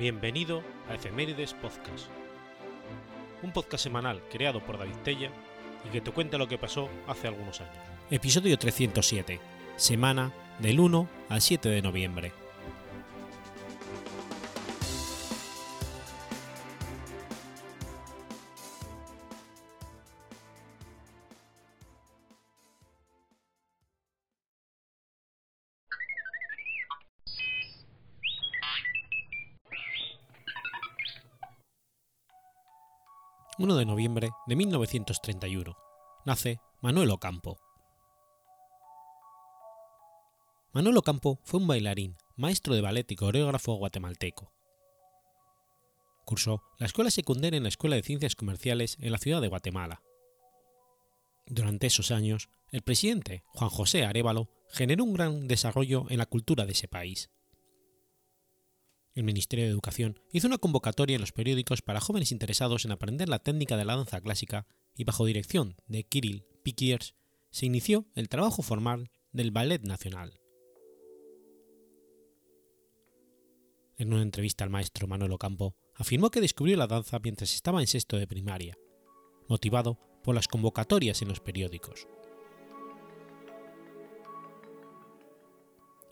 Bienvenido 0.00 0.62
a 0.88 0.94
Efemérides 0.94 1.52
Podcast, 1.52 2.06
un 3.42 3.52
podcast 3.52 3.84
semanal 3.84 4.22
creado 4.32 4.64
por 4.64 4.78
David 4.78 4.94
Tella 5.04 5.30
y 5.86 5.90
que 5.90 6.00
te 6.00 6.10
cuenta 6.10 6.38
lo 6.38 6.48
que 6.48 6.56
pasó 6.56 6.88
hace 7.06 7.28
algunos 7.28 7.60
años. 7.60 7.76
Episodio 8.10 8.58
307, 8.58 9.38
semana 9.76 10.32
del 10.58 10.80
1 10.80 11.06
al 11.28 11.42
7 11.42 11.68
de 11.68 11.82
noviembre. 11.82 12.32
De 34.50 34.56
1931. 34.56 35.76
Nace 36.26 36.58
Manuel 36.80 37.10
Ocampo. 37.12 37.60
Manuel 40.72 40.96
Ocampo 40.96 41.38
fue 41.44 41.60
un 41.60 41.68
bailarín, 41.68 42.16
maestro 42.34 42.74
de 42.74 42.80
ballet 42.80 43.08
y 43.12 43.14
coreógrafo 43.14 43.74
guatemalteco. 43.74 44.52
Cursó 46.24 46.64
la 46.80 46.86
escuela 46.86 47.12
secundaria 47.12 47.58
en 47.58 47.62
la 47.62 47.68
Escuela 47.68 47.94
de 47.94 48.02
Ciencias 48.02 48.34
Comerciales 48.34 48.96
en 49.00 49.12
la 49.12 49.18
ciudad 49.18 49.40
de 49.40 49.46
Guatemala. 49.46 50.02
Durante 51.46 51.86
esos 51.86 52.10
años, 52.10 52.48
el 52.72 52.82
presidente 52.82 53.44
Juan 53.54 53.70
José 53.70 54.04
Arevalo 54.04 54.50
generó 54.68 55.04
un 55.04 55.14
gran 55.14 55.46
desarrollo 55.46 56.06
en 56.08 56.18
la 56.18 56.26
cultura 56.26 56.66
de 56.66 56.72
ese 56.72 56.88
país 56.88 57.30
el 59.20 59.24
Ministerio 59.24 59.66
de 59.66 59.70
Educación 59.70 60.18
hizo 60.32 60.46
una 60.46 60.58
convocatoria 60.58 61.14
en 61.14 61.20
los 61.20 61.32
periódicos 61.32 61.82
para 61.82 62.00
jóvenes 62.00 62.32
interesados 62.32 62.84
en 62.84 62.92
aprender 62.92 63.28
la 63.28 63.38
técnica 63.38 63.76
de 63.76 63.84
la 63.84 63.94
danza 63.94 64.20
clásica 64.20 64.66
y 64.96 65.04
bajo 65.04 65.26
dirección 65.26 65.76
de 65.86 66.04
Kirill 66.04 66.44
Pikiers 66.62 67.14
se 67.50 67.66
inició 67.66 68.06
el 68.14 68.28
trabajo 68.28 68.62
formal 68.62 69.10
del 69.32 69.50
Ballet 69.50 69.82
Nacional. 69.82 70.40
En 73.98 74.12
una 74.12 74.22
entrevista 74.22 74.64
al 74.64 74.70
maestro 74.70 75.06
Manuel 75.06 75.32
Ocampo, 75.32 75.76
afirmó 75.94 76.30
que 76.30 76.40
descubrió 76.40 76.76
la 76.78 76.86
danza 76.86 77.18
mientras 77.18 77.54
estaba 77.54 77.80
en 77.80 77.86
sexto 77.86 78.16
de 78.16 78.26
primaria, 78.26 78.78
motivado 79.48 79.98
por 80.24 80.34
las 80.34 80.48
convocatorias 80.48 81.20
en 81.20 81.28
los 81.28 81.40
periódicos. 81.40 82.08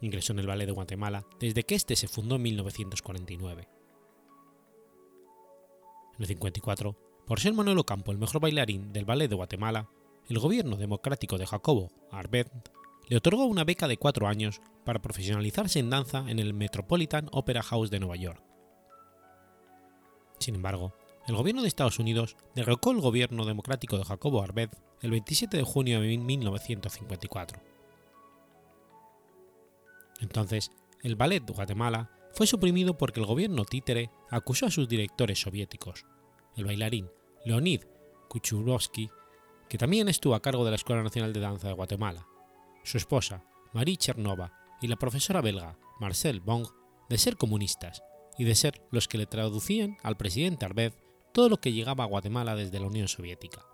Ingresó 0.01 0.33
en 0.33 0.39
el 0.39 0.47
Ballet 0.47 0.67
de 0.67 0.73
Guatemala 0.73 1.27
desde 1.41 1.65
que 1.65 1.75
este 1.75 1.97
se 1.97 2.09
fundó 2.09 2.37
en 2.37 2.43
1949. 2.43 3.69
En 6.17 6.23
el 6.23 6.27
54, 6.27 6.97
por 7.27 7.41
ser 7.41 7.53
Manuel 7.53 7.79
Ocampo 7.79 8.13
el 8.13 8.19
mejor 8.19 8.41
bailarín 8.41 8.93
del 8.93 9.05
Ballet 9.05 9.29
de 9.29 9.37
Guatemala, 9.37 9.89
el 10.29 10.39
gobierno 10.39 10.77
democrático 10.77 11.39
de 11.39 11.47
Jacobo 11.47 11.91
Arbet 12.11 12.49
le 13.09 13.17
otorgó 13.17 13.47
una 13.47 13.65
beca 13.65 13.89
de 13.89 13.97
cuatro 13.97 14.29
años 14.29 14.61
para 14.85 15.01
profesionalizarse 15.01 15.79
en 15.79 15.91
danza 15.91 16.25
en 16.29 16.39
el 16.39 16.55
Metropolitan 16.55 17.29
Opera 17.33 17.63
House 17.63 17.91
de 17.91 18.01
Nueva 18.01 18.17
York. 18.17 18.43
Sin 20.39 20.55
embargo, 20.55 20.95
el 21.27 21.37
gobierno 21.37 21.63
de 21.63 21.69
Estados 21.69 21.99
Unidos 21.99 22.37
derrocó 22.55 22.91
el 22.91 23.01
gobierno 23.01 23.45
democrático 23.45 23.99
de 23.99 24.05
Jacobo 24.05 24.43
Arbet 24.43 24.77
el 25.03 25.11
27 25.11 25.57
de 25.57 25.63
junio 25.63 26.01
de 26.01 26.19
1954 26.19 27.78
entonces, 30.21 30.71
el 31.03 31.17
ballet 31.17 31.45
de 31.45 31.53
Guatemala 31.53 32.11
fue 32.33 32.47
suprimido 32.47 32.97
porque 32.97 33.21
el 33.21 33.27
gobierno 33.27 33.65
títere 33.65 34.11
acusó 34.31 34.67
a 34.67 34.71
sus 34.71 34.89
directores 34.89 35.41
soviéticos, 35.41 36.05
el 36.57 36.65
bailarín 36.65 37.09
Leonid 37.45 37.83
Kuchurovsky, 38.29 39.11
que 39.69 39.79
también 39.79 40.09
estuvo 40.09 40.35
a 40.35 40.43
cargo 40.43 40.65
de 40.65 40.71
la 40.71 40.77
Escuela 40.77 41.03
Nacional 41.03 41.33
de 41.33 41.41
Danza 41.41 41.69
de 41.69 41.75
Guatemala, 41.75 42.27
su 42.85 42.97
esposa, 42.97 43.45
Marie 43.73 43.97
Chernova, 43.97 44.53
y 44.81 44.87
la 44.87 44.97
profesora 44.97 45.41
belga, 45.41 45.79
Marcel 46.01 46.41
Bong, 46.41 46.67
de 47.09 47.19
ser 47.19 47.37
comunistas 47.37 48.03
y 48.39 48.45
de 48.45 48.55
ser 48.55 48.81
los 48.91 49.09
que 49.09 49.19
le 49.19 49.27
traducían 49.27 49.97
al 50.03 50.17
presidente 50.17 50.65
Arbez 50.65 50.97
todo 51.33 51.49
lo 51.49 51.61
que 51.61 51.73
llegaba 51.73 52.05
a 52.05 52.07
Guatemala 52.07 52.55
desde 52.55 52.81
la 52.81 52.87
Unión 52.87 53.09
Soviética. 53.09 53.65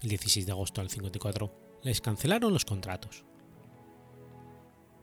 El 0.00 0.08
16 0.08 0.46
de 0.46 0.52
agosto 0.52 0.80
del 0.80 0.90
54, 0.90 1.61
les 1.82 2.00
cancelaron 2.00 2.52
los 2.52 2.64
contratos. 2.64 3.24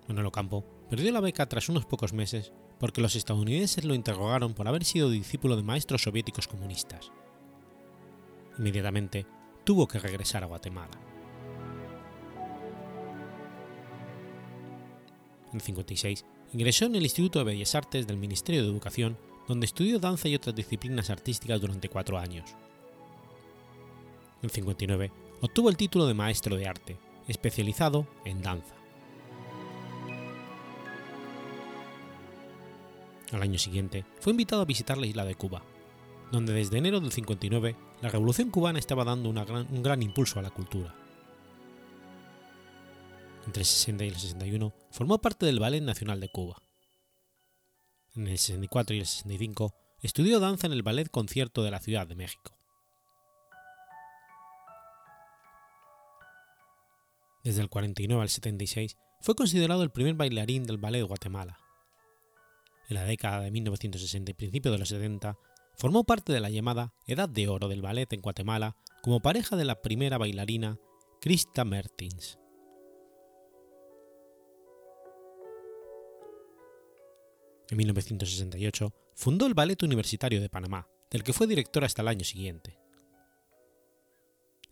Manuel 0.08 0.28
Ocampo 0.28 0.66
perdió 0.90 1.12
la 1.12 1.20
beca 1.20 1.48
tras 1.48 1.70
unos 1.70 1.86
pocos 1.86 2.14
meses 2.14 2.54
porque 2.80 3.02
los 3.02 3.16
estadounidenses 3.16 3.84
lo 3.84 3.94
interrogaron 3.94 4.54
por 4.54 4.68
haber 4.68 4.86
sido 4.86 5.10
discípulo 5.10 5.56
de 5.56 5.64
maestros 5.64 6.04
soviéticos 6.04 6.48
comunistas. 6.48 7.12
Inmediatamente 8.58 9.26
tuvo 9.66 9.88
que 9.88 10.00
regresar 10.00 10.44
a 10.44 10.48
Guatemala. 10.48 10.98
En 15.50 15.56
el 15.56 15.62
56 15.62 16.26
ingresó 16.54 16.86
en 16.86 16.96
el 16.96 17.04
Instituto 17.04 17.40
de 17.40 17.46
Bellas 17.46 17.76
Artes 17.76 18.08
del 18.08 18.18
Ministerio 18.18 18.64
de 18.64 18.70
Educación, 18.70 19.18
donde 19.48 19.66
estudió 19.66 20.00
danza 20.00 20.28
y 20.30 20.36
otras 20.36 20.56
disciplinas 20.56 21.10
artísticas 21.10 21.60
durante 21.60 21.90
cuatro 21.90 22.18
años. 22.18 22.56
En 24.42 24.50
59 24.50 25.12
obtuvo 25.42 25.70
el 25.70 25.78
título 25.78 26.08
de 26.08 26.14
maestro 26.14 26.56
de 26.56 26.68
arte, 26.68 26.98
especializado 27.28 28.08
en 28.26 28.42
danza. 28.42 28.76
Al 33.32 33.44
año 33.44 33.60
siguiente 33.60 34.06
fue 34.20 34.32
invitado 34.32 34.62
a 34.62 34.66
visitar 34.66 34.98
la 34.98 35.06
isla 35.06 35.24
de 35.24 35.36
Cuba, 35.36 35.62
donde 36.32 36.54
desde 36.54 36.78
enero 36.78 37.00
del 37.00 37.12
59 37.12 37.76
la 38.02 38.10
revolución 38.10 38.50
cubana 38.50 38.80
estaba 38.80 39.04
dando 39.04 39.30
un 39.30 39.84
gran 39.84 40.02
impulso 40.02 40.40
a 40.40 40.42
la 40.42 40.50
cultura. 40.50 40.96
Entre 43.46 43.62
el 43.62 43.66
60 43.66 44.06
y 44.06 44.08
el 44.08 44.16
61 44.16 44.74
formó 44.92 45.20
parte 45.20 45.46
del 45.46 45.60
Ballet 45.60 45.82
Nacional 45.82 46.20
de 46.20 46.30
Cuba. 46.30 46.62
En 48.16 48.28
el 48.28 48.38
64 48.38 48.96
y 48.96 49.00
el 49.00 49.06
65 49.06 49.76
estudió 50.02 50.40
danza 50.40 50.68
en 50.68 50.74
el 50.74 50.84
Ballet 50.84 51.10
Concierto 51.10 51.64
de 51.64 51.72
la 51.72 51.80
Ciudad 51.80 52.08
de 52.08 52.16
México. 52.16 52.59
Desde 57.50 57.64
el 57.64 57.70
49 57.70 58.22
al 58.22 58.30
76 58.30 58.96
fue 59.22 59.34
considerado 59.34 59.82
el 59.82 59.90
primer 59.90 60.14
bailarín 60.14 60.66
del 60.66 60.78
ballet 60.78 61.00
de 61.00 61.06
Guatemala. 61.06 61.58
En 62.90 62.94
la 62.94 63.06
década 63.06 63.40
de 63.40 63.50
1960 63.50 64.30
y 64.30 64.34
principio 64.36 64.72
de 64.72 64.78
los 64.78 64.90
70, 64.90 65.36
formó 65.76 66.04
parte 66.04 66.32
de 66.32 66.42
la 66.42 66.52
llamada 66.52 66.94
Edad 67.08 67.28
de 67.28 67.48
Oro 67.48 67.68
del 67.68 67.82
ballet 67.82 68.14
en 68.14 68.22
Guatemala 68.22 68.76
como 69.02 69.20
pareja 69.20 69.56
de 69.56 69.66
la 69.66 69.82
primera 69.82 70.20
bailarina 70.20 70.78
Krista 71.22 71.66
Mertins. 71.66 72.38
En 77.72 77.78
1968 77.78 78.94
fundó 79.16 79.48
el 79.48 79.56
Ballet 79.56 79.82
Universitario 79.82 80.40
de 80.40 80.50
Panamá, 80.50 80.88
del 81.10 81.24
que 81.24 81.34
fue 81.34 81.48
director 81.48 81.84
hasta 81.84 82.04
el 82.04 82.10
año 82.10 82.26
siguiente. 82.26 82.78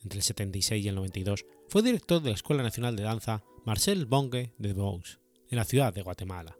Entre 0.03 0.19
el 0.19 0.23
76 0.23 0.85
y 0.85 0.89
el 0.89 0.95
92 0.95 1.43
fue 1.69 1.81
director 1.81 2.21
de 2.21 2.29
la 2.29 2.35
Escuela 2.35 2.63
Nacional 2.63 2.95
de 2.95 3.03
Danza 3.03 3.43
Marcel 3.65 4.05
Bongue 4.05 4.53
de 4.57 4.73
Bous, 4.73 5.19
en 5.49 5.57
la 5.57 5.65
ciudad 5.65 5.93
de 5.93 6.01
Guatemala. 6.01 6.57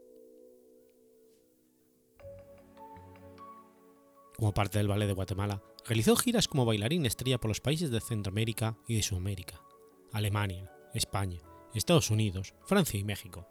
Como 4.35 4.53
parte 4.53 4.77
del 4.77 4.89
Ballet 4.89 5.07
de 5.07 5.13
Guatemala, 5.13 5.63
realizó 5.85 6.15
giras 6.17 6.47
como 6.47 6.65
bailarín 6.65 7.05
estrella 7.05 7.39
por 7.39 7.49
los 7.49 7.61
países 7.61 7.89
de 7.89 8.01
Centroamérica 8.01 8.77
y 8.87 8.95
de 8.95 9.01
Sudamérica, 9.01 9.61
Alemania, 10.11 10.69
España, 10.93 11.39
Estados 11.73 12.11
Unidos, 12.11 12.53
Francia 12.65 12.99
y 12.99 13.05
México. 13.05 13.47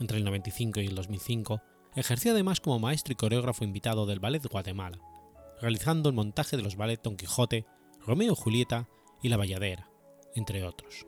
Entre 0.00 0.16
el 0.16 0.24
95 0.24 0.80
y 0.80 0.86
el 0.86 0.94
2005, 0.94 1.60
ejerció 1.94 2.32
además 2.32 2.60
como 2.60 2.78
maestro 2.78 3.12
y 3.12 3.16
coreógrafo 3.16 3.64
invitado 3.64 4.06
del 4.06 4.20
Ballet 4.20 4.42
de 4.42 4.48
Guatemala, 4.48 4.98
realizando 5.60 6.08
el 6.08 6.14
montaje 6.14 6.56
de 6.56 6.62
los 6.62 6.76
ballets 6.76 7.02
Don 7.02 7.16
Quijote, 7.16 7.66
Romeo 8.00 8.32
y 8.32 8.36
Julieta 8.36 8.88
y 9.26 9.28
La 9.28 9.36
Valladera, 9.36 9.90
entre 10.36 10.62
otros. 10.62 11.04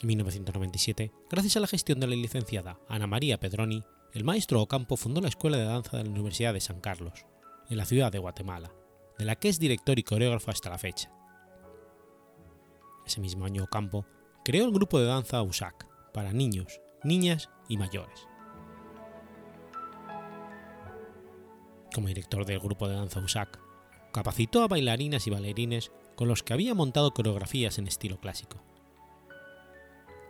En 0.00 0.06
1997, 0.06 1.12
gracias 1.28 1.56
a 1.58 1.60
la 1.60 1.66
gestión 1.66 2.00
de 2.00 2.06
la 2.06 2.16
licenciada 2.16 2.80
Ana 2.88 3.06
María 3.06 3.38
Pedroni, 3.38 3.84
el 4.14 4.24
maestro 4.24 4.62
Ocampo 4.62 4.96
fundó 4.96 5.20
la 5.20 5.28
Escuela 5.28 5.58
de 5.58 5.64
Danza 5.64 5.98
de 5.98 6.04
la 6.04 6.10
Universidad 6.10 6.54
de 6.54 6.62
San 6.62 6.80
Carlos, 6.80 7.26
en 7.68 7.76
la 7.76 7.84
ciudad 7.84 8.10
de 8.10 8.18
Guatemala, 8.18 8.72
de 9.18 9.26
la 9.26 9.36
que 9.36 9.50
es 9.50 9.60
director 9.60 9.98
y 9.98 10.02
coreógrafo 10.02 10.50
hasta 10.50 10.70
la 10.70 10.78
fecha. 10.78 11.12
Ese 13.04 13.20
mismo 13.20 13.44
año 13.44 13.64
Ocampo 13.64 14.06
creó 14.42 14.64
el 14.64 14.72
grupo 14.72 14.98
de 14.98 15.04
danza 15.04 15.42
USAC 15.42 15.86
para 16.14 16.32
niños, 16.32 16.80
niñas 17.04 17.50
y 17.68 17.76
mayores. 17.76 18.26
Como 21.94 22.08
director 22.08 22.46
del 22.46 22.60
grupo 22.60 22.88
de 22.88 22.94
danza 22.94 23.20
USAC, 23.20 23.60
capacitó 24.12 24.62
a 24.62 24.68
bailarinas 24.68 25.26
y 25.26 25.30
bailarines 25.30 25.92
con 26.16 26.28
los 26.28 26.42
que 26.42 26.52
había 26.52 26.74
montado 26.74 27.12
coreografías 27.12 27.78
en 27.78 27.86
estilo 27.86 28.18
clásico. 28.20 28.58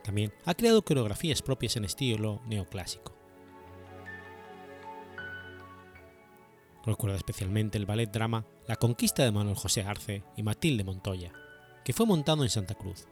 También 0.03 0.33
ha 0.45 0.53
creado 0.53 0.83
coreografías 0.83 1.41
propias 1.41 1.75
en 1.75 1.85
estilo 1.85 2.41
neoclásico. 2.47 3.15
Recuerda 6.85 7.17
especialmente 7.17 7.77
el 7.77 7.85
ballet 7.85 8.11
drama 8.11 8.45
La 8.67 8.75
conquista 8.75 9.23
de 9.23 9.31
Manuel 9.31 9.55
José 9.55 9.83
Arce 9.83 10.23
y 10.35 10.41
Matilde 10.41 10.83
Montoya, 10.83 11.31
que 11.85 11.93
fue 11.93 12.07
montado 12.07 12.43
en 12.43 12.49
Santa 12.49 12.73
Cruz. 12.73 13.07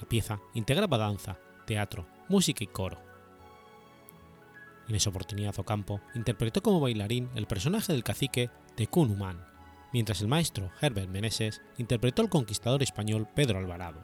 La 0.00 0.08
pieza 0.08 0.40
integraba 0.54 0.98
danza, 0.98 1.38
teatro, 1.66 2.06
música 2.28 2.64
y 2.64 2.66
coro. 2.66 2.98
En 4.88 4.96
esa 4.96 5.10
oportunidad 5.10 5.58
Ocampo 5.58 6.00
interpretó 6.14 6.62
como 6.62 6.80
bailarín 6.80 7.30
el 7.36 7.46
personaje 7.46 7.92
del 7.92 8.04
cacique 8.04 8.50
de 8.76 8.86
Cunumán, 8.86 9.44
mientras 9.92 10.20
el 10.20 10.28
maestro 10.28 10.70
Herbert 10.80 11.08
Meneses 11.08 11.62
interpretó 11.78 12.22
al 12.22 12.28
conquistador 12.28 12.82
español 12.82 13.28
Pedro 13.34 13.58
Alvarado. 13.58 14.02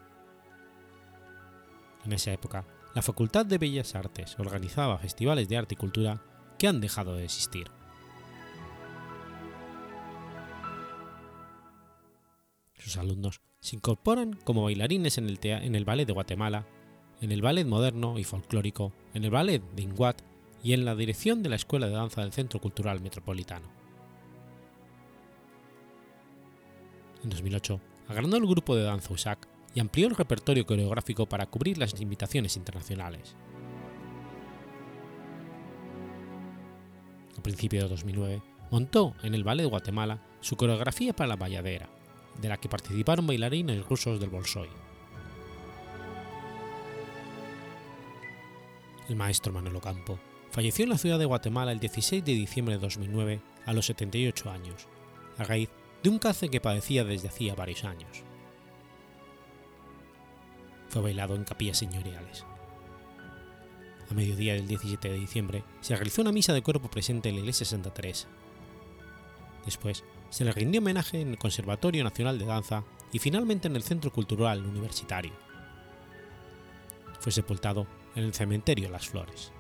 En 2.05 2.13
esa 2.13 2.33
época, 2.33 2.67
la 2.95 3.03
Facultad 3.03 3.47
de 3.47 3.59
Bellas 3.59 3.95
Artes 3.95 4.37
organizaba 4.39 4.99
festivales 4.99 5.49
de 5.49 5.57
arte 5.57 5.75
y 5.75 5.79
cultura 5.79 6.23
que 6.59 6.67
han 6.69 6.81
dejado 6.81 7.15
de 7.15 7.25
existir. 7.25 7.71
Sus 12.79 12.97
alumnos 12.97 13.41
se 13.61 13.77
incorporan 13.77 14.33
como 14.33 14.65
bailarines 14.65 15.19
en 15.19 15.29
el, 15.29 15.39
en 15.43 15.75
el 15.75 15.85
Ballet 15.85 16.07
de 16.07 16.13
Guatemala, 16.13 16.67
en 17.21 17.31
el 17.33 17.43
Ballet 17.43 17.67
Moderno 17.67 18.19
y 18.19 18.25
Folclórico, 18.25 18.93
en 19.13 19.25
el 19.25 19.31
Ballet 19.31 19.63
de 19.75 19.83
Inguat 19.83 20.23
y 20.63 20.73
en 20.73 20.85
la 20.85 20.95
dirección 20.95 21.43
de 21.43 21.51
la 21.51 21.57
Escuela 21.57 21.87
de 21.87 21.93
Danza 21.93 22.23
del 22.23 22.33
Centro 22.33 22.61
Cultural 22.61 23.01
Metropolitano. 23.01 23.80
En 27.23 27.31
2008, 27.31 27.81
agrandó 28.09 28.37
el 28.37 28.47
grupo 28.47 28.75
de 28.75 28.83
danza 28.83 29.13
USAC 29.13 29.47
y 29.75 29.81
amplió 29.81 30.07
el 30.07 30.17
repertorio 30.17 30.67
coreográfico 30.67 31.27
para 31.27 31.47
cubrir 31.47 31.79
las 31.79 32.01
invitaciones 32.01 32.57
internacionales. 32.57 33.37
A 37.39 37.43
principios 37.43 37.85
de 37.85 37.89
2009, 37.91 38.43
montó 38.71 39.15
en 39.23 39.35
el 39.35 39.45
Ballet 39.45 39.65
de 39.65 39.71
Guatemala 39.71 40.23
su 40.41 40.57
coreografía 40.57 41.13
para 41.13 41.29
la 41.29 41.37
Valladera, 41.37 41.89
de 42.41 42.49
la 42.49 42.57
que 42.57 42.69
participaron 42.69 43.27
bailarines 43.27 43.87
rusos 43.87 44.21
del 44.21 44.31
Bolshoi. 44.31 44.69
El 49.09 49.17
maestro 49.17 49.53
Manuel 49.53 49.77
Ocampo 49.77 50.19
falleció 50.51 50.85
en 50.85 50.91
la 50.91 50.99
ciudad 50.99 51.19
de 51.19 51.25
Guatemala 51.25 51.73
el 51.73 51.81
16 51.81 52.25
de 52.25 52.33
diciembre 52.33 52.77
de 52.77 52.81
2009 52.81 53.41
a 53.67 53.73
los 53.73 53.87
78 53.87 54.51
años, 54.51 54.87
a 55.39 55.45
raíz 55.45 55.69
de 56.03 56.09
un 56.09 56.19
cáncer 56.19 56.51
que 56.51 56.61
padecía 56.61 57.05
desde 57.05 57.29
hacía 57.29 57.55
varios 57.55 57.85
años. 57.85 58.25
Fue 60.89 61.03
bailado 61.03 61.37
en 61.37 61.45
capillas 61.45 61.79
señoriales. 61.79 62.45
A 64.11 64.15
mediodía 64.15 64.55
del 64.55 64.67
17 64.67 65.09
de 65.09 65.19
diciembre 65.19 65.65
se 65.81 65.95
realizó 65.95 66.23
una 66.23 66.33
misa 66.33 66.53
de 66.53 66.63
cuerpo 66.63 66.91
presente 66.91 67.29
en 67.29 67.37
la 67.37 67.41
iglesia 67.43 67.65
Santa 67.65 67.95
Teresa. 67.95 68.29
Después 69.65 70.03
se 70.31 70.45
le 70.45 70.53
rindió 70.53 70.81
homenaje 70.81 71.21
en 71.21 71.29
el 71.29 71.39
Conservatorio 71.39 72.03
Nacional 72.03 72.39
de 72.39 72.47
Danza 72.47 72.83
y 73.13 73.19
finalmente 73.19 73.69
en 73.69 73.77
el 73.77 73.83
Centro 73.83 74.13
Cultural 74.13 74.67
Universitario. 74.67 75.33
Fue 77.21 77.31
sepultado 77.31 77.87
en 78.17 78.25
el 78.25 78.35
Cementerio 78.35 78.89
Las 78.91 79.09
Flores. 79.09 79.53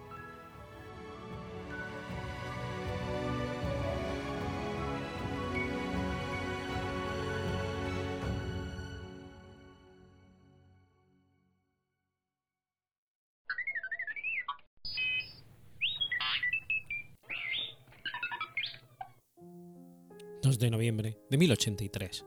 2 20.50 20.58
de 20.58 20.70
noviembre 20.72 21.16
de 21.30 21.38
1083. 21.38 22.24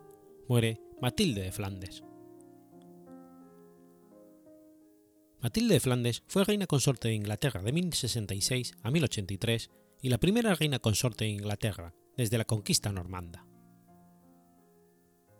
Muere 0.47 0.79
Matilde 1.01 1.41
de 1.41 1.51
Flandes. 1.51 2.05
Matilde 5.41 5.73
de 5.73 5.79
Flandes 5.81 6.23
fue 6.27 6.45
reina 6.45 6.65
consorte 6.65 7.09
de 7.09 7.15
Inglaterra 7.15 7.61
de 7.61 7.73
1066 7.73 8.75
a 8.81 8.91
1083 8.91 9.71
y 10.01 10.07
la 10.07 10.19
primera 10.19 10.55
reina 10.55 10.79
consorte 10.79 11.25
de 11.25 11.31
Inglaterra 11.31 11.93
desde 12.15 12.37
la 12.37 12.45
conquista 12.45 12.93
normanda. 12.93 13.45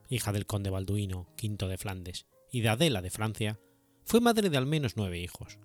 Hija 0.09 0.33
del 0.33 0.45
conde 0.45 0.69
Balduino 0.69 1.33
V 1.41 1.68
de 1.69 1.77
Flandes 1.77 2.25
y 2.51 2.59
de 2.59 2.68
Adela 2.68 3.01
de 3.01 3.12
Francia, 3.12 3.62
fue 4.03 4.19
madre 4.19 4.50
de 4.50 4.57
al 4.57 4.65
menos 4.65 4.97
nueve 4.97 5.21
hijos, 5.21 5.57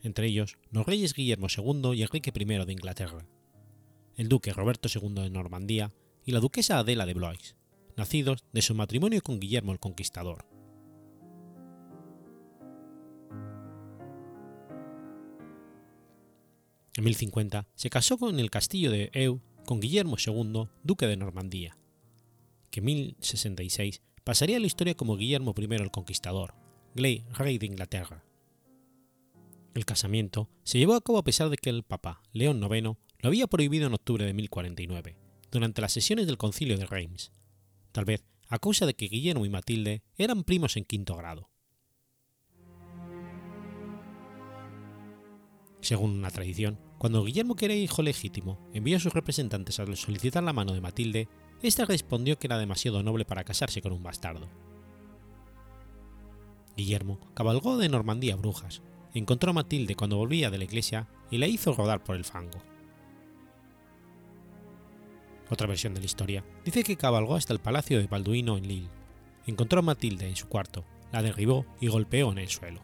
entre 0.00 0.26
ellos 0.26 0.56
los 0.70 0.86
reyes 0.86 1.12
Guillermo 1.12 1.48
II 1.54 1.92
y 1.94 2.00
Enrique 2.00 2.32
I 2.34 2.44
de 2.46 2.72
Inglaterra, 2.72 3.26
el 4.16 4.30
duque 4.30 4.54
Roberto 4.54 4.88
II 4.88 5.22
de 5.22 5.28
Normandía 5.28 5.92
y 6.24 6.32
la 6.32 6.40
duquesa 6.40 6.78
Adela 6.78 7.06
de 7.06 7.14
Blois, 7.14 7.56
nacidos 7.96 8.44
de 8.52 8.62
su 8.62 8.74
matrimonio 8.74 9.22
con 9.22 9.40
Guillermo 9.40 9.72
el 9.72 9.80
Conquistador. 9.80 10.46
En 16.96 17.04
1050 17.04 17.66
se 17.74 17.90
casó 17.90 18.18
con 18.18 18.38
el 18.38 18.50
castillo 18.50 18.90
de 18.90 19.10
Eu 19.14 19.40
con 19.64 19.80
Guillermo 19.80 20.16
II, 20.24 20.68
duque 20.82 21.06
de 21.06 21.16
Normandía, 21.16 21.78
que 22.70 22.80
en 22.80 22.86
1066 22.86 24.02
pasaría 24.24 24.58
a 24.58 24.60
la 24.60 24.66
historia 24.66 24.94
como 24.94 25.16
Guillermo 25.16 25.54
I 25.56 25.64
el 25.74 25.90
Conquistador, 25.90 26.54
rey 26.94 27.58
de 27.58 27.66
Inglaterra. 27.66 28.24
El 29.74 29.86
casamiento 29.86 30.50
se 30.64 30.78
llevó 30.78 30.94
a 30.94 31.00
cabo 31.00 31.18
a 31.18 31.24
pesar 31.24 31.48
de 31.48 31.56
que 31.56 31.70
el 31.70 31.82
Papa 31.82 32.20
León 32.32 32.62
IX 32.62 32.82
lo 32.82 33.28
había 33.28 33.46
prohibido 33.46 33.86
en 33.86 33.94
octubre 33.94 34.26
de 34.26 34.34
1049, 34.34 35.16
durante 35.52 35.82
las 35.82 35.92
sesiones 35.92 36.26
del 36.26 36.38
concilio 36.38 36.76
de 36.76 36.86
Reims, 36.86 37.30
tal 37.92 38.06
vez 38.06 38.24
a 38.48 38.58
causa 38.58 38.86
de 38.86 38.94
que 38.94 39.06
Guillermo 39.06 39.46
y 39.46 39.50
Matilde 39.50 40.02
eran 40.16 40.44
primos 40.44 40.76
en 40.76 40.84
quinto 40.84 41.14
grado. 41.14 41.50
Según 45.82 46.12
una 46.12 46.30
tradición, 46.30 46.80
cuando 46.98 47.24
Guillermo, 47.24 47.54
que 47.54 47.66
era 47.66 47.74
hijo 47.74 48.02
legítimo, 48.02 48.58
envió 48.72 48.96
a 48.96 49.00
sus 49.00 49.12
representantes 49.12 49.78
a 49.78 49.96
solicitar 49.96 50.42
la 50.42 50.52
mano 50.52 50.72
de 50.72 50.80
Matilde, 50.80 51.28
ésta 51.62 51.84
respondió 51.84 52.38
que 52.38 52.46
era 52.46 52.58
demasiado 52.58 53.02
noble 53.02 53.24
para 53.24 53.44
casarse 53.44 53.82
con 53.82 53.92
un 53.92 54.02
bastardo. 54.02 54.48
Guillermo 56.76 57.18
cabalgó 57.34 57.76
de 57.76 57.88
Normandía 57.88 58.34
a 58.34 58.36
Brujas, 58.36 58.80
encontró 59.12 59.50
a 59.50 59.54
Matilde 59.54 59.96
cuando 59.96 60.16
volvía 60.16 60.50
de 60.50 60.58
la 60.58 60.64
iglesia 60.64 61.08
y 61.30 61.38
la 61.38 61.46
hizo 61.46 61.74
rodar 61.74 62.02
por 62.02 62.16
el 62.16 62.24
fango. 62.24 62.71
Otra 65.52 65.66
versión 65.66 65.92
de 65.92 66.00
la 66.00 66.06
historia 66.06 66.42
dice 66.64 66.82
que 66.82 66.96
cabalgó 66.96 67.34
hasta 67.34 67.52
el 67.52 67.58
palacio 67.58 67.98
de 67.98 68.06
Balduino 68.06 68.56
en 68.56 68.66
Lille, 68.66 68.88
encontró 69.46 69.80
a 69.80 69.82
Matilde 69.82 70.26
en 70.26 70.34
su 70.34 70.48
cuarto, 70.48 70.82
la 71.12 71.20
derribó 71.20 71.66
y 71.78 71.88
golpeó 71.88 72.32
en 72.32 72.38
el 72.38 72.48
suelo. 72.48 72.80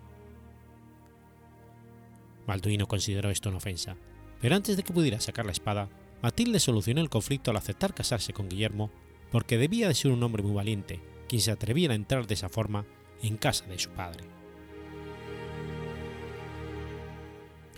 Balduino 2.47 2.87
consideró 2.87 3.31
esto 3.31 3.49
una 3.49 3.57
ofensa, 3.57 3.97
pero 4.43 4.55
antes 4.55 4.77
de 4.77 4.83
que 4.83 4.93
pudiera 4.93 5.19
sacar 5.19 5.47
la 5.47 5.53
espada, 5.53 5.89
Matilde 6.21 6.61
solucionó 6.61 7.01
el 7.01 7.09
conflicto 7.09 7.51
al 7.51 7.57
aceptar 7.57 7.95
casarse 7.95 8.35
con 8.35 8.51
Guillermo 8.51 8.91
porque 9.33 9.57
debía 9.57 9.89
de 9.89 9.95
ser 9.95 10.11
un 10.11 10.23
hombre 10.23 10.43
muy 10.43 10.53
valiente 10.53 11.01
quien 11.27 11.41
se 11.41 11.51
atreviera 11.51 11.95
a 11.95 11.97
entrar 11.97 12.27
de 12.27 12.35
esa 12.35 12.51
forma 12.51 12.85
en 13.23 13.39
casa 13.39 13.65
de 13.65 13.79
su 13.79 13.89
padre. 13.93 14.25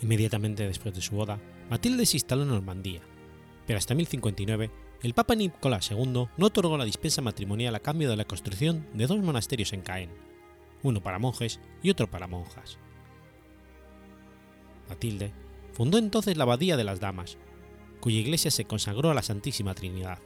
Inmediatamente 0.03 0.67
después 0.67 0.93
de 0.97 1.01
su 1.01 1.15
boda, 1.15 1.39
Matilde 1.71 2.07
se 2.07 2.17
instaló 2.17 2.43
en 2.43 2.49
Normandía, 2.49 3.03
pero 3.69 3.79
hasta 3.79 3.95
1059 3.95 4.80
el 5.03 5.15
Papa 5.15 5.35
Nicolás 5.35 5.91
II 5.91 6.29
no 6.37 6.47
otorgó 6.47 6.77
la 6.77 6.85
dispensa 6.85 7.23
matrimonial 7.23 7.75
a 7.75 7.81
cambio 7.81 8.11
de 8.11 8.17
la 8.17 8.27
construcción 8.27 8.87
de 8.93 9.07
dos 9.07 9.19
monasterios 9.21 9.73
en 9.73 9.81
Caen, 9.81 10.11
uno 10.83 11.03
para 11.03 11.19
monjes 11.19 11.61
y 11.83 11.91
otro 11.91 12.11
para 12.11 12.27
monjas. 12.27 12.79
Matilde 14.89 15.33
fundó 15.73 15.99
entonces 15.99 16.37
la 16.37 16.45
Abadía 16.45 16.77
de 16.77 16.85
las 16.85 17.01
Damas, 17.01 17.39
cuya 18.01 18.19
iglesia 18.19 18.51
se 18.51 18.67
consagró 18.67 19.11
a 19.11 19.15
la 19.15 19.23
Santísima 19.23 19.75
Trinidad. 19.75 20.19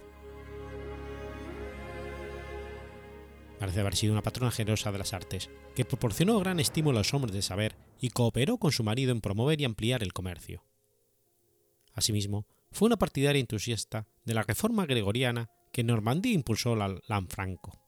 Parece 3.61 3.81
haber 3.81 3.95
sido 3.95 4.13
una 4.13 4.23
patrona 4.23 4.51
generosa 4.51 4.91
de 4.91 4.99
las 4.99 5.15
artes, 5.15 5.51
que 5.77 5.85
proporcionó 5.85 6.39
gran 6.41 6.59
estímulo 6.59 6.99
a 6.99 7.01
los 7.01 7.15
hombres 7.15 7.33
de 7.33 7.43
saber 7.43 7.77
y 8.01 8.11
cooperó 8.11 8.59
con 8.59 8.73
su 8.73 8.83
marido 8.83 9.13
en 9.13 9.21
promover 9.21 9.61
y 9.61 9.65
ampliar 9.65 10.03
el 10.03 10.13
comercio. 10.13 10.65
Asimismo, 11.95 12.47
fue 12.75 12.87
una 12.87 12.99
partidaria 12.99 13.39
entusiasta 13.39 14.07
de 14.25 14.35
la 14.35 14.43
reforma 14.43 14.85
gregoriana 14.85 15.49
que 15.73 15.85
Normandía 15.85 16.33
impulsó 16.33 16.75
la 16.75 16.99
Lanfranco. 17.07 17.81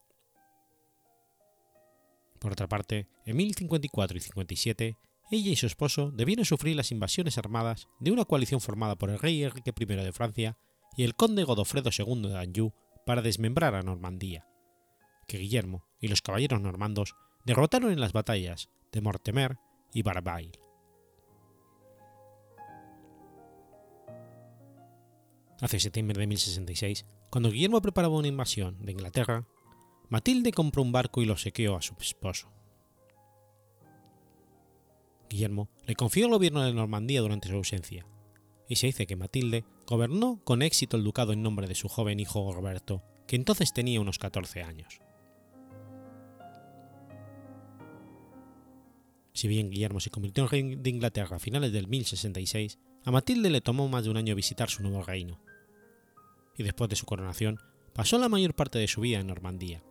Por 2.38 2.52
otra 2.52 2.68
parte, 2.68 3.08
en 3.24 3.36
1054 3.36 4.16
y 4.16 4.20
57, 4.20 4.96
ella 5.32 5.50
y 5.50 5.56
su 5.56 5.66
esposo 5.66 6.12
debieron 6.12 6.44
sufrir 6.44 6.76
las 6.76 6.92
invasiones 6.92 7.36
armadas 7.36 7.88
de 7.98 8.12
una 8.12 8.24
coalición 8.24 8.60
formada 8.60 8.94
por 8.94 9.10
el 9.10 9.18
rey 9.18 9.42
Enrique 9.42 9.74
I 9.76 9.84
de 9.84 10.12
Francia 10.12 10.56
y 10.96 11.02
el 11.02 11.16
conde 11.16 11.42
Godofredo 11.42 11.90
II 11.90 12.28
de 12.28 12.38
Anjou 12.38 12.72
para 13.04 13.22
desmembrar 13.22 13.74
a 13.74 13.82
Normandía, 13.82 14.46
que 15.26 15.38
Guillermo 15.38 15.84
y 16.00 16.06
los 16.06 16.22
caballeros 16.22 16.60
normandos 16.60 17.16
derrotaron 17.44 17.90
en 17.90 18.00
las 18.00 18.12
batallas 18.12 18.70
de 18.92 19.00
Mortemer 19.00 19.58
y 19.92 20.02
Barbail. 20.02 20.52
Hacia 25.60 25.80
septiembre 25.80 26.18
de 26.18 26.26
1066, 26.26 27.06
cuando 27.30 27.50
Guillermo 27.50 27.80
preparaba 27.80 28.16
una 28.16 28.28
invasión 28.28 28.84
de 28.84 28.92
Inglaterra, 28.92 29.46
Matilde 30.08 30.52
compró 30.52 30.82
un 30.82 30.92
barco 30.92 31.22
y 31.22 31.24
lo 31.24 31.36
sequeó 31.36 31.76
a 31.76 31.82
su 31.82 31.94
esposo. 31.98 32.52
Guillermo 35.28 35.68
le 35.86 35.96
confió 35.96 36.26
el 36.26 36.32
gobierno 36.32 36.62
de 36.62 36.72
Normandía 36.72 37.20
durante 37.20 37.48
su 37.48 37.56
ausencia, 37.56 38.06
y 38.68 38.76
se 38.76 38.86
dice 38.86 39.06
que 39.06 39.16
Matilde 39.16 39.64
gobernó 39.86 40.40
con 40.44 40.62
éxito 40.62 40.96
el 40.96 41.04
ducado 41.04 41.32
en 41.32 41.42
nombre 41.42 41.66
de 41.66 41.74
su 41.74 41.88
joven 41.88 42.20
hijo 42.20 42.52
Roberto, 42.52 43.02
que 43.26 43.36
entonces 43.36 43.72
tenía 43.72 44.00
unos 44.00 44.18
14 44.18 44.62
años. 44.62 45.00
Si 49.32 49.48
bien 49.48 49.70
Guillermo 49.70 50.00
se 50.00 50.10
convirtió 50.10 50.44
en 50.44 50.50
rey 50.50 50.74
de 50.76 50.90
Inglaterra 50.90 51.36
a 51.36 51.40
finales 51.40 51.72
del 51.72 51.88
1066, 51.88 52.78
a 53.06 53.12
Matilde 53.12 53.50
le 53.50 53.60
tomó 53.60 53.88
más 53.88 54.02
de 54.02 54.10
un 54.10 54.16
año 54.16 54.34
visitar 54.34 54.68
su 54.68 54.82
nuevo 54.82 55.00
reino, 55.00 55.40
y 56.58 56.64
después 56.64 56.90
de 56.90 56.96
su 56.96 57.06
coronación 57.06 57.60
pasó 57.92 58.18
la 58.18 58.28
mayor 58.28 58.54
parte 58.54 58.80
de 58.80 58.88
su 58.88 59.00
vida 59.00 59.20
en 59.20 59.28
Normandía, 59.28 59.84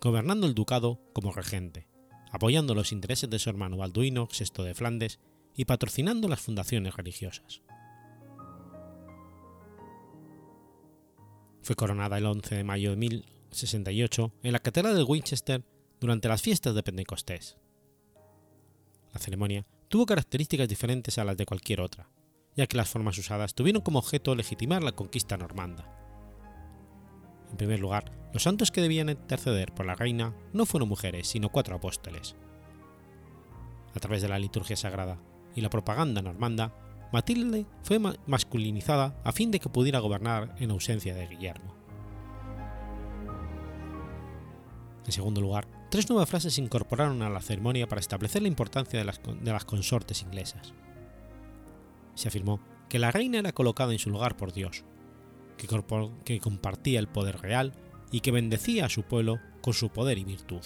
gobernando 0.00 0.46
el 0.46 0.54
ducado 0.54 0.98
como 1.12 1.32
regente, 1.32 1.86
apoyando 2.30 2.74
los 2.74 2.90
intereses 2.90 3.28
de 3.28 3.38
su 3.38 3.50
hermano 3.50 3.76
Balduino 3.76 4.26
VI 4.26 4.64
de 4.64 4.74
Flandes 4.74 5.20
y 5.54 5.66
patrocinando 5.66 6.28
las 6.28 6.40
fundaciones 6.40 6.96
religiosas. 6.96 7.60
Fue 11.60 11.76
coronada 11.76 12.16
el 12.16 12.24
11 12.24 12.54
de 12.54 12.64
mayo 12.64 12.90
de 12.90 12.96
1068 12.96 14.32
en 14.44 14.52
la 14.52 14.60
Catedral 14.60 14.96
de 14.96 15.02
Winchester 15.02 15.62
durante 16.00 16.26
las 16.26 16.40
fiestas 16.40 16.74
de 16.74 16.82
Pentecostés. 16.82 17.58
La 19.12 19.20
ceremonia 19.20 19.66
tuvo 19.88 20.06
características 20.06 20.70
diferentes 20.70 21.18
a 21.18 21.24
las 21.24 21.36
de 21.36 21.44
cualquier 21.44 21.82
otra, 21.82 22.08
ya 22.56 22.66
que 22.66 22.76
las 22.76 22.88
formas 22.88 23.18
usadas 23.18 23.54
tuvieron 23.54 23.82
como 23.82 23.98
objeto 23.98 24.34
legitimar 24.34 24.82
la 24.82 24.92
conquista 24.92 25.36
normanda. 25.36 25.88
En 27.50 27.56
primer 27.56 27.80
lugar, 27.80 28.12
los 28.32 28.42
santos 28.42 28.70
que 28.70 28.80
debían 28.80 29.10
interceder 29.10 29.72
por 29.72 29.86
la 29.86 29.94
reina 29.94 30.34
no 30.52 30.66
fueron 30.66 30.88
mujeres, 30.88 31.28
sino 31.28 31.50
cuatro 31.50 31.76
apóstoles. 31.76 32.34
A 33.94 34.00
través 34.00 34.22
de 34.22 34.28
la 34.28 34.38
liturgia 34.38 34.76
sagrada 34.76 35.18
y 35.54 35.60
la 35.60 35.70
propaganda 35.70 36.22
normanda, 36.22 36.74
Matilde 37.12 37.66
fue 37.82 37.98
masculinizada 37.98 39.20
a 39.22 39.32
fin 39.32 39.50
de 39.50 39.60
que 39.60 39.68
pudiera 39.68 39.98
gobernar 39.98 40.56
en 40.58 40.70
ausencia 40.70 41.14
de 41.14 41.26
Guillermo. 41.26 41.76
En 45.04 45.12
segundo 45.12 45.42
lugar, 45.42 45.66
tres 45.90 46.08
nuevas 46.08 46.30
frases 46.30 46.54
se 46.54 46.62
incorporaron 46.62 47.20
a 47.20 47.28
la 47.28 47.42
ceremonia 47.42 47.86
para 47.86 48.00
establecer 48.00 48.40
la 48.40 48.48
importancia 48.48 48.98
de 48.98 49.04
las, 49.04 49.20
de 49.22 49.52
las 49.52 49.66
consortes 49.66 50.22
inglesas. 50.22 50.72
Se 52.14 52.28
afirmó 52.28 52.60
que 52.88 52.98
la 52.98 53.10
reina 53.10 53.38
era 53.38 53.52
colocada 53.52 53.92
en 53.92 53.98
su 53.98 54.10
lugar 54.10 54.36
por 54.36 54.52
Dios, 54.52 54.84
que, 55.56 56.40
compartía 56.40 56.98
el 56.98 57.08
poder 57.08 57.40
real 57.40 57.72
y 58.10 58.20
que 58.20 58.30
bendecía 58.30 58.86
a 58.86 58.90
su 58.90 59.02
pueblo 59.02 59.38
con 59.60 59.74
su 59.74 59.90
poder 59.90 60.18
y 60.18 60.24
virtud. 60.24 60.62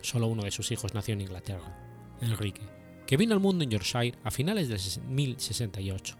Solo 0.00 0.26
uno 0.26 0.42
de 0.42 0.50
sus 0.50 0.70
hijos 0.70 0.94
nació 0.94 1.14
en 1.14 1.22
Inglaterra, 1.22 2.16
Enrique, 2.20 2.62
que 3.06 3.16
vino 3.16 3.34
al 3.34 3.40
mundo 3.40 3.64
en 3.64 3.70
Yorkshire 3.70 4.18
a 4.22 4.30
finales 4.30 4.68
de 4.68 5.02
1068, 5.06 6.16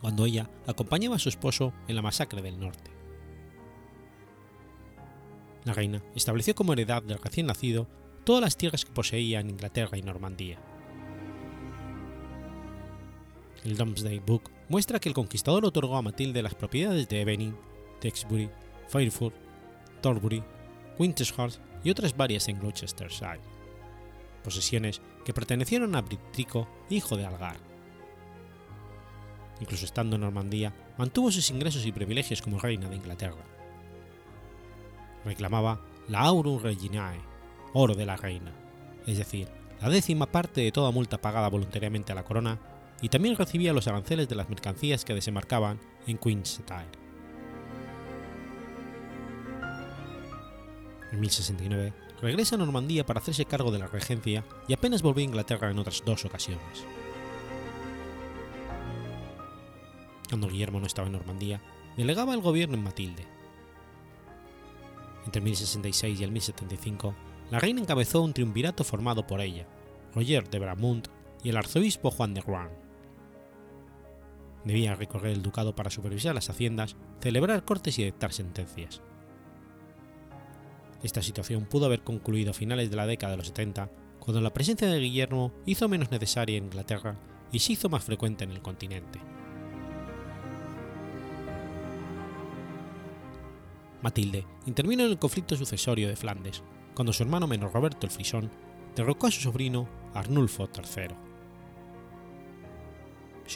cuando 0.00 0.26
ella 0.26 0.50
acompañaba 0.66 1.16
a 1.16 1.18
su 1.18 1.28
esposo 1.28 1.72
en 1.88 1.96
la 1.96 2.02
masacre 2.02 2.42
del 2.42 2.58
norte. 2.58 2.90
La 5.64 5.72
reina 5.72 6.02
estableció 6.14 6.54
como 6.54 6.72
heredad 6.72 7.02
del 7.02 7.18
recién 7.18 7.46
nacido 7.46 7.88
todas 8.24 8.42
las 8.42 8.56
tierras 8.56 8.84
que 8.84 8.92
poseía 8.92 9.40
en 9.40 9.50
Inglaterra 9.50 9.98
y 9.98 10.02
Normandía, 10.02 10.58
el 13.64 13.76
Domesday 13.76 14.18
Book 14.18 14.50
muestra 14.68 14.98
que 14.98 15.08
el 15.08 15.14
conquistador 15.14 15.64
otorgó 15.64 15.96
a 15.96 16.02
Matilde 16.02 16.42
las 16.42 16.54
propiedades 16.54 17.08
de 17.08 17.20
Evening, 17.20 17.52
Texbury, 18.00 18.50
Fairford, 18.88 19.34
Thorbury, 20.00 20.42
Wintershurst 20.98 21.60
y 21.84 21.90
otras 21.90 22.16
varias 22.16 22.48
en 22.48 22.58
Gloucestershire, 22.58 23.40
posesiones 24.42 25.00
que 25.24 25.32
pertenecieron 25.32 25.94
a 25.94 26.02
Britrico, 26.02 26.68
hijo 26.90 27.16
de 27.16 27.26
Algar. 27.26 27.56
Incluso 29.60 29.84
estando 29.84 30.16
en 30.16 30.22
Normandía, 30.22 30.74
mantuvo 30.98 31.30
sus 31.30 31.50
ingresos 31.50 31.86
y 31.86 31.92
privilegios 31.92 32.42
como 32.42 32.58
reina 32.58 32.88
de 32.88 32.96
Inglaterra. 32.96 33.44
Reclamaba 35.24 35.80
la 36.08 36.20
Aurum 36.20 36.60
Reginae, 36.60 37.20
oro 37.72 37.94
de 37.94 38.06
la 38.06 38.16
reina, 38.16 38.52
es 39.06 39.18
decir, 39.18 39.48
la 39.80 39.88
décima 39.88 40.26
parte 40.26 40.60
de 40.60 40.72
toda 40.72 40.90
multa 40.90 41.20
pagada 41.20 41.48
voluntariamente 41.48 42.12
a 42.12 42.14
la 42.14 42.24
corona 42.24 42.58
y 43.00 43.08
también 43.08 43.36
recibía 43.36 43.72
los 43.72 43.88
aranceles 43.88 44.28
de 44.28 44.36
las 44.36 44.48
mercancías 44.48 45.04
que 45.04 45.14
desembarcaban 45.14 45.80
en 46.06 46.18
Queenstown. 46.18 46.86
En 51.10 51.20
1069 51.20 51.92
regresa 52.22 52.54
a 52.54 52.58
Normandía 52.58 53.04
para 53.04 53.20
hacerse 53.20 53.44
cargo 53.44 53.72
de 53.72 53.80
la 53.80 53.88
regencia 53.88 54.44
y 54.68 54.72
apenas 54.72 55.02
volvió 55.02 55.22
a 55.22 55.24
Inglaterra 55.24 55.70
en 55.70 55.78
otras 55.78 56.02
dos 56.06 56.24
ocasiones. 56.24 56.86
Cuando 60.28 60.48
Guillermo 60.48 60.80
no 60.80 60.86
estaba 60.86 61.08
en 61.08 61.12
Normandía, 61.12 61.60
delegaba 61.96 62.32
el 62.32 62.40
gobierno 62.40 62.76
en 62.76 62.84
Matilde. 62.84 63.26
Entre 65.26 65.42
1066 65.42 66.20
y 66.20 66.24
el 66.24 66.30
1075, 66.30 67.14
la 67.50 67.58
reina 67.58 67.80
encabezó 67.80 68.22
un 68.22 68.32
triunvirato 68.32 68.84
formado 68.84 69.26
por 69.26 69.40
ella, 69.40 69.66
Roger 70.14 70.48
de 70.48 70.58
Bramont 70.58 71.08
y 71.42 71.50
el 71.50 71.56
arzobispo 71.56 72.10
Juan 72.10 72.34
de 72.34 72.40
Rouen 72.40 72.82
debía 74.64 74.94
recorrer 74.94 75.32
el 75.32 75.42
ducado 75.42 75.74
para 75.74 75.90
supervisar 75.90 76.34
las 76.34 76.50
haciendas, 76.50 76.96
celebrar 77.20 77.64
cortes 77.64 77.98
y 77.98 78.04
dictar 78.04 78.32
sentencias. 78.32 79.02
Esta 81.02 81.22
situación 81.22 81.64
pudo 81.64 81.86
haber 81.86 82.02
concluido 82.02 82.52
a 82.52 82.54
finales 82.54 82.90
de 82.90 82.96
la 82.96 83.06
década 83.06 83.32
de 83.32 83.38
los 83.38 83.48
70, 83.48 83.90
cuando 84.20 84.40
la 84.40 84.54
presencia 84.54 84.86
de 84.86 85.00
Guillermo 85.00 85.52
hizo 85.66 85.88
menos 85.88 86.10
necesaria 86.10 86.56
en 86.56 86.64
Inglaterra 86.64 87.16
y 87.50 87.58
se 87.58 87.72
hizo 87.72 87.88
más 87.88 88.04
frecuente 88.04 88.44
en 88.44 88.52
el 88.52 88.62
continente. 88.62 89.18
Matilde 94.00 94.46
intervino 94.66 95.04
en 95.04 95.10
el 95.10 95.18
conflicto 95.18 95.56
sucesorio 95.56 96.08
de 96.08 96.16
Flandes, 96.16 96.62
cuando 96.94 97.12
su 97.12 97.22
hermano 97.22 97.46
menor 97.46 97.72
Roberto 97.72 98.06
el 98.06 98.12
Frisón 98.12 98.50
derrocó 98.94 99.26
a 99.26 99.30
su 99.30 99.40
sobrino 99.40 99.88
Arnulfo 100.14 100.68
III 100.74 101.32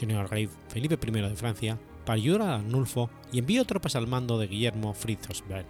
se 0.05 0.15
al 0.15 0.29
rey 0.29 0.49
Felipe 0.69 0.97
I 1.01 1.11
de 1.11 1.35
Francia 1.35 1.79
para 2.05 2.15
ayudar 2.15 2.41
a 2.43 2.55
Arnulfo 2.55 3.09
y 3.31 3.39
envió 3.39 3.65
tropas 3.65 3.95
al 3.95 4.07
mando 4.07 4.37
de 4.37 4.47
Guillermo 4.47 4.93
Fritzosberg. 4.93 5.65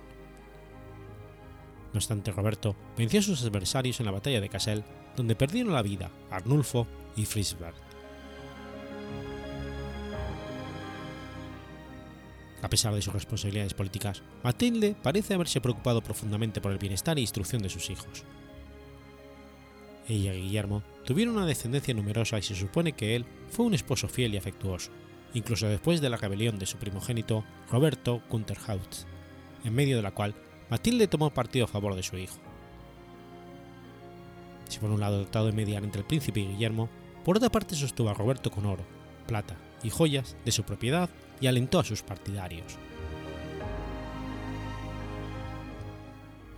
No 1.94 1.98
obstante, 1.98 2.32
Roberto 2.32 2.76
venció 2.98 3.20
a 3.20 3.24
sus 3.24 3.44
adversarios 3.44 4.00
en 4.00 4.06
la 4.06 4.12
batalla 4.12 4.42
de 4.42 4.50
Cassel, 4.50 4.84
donde 5.16 5.36
perdieron 5.36 5.74
la 5.74 5.82
vida 5.82 6.12
Arnulfo 6.30 6.86
y 7.16 7.26
Fritzberg. 7.26 7.87
A 12.68 12.70
pesar 12.70 12.94
de 12.94 13.02
sus 13.02 13.14
responsabilidades 13.14 13.74
políticas, 13.74 14.22
Matilde 14.44 14.94
parece 15.02 15.34
haberse 15.34 15.62
preocupado 15.62 16.02
profundamente 16.02 16.60
por 16.60 16.74
el 16.74 16.78
bienestar 16.78 17.18
e 17.18 17.22
instrucción 17.22 17.62
de 17.62 17.70
sus 17.70 17.90
hijos. 17.90 18.26
Ella 20.10 20.34
y 20.34 20.42
Guillermo 20.42 20.84
tuvieron 21.06 21.38
una 21.38 21.46
descendencia 21.46 21.94
numerosa 21.94 22.38
y 22.38 22.42
se 22.42 22.56
supone 22.56 22.92
que 22.92 23.16
él 23.16 23.26
fue 23.50 23.66
un 23.66 23.74
esposo 23.74 24.10
fiel 24.10 24.34
y 24.34 24.38
afectuoso, 24.38 24.92
incluso 25.34 25.70
después 25.70 26.02
de 26.02 26.10
la 26.10 26.18
rebelión 26.18 26.60
de 26.60 26.66
su 26.66 26.76
primogénito 26.76 27.46
Roberto 27.72 28.22
Kunterhaus, 28.28 29.08
en 29.64 29.74
medio 29.74 29.96
de 29.96 30.04
la 30.04 30.12
cual 30.12 30.36
Matilde 30.70 31.08
tomó 31.08 31.34
partido 31.34 31.64
a 31.64 31.70
favor 31.70 31.96
de 31.96 32.04
su 32.04 32.18
hijo. 32.18 32.36
Si 34.68 34.80
por 34.80 34.92
un 34.92 35.00
lado 35.00 35.24
trató 35.24 35.46
de 35.46 35.54
mediar 35.54 35.86
entre 35.86 36.02
el 36.02 36.08
príncipe 36.08 36.42
y 36.42 36.48
Guillermo, 36.48 36.90
por 37.24 37.38
otra 37.38 37.50
parte 37.50 37.78
sostuvo 37.78 38.10
a 38.10 38.14
Roberto 38.14 38.52
con 38.52 38.66
oro, 38.66 38.84
plata 39.26 39.56
y 39.84 39.90
joyas 39.90 40.36
de 40.44 40.52
su 40.52 40.64
propiedad 40.64 41.10
y 41.40 41.48
alentó 41.48 41.80
a 41.80 41.84
sus 41.84 42.04
partidarios. 42.04 42.78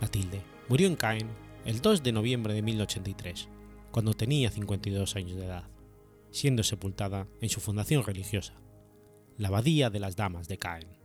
Matilde 0.00 0.42
murió 0.68 0.86
en 0.86 0.96
Caen 0.96 1.28
el 1.64 1.80
2 1.80 2.02
de 2.02 2.12
noviembre 2.12 2.54
de 2.54 2.62
1083, 2.62 3.48
cuando 3.90 4.14
tenía 4.14 4.50
52 4.50 5.16
años 5.16 5.36
de 5.36 5.46
edad, 5.46 5.64
siendo 6.30 6.62
sepultada 6.62 7.26
en 7.40 7.48
su 7.50 7.60
fundación 7.60 8.04
religiosa, 8.04 8.54
la 9.36 9.48
Abadía 9.48 9.90
de 9.90 10.00
las 10.00 10.16
Damas 10.16 10.48
de 10.48 10.58
Caen. 10.58 10.99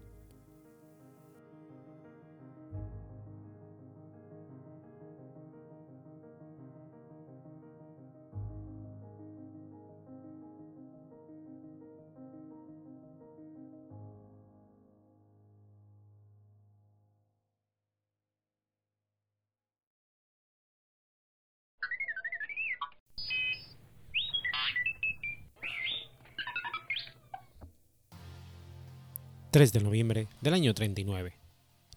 3 29.55 29.71
de 29.71 29.79
noviembre 29.79 30.27
del 30.41 30.53
año 30.53 30.74
39. 30.74 31.39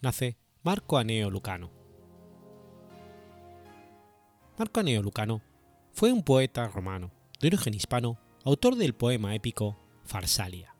Nace 0.00 0.37
Marco 0.62 0.97
Aneo 0.97 1.29
Lucano. 1.29 1.73
Marco 4.57 4.79
Aneo 4.79 5.03
Lucano 5.03 5.43
fue 5.91 6.12
un 6.12 6.23
poeta 6.23 6.69
romano, 6.69 7.11
de 7.41 7.49
origen 7.49 7.75
hispano, 7.75 8.17
autor 8.45 8.77
del 8.77 8.95
poema 8.95 9.35
épico 9.35 9.77
Farsalia. 10.05 10.77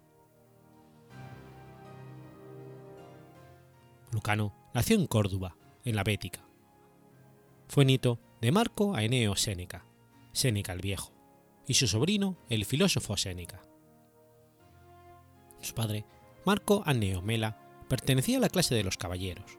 Lucano 4.13 4.55
nació 4.73 4.95
en 4.95 5.09
Córdoba, 5.09 5.57
en 5.85 5.97
la 5.97 6.05
Bética. 6.05 6.45
Fue 7.67 7.85
nieto 7.85 8.21
de 8.41 8.53
Marco 8.53 8.95
Aeneo 8.95 9.35
Séneca, 9.35 9.85
Séneca 10.31 10.75
el 10.75 10.81
Viejo, 10.81 11.13
y 11.67 11.75
su 11.75 11.89
sobrino, 11.89 12.39
el 12.49 12.65
filósofo 12.65 13.17
Séneca. 13.17 13.65
Su 15.61 15.75
padre 15.75 16.05
Marco 16.49 16.83
Anneo 16.87 17.21
Mela 17.21 17.59
pertenecía 17.91 18.39
a 18.39 18.41
la 18.41 18.49
clase 18.49 18.75
de 18.75 18.83
los 18.83 18.97
caballeros. 18.97 19.59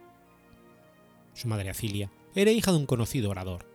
Su 1.36 1.48
madre 1.48 1.70
Acilia 1.70 2.10
era 2.34 2.50
hija 2.50 2.72
de 2.72 2.80
un 2.80 2.88
conocido 2.88 3.30
orador. 3.30 3.72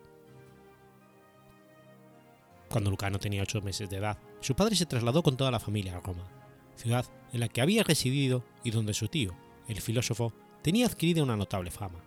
Cuando 2.68 2.90
Lucano 2.90 3.20
tenía 3.20 3.44
ocho 3.44 3.62
meses 3.62 3.88
de 3.88 3.98
edad, 3.98 4.18
su 4.40 4.56
padre 4.56 4.74
se 4.74 4.86
trasladó 4.86 5.22
con 5.22 5.36
toda 5.36 5.52
la 5.52 5.60
familia 5.60 5.96
a 5.96 6.00
Roma, 6.00 6.26
ciudad 6.74 7.06
en 7.32 7.38
la 7.38 7.46
que 7.46 7.60
había 7.60 7.84
residido 7.84 8.44
y 8.64 8.72
donde 8.72 8.94
su 8.94 9.06
tío, 9.06 9.32
el 9.68 9.80
filósofo, 9.80 10.32
tenía 10.60 10.86
adquirido 10.86 11.22
una 11.22 11.36
notable 11.36 11.70
fama. 11.70 12.02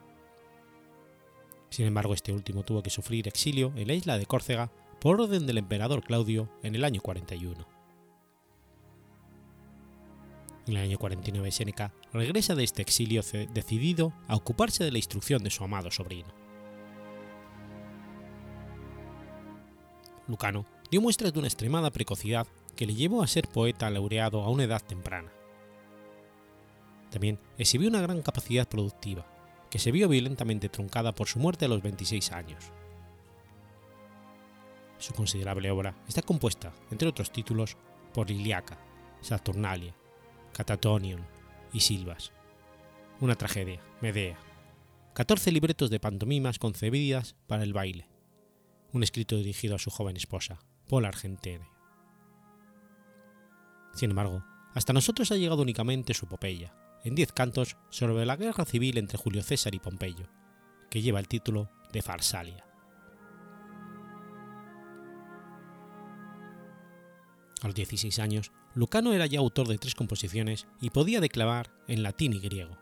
Sin 1.69 1.85
embargo, 1.85 2.15
este 2.15 2.33
último 2.33 2.63
tuvo 2.63 2.83
que 2.83 2.89
sufrir 2.89 3.29
exilio 3.29 3.71
en 3.77 3.87
la 3.87 3.93
isla 3.93 4.17
de 4.17 4.25
Córcega 4.25 4.73
por 4.99 5.21
orden 5.21 5.47
del 5.47 5.59
emperador 5.59 6.03
Claudio 6.03 6.49
en 6.63 6.75
el 6.75 6.83
año 6.83 6.99
41. 6.99 7.76
En 10.67 10.75
el 10.75 10.83
año 10.83 10.97
49 10.97 11.49
Séneca 11.51 11.93
regresa 12.11 12.53
de 12.53 12.65
este 12.65 12.81
exilio 12.81 13.21
decidido 13.53 14.11
a 14.27 14.35
ocuparse 14.35 14.83
de 14.83 14.91
la 14.91 14.97
instrucción 14.97 15.41
de 15.43 15.49
su 15.49 15.63
amado 15.63 15.91
sobrino. 15.91 16.27
Lucano 20.27 20.65
dio 20.91 21.01
muestras 21.01 21.31
de 21.31 21.39
una 21.39 21.47
extremada 21.47 21.89
precocidad 21.91 22.47
que 22.75 22.85
le 22.85 22.95
llevó 22.95 23.23
a 23.23 23.27
ser 23.27 23.47
poeta 23.47 23.89
laureado 23.89 24.43
a 24.43 24.49
una 24.49 24.65
edad 24.65 24.81
temprana. 24.81 25.31
También 27.11 27.39
exhibió 27.57 27.87
una 27.87 28.01
gran 28.01 28.21
capacidad 28.21 28.67
productiva, 28.67 29.25
que 29.69 29.79
se 29.79 29.91
vio 29.91 30.09
violentamente 30.09 30.67
truncada 30.67 31.13
por 31.13 31.29
su 31.29 31.39
muerte 31.39 31.65
a 31.65 31.69
los 31.69 31.81
26 31.81 32.31
años. 32.33 32.71
Su 34.97 35.13
considerable 35.13 35.71
obra 35.71 35.95
está 36.09 36.21
compuesta, 36.21 36.73
entre 36.91 37.07
otros 37.07 37.31
títulos, 37.31 37.77
por 38.13 38.29
Iliaca, 38.29 38.77
Saturnalia, 39.21 39.95
Catatonion 40.57 41.23
y 41.71 41.81
Silvas. 41.81 42.31
Una 43.19 43.35
tragedia, 43.35 43.79
Medea. 44.01 44.39
14 45.13 45.51
libretos 45.51 45.91
de 45.91 45.99
pantomimas 45.99 46.57
concebidas 46.57 47.35
para 47.45 47.61
el 47.61 47.73
baile. 47.73 48.07
Un 48.91 49.03
escrito 49.03 49.37
dirigido 49.37 49.75
a 49.75 49.79
su 49.79 49.91
joven 49.91 50.17
esposa, 50.17 50.57
Paula 50.89 51.09
Argentine. 51.09 51.69
Sin 53.93 54.09
embargo, 54.09 54.43
hasta 54.73 54.93
nosotros 54.93 55.31
ha 55.31 55.35
llegado 55.35 55.61
únicamente 55.61 56.15
su 56.15 56.25
epopeya, 56.25 56.73
en 57.03 57.13
diez 57.13 57.31
cantos 57.33 57.77
sobre 57.91 58.25
la 58.25 58.35
guerra 58.35 58.65
civil 58.65 58.97
entre 58.97 59.19
Julio 59.19 59.43
César 59.43 59.75
y 59.75 59.79
Pompeyo, 59.79 60.27
que 60.89 61.03
lleva 61.03 61.19
el 61.19 61.27
título 61.27 61.69
de 61.93 62.01
Farsalia. 62.01 62.65
A 67.61 67.67
los 67.67 67.75
16 67.75 68.17
años 68.17 68.51
Lucano 68.77 69.11
era 69.11 69.25
ya 69.25 69.39
autor 69.39 69.67
de 69.67 69.79
tres 69.79 69.95
composiciones 69.95 70.67
y 70.79 70.91
podía 70.91 71.19
declamar 71.19 71.71
en 71.87 72.03
latín 72.03 72.33
y 72.33 72.39
griego. 72.39 72.77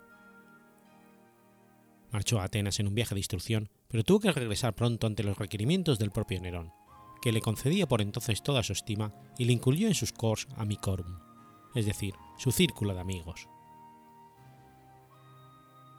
Marchó 2.11 2.41
a 2.41 2.43
Atenas 2.43 2.81
en 2.81 2.87
un 2.87 2.95
viaje 2.95 3.15
de 3.15 3.21
instrucción, 3.21 3.69
pero 3.87 4.03
tuvo 4.03 4.19
que 4.19 4.33
regresar 4.33 4.75
pronto 4.75 5.07
ante 5.07 5.23
los 5.23 5.37
requerimientos 5.37 5.97
del 5.97 6.11
propio 6.11 6.41
Nerón, 6.41 6.73
que 7.21 7.31
le 7.31 7.39
concedía 7.39 7.87
por 7.87 8.01
entonces 8.01 8.43
toda 8.43 8.61
su 8.61 8.73
estima 8.73 9.13
y 9.37 9.45
le 9.45 9.53
incluyó 9.53 9.87
en 9.87 9.93
sus 9.93 10.11
cors 10.11 10.49
amicorum, 10.57 11.17
es 11.75 11.85
decir, 11.85 12.13
su 12.37 12.51
círculo 12.51 12.93
de 12.93 12.99
amigos. 12.99 13.47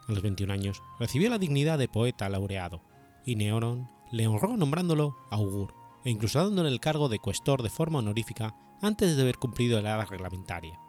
A 0.07 0.11
los 0.11 0.21
21 0.21 0.53
años 0.53 0.83
recibió 0.99 1.27
la 1.31 1.39
dignidad 1.39 1.79
de 1.79 1.87
poeta 1.87 2.29
laureado, 2.29 2.83
y 3.25 3.35
Neoron 3.35 3.89
le 4.11 4.27
honró 4.27 4.57
nombrándolo 4.57 5.17
augur 5.31 5.73
e 6.05 6.11
incluso 6.11 6.37
dándole 6.37 6.69
el 6.69 6.79
cargo 6.79 7.09
de 7.09 7.17
cuestor 7.17 7.63
de 7.63 7.71
forma 7.71 7.97
honorífica 7.97 8.55
antes 8.81 9.15
de 9.15 9.21
haber 9.21 9.37
cumplido 9.37 9.81
la 9.81 9.95
edad 9.95 10.07
reglamentaria. 10.07 10.79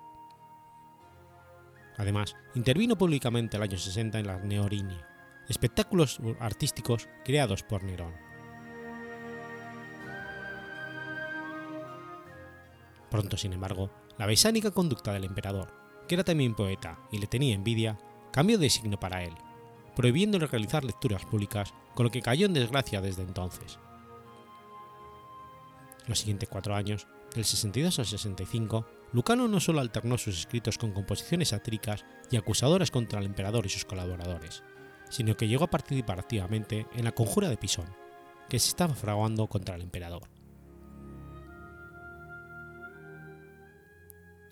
Además, 1.97 2.37
intervino 2.55 2.97
públicamente 2.97 3.57
el 3.57 3.63
año 3.63 3.77
60 3.77 4.21
en 4.21 4.27
la 4.27 4.39
Neorinia, 4.39 5.07
espectáculos 5.49 6.21
artísticos 6.39 7.09
creados 7.25 7.63
por 7.65 7.83
Nerón. 7.83 8.15
Pronto, 13.11 13.37
sin 13.37 13.53
embargo, 13.53 13.91
la 14.19 14.27
besánica 14.27 14.71
conducta 14.71 15.13
del 15.13 15.25
emperador, 15.25 15.73
que 16.07 16.15
era 16.15 16.25
también 16.25 16.55
poeta 16.55 16.99
y 17.11 17.19
le 17.19 17.27
tenía 17.27 17.55
envidia, 17.55 17.99
cambió 18.33 18.59
de 18.59 18.71
signo 18.71 19.01
para 19.01 19.25
él, 19.25 19.35
prohibiéndole 19.97 20.47
realizar 20.47 20.85
lecturas 20.85 21.25
públicas, 21.25 21.75
con 21.95 22.05
lo 22.05 22.11
que 22.11 22.23
cayó 22.23 22.47
en 22.47 22.55
desgracia 22.55 23.01
desde 23.01 23.23
entonces. 23.23 23.79
Los 26.07 26.21
siguientes 26.21 26.49
cuatro 26.49 26.75
años 26.75 27.09
del 27.39 27.45
62 27.45 28.01
al 28.01 28.07
65, 28.07 28.85
Lucano 29.13 29.47
no 29.47 29.61
solo 29.61 29.79
alternó 29.79 30.19
sus 30.19 30.41
escritos 30.41 30.77
con 30.77 30.91
composiciones 30.91 31.51
satíricas 31.51 32.05
y 32.33 32.37
acusadoras 32.37 32.91
contra 32.91 33.21
el 33.21 33.27
emperador 33.27 33.65
y 33.65 33.69
sus 33.69 33.85
colaboradores, 33.85 34.65
sino 35.09 35.37
que 35.37 35.47
llegó 35.47 35.63
a 35.63 35.71
participar 35.71 36.19
activamente 36.19 36.89
en 36.97 37.05
la 37.05 37.13
conjura 37.13 37.49
de 37.49 37.57
Pisón, 37.57 37.87
que 38.49 38.59
se 38.59 38.71
estaba 38.71 38.93
fraguando 38.93 39.47
contra 39.47 39.77
el 39.77 39.83
emperador. 39.83 40.23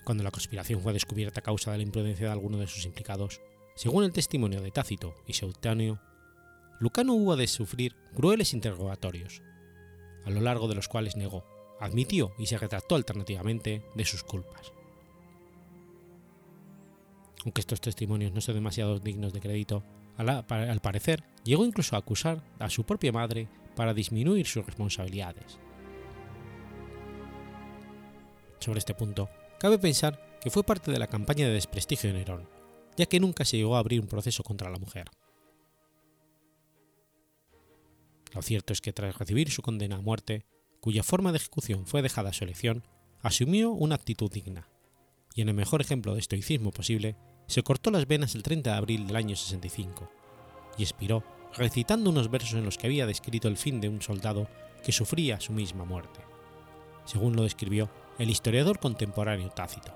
Cuando 0.04 0.22
la 0.22 0.30
conspiración 0.30 0.80
fue 0.80 0.92
descubierta 0.92 1.40
a 1.40 1.42
causa 1.42 1.72
de 1.72 1.78
la 1.78 1.82
imprudencia 1.82 2.26
de 2.26 2.32
alguno 2.32 2.58
de 2.58 2.68
sus 2.68 2.86
implicados, 2.86 3.40
según 3.74 4.04
el 4.04 4.12
testimonio 4.12 4.62
de 4.62 4.70
Tácito 4.70 5.16
y 5.26 5.32
Seutáneo, 5.32 6.00
Lucano 6.78 7.14
hubo 7.14 7.34
de 7.34 7.48
sufrir 7.48 7.96
crueles 8.14 8.54
interrogatorios, 8.54 9.42
a 10.24 10.30
lo 10.30 10.40
largo 10.40 10.68
de 10.68 10.76
los 10.76 10.86
cuales 10.86 11.16
negó 11.16 11.55
admitió 11.80 12.32
y 12.38 12.46
se 12.46 12.58
retractó 12.58 12.94
alternativamente 12.94 13.82
de 13.94 14.04
sus 14.04 14.22
culpas. 14.22 14.72
Aunque 17.44 17.60
estos 17.60 17.80
testimonios 17.80 18.32
no 18.32 18.40
son 18.40 18.54
demasiado 18.54 18.98
dignos 18.98 19.32
de 19.32 19.40
crédito, 19.40 19.84
al 20.16 20.80
parecer 20.80 21.22
llegó 21.44 21.64
incluso 21.64 21.94
a 21.94 21.98
acusar 21.98 22.42
a 22.58 22.70
su 22.70 22.84
propia 22.84 23.12
madre 23.12 23.48
para 23.76 23.94
disminuir 23.94 24.46
sus 24.46 24.64
responsabilidades. 24.64 25.58
Sobre 28.58 28.78
este 28.78 28.94
punto, 28.94 29.28
cabe 29.60 29.78
pensar 29.78 30.38
que 30.40 30.50
fue 30.50 30.64
parte 30.64 30.90
de 30.90 30.98
la 30.98 31.06
campaña 31.06 31.46
de 31.46 31.52
desprestigio 31.52 32.12
de 32.12 32.18
Nerón, 32.18 32.48
ya 32.96 33.06
que 33.06 33.20
nunca 33.20 33.44
se 33.44 33.58
llegó 33.58 33.76
a 33.76 33.80
abrir 33.80 34.00
un 34.00 34.08
proceso 34.08 34.42
contra 34.42 34.70
la 34.70 34.78
mujer. 34.78 35.06
Lo 38.34 38.42
cierto 38.42 38.72
es 38.72 38.80
que 38.80 38.92
tras 38.92 39.16
recibir 39.18 39.50
su 39.50 39.62
condena 39.62 39.96
a 39.96 40.00
muerte, 40.00 40.46
cuya 40.86 41.02
forma 41.02 41.32
de 41.32 41.38
ejecución 41.38 41.84
fue 41.84 42.00
dejada 42.00 42.30
a 42.30 42.32
su 42.32 42.44
elección, 42.44 42.84
asumió 43.20 43.72
una 43.72 43.96
actitud 43.96 44.30
digna, 44.30 44.68
y 45.34 45.40
en 45.40 45.48
el 45.48 45.54
mejor 45.56 45.80
ejemplo 45.80 46.14
de 46.14 46.20
estoicismo 46.20 46.70
posible, 46.70 47.16
se 47.48 47.64
cortó 47.64 47.90
las 47.90 48.06
venas 48.06 48.36
el 48.36 48.44
30 48.44 48.70
de 48.70 48.76
abril 48.76 49.08
del 49.08 49.16
año 49.16 49.34
65, 49.34 50.08
y 50.78 50.84
expiró 50.84 51.24
recitando 51.56 52.08
unos 52.08 52.30
versos 52.30 52.52
en 52.52 52.64
los 52.64 52.78
que 52.78 52.86
había 52.86 53.04
descrito 53.04 53.48
el 53.48 53.56
fin 53.56 53.80
de 53.80 53.88
un 53.88 54.00
soldado 54.00 54.46
que 54.84 54.92
sufría 54.92 55.40
su 55.40 55.52
misma 55.52 55.84
muerte, 55.84 56.20
según 57.04 57.34
lo 57.34 57.42
describió 57.42 57.90
el 58.20 58.30
historiador 58.30 58.78
contemporáneo 58.78 59.50
Tácito. 59.50 59.92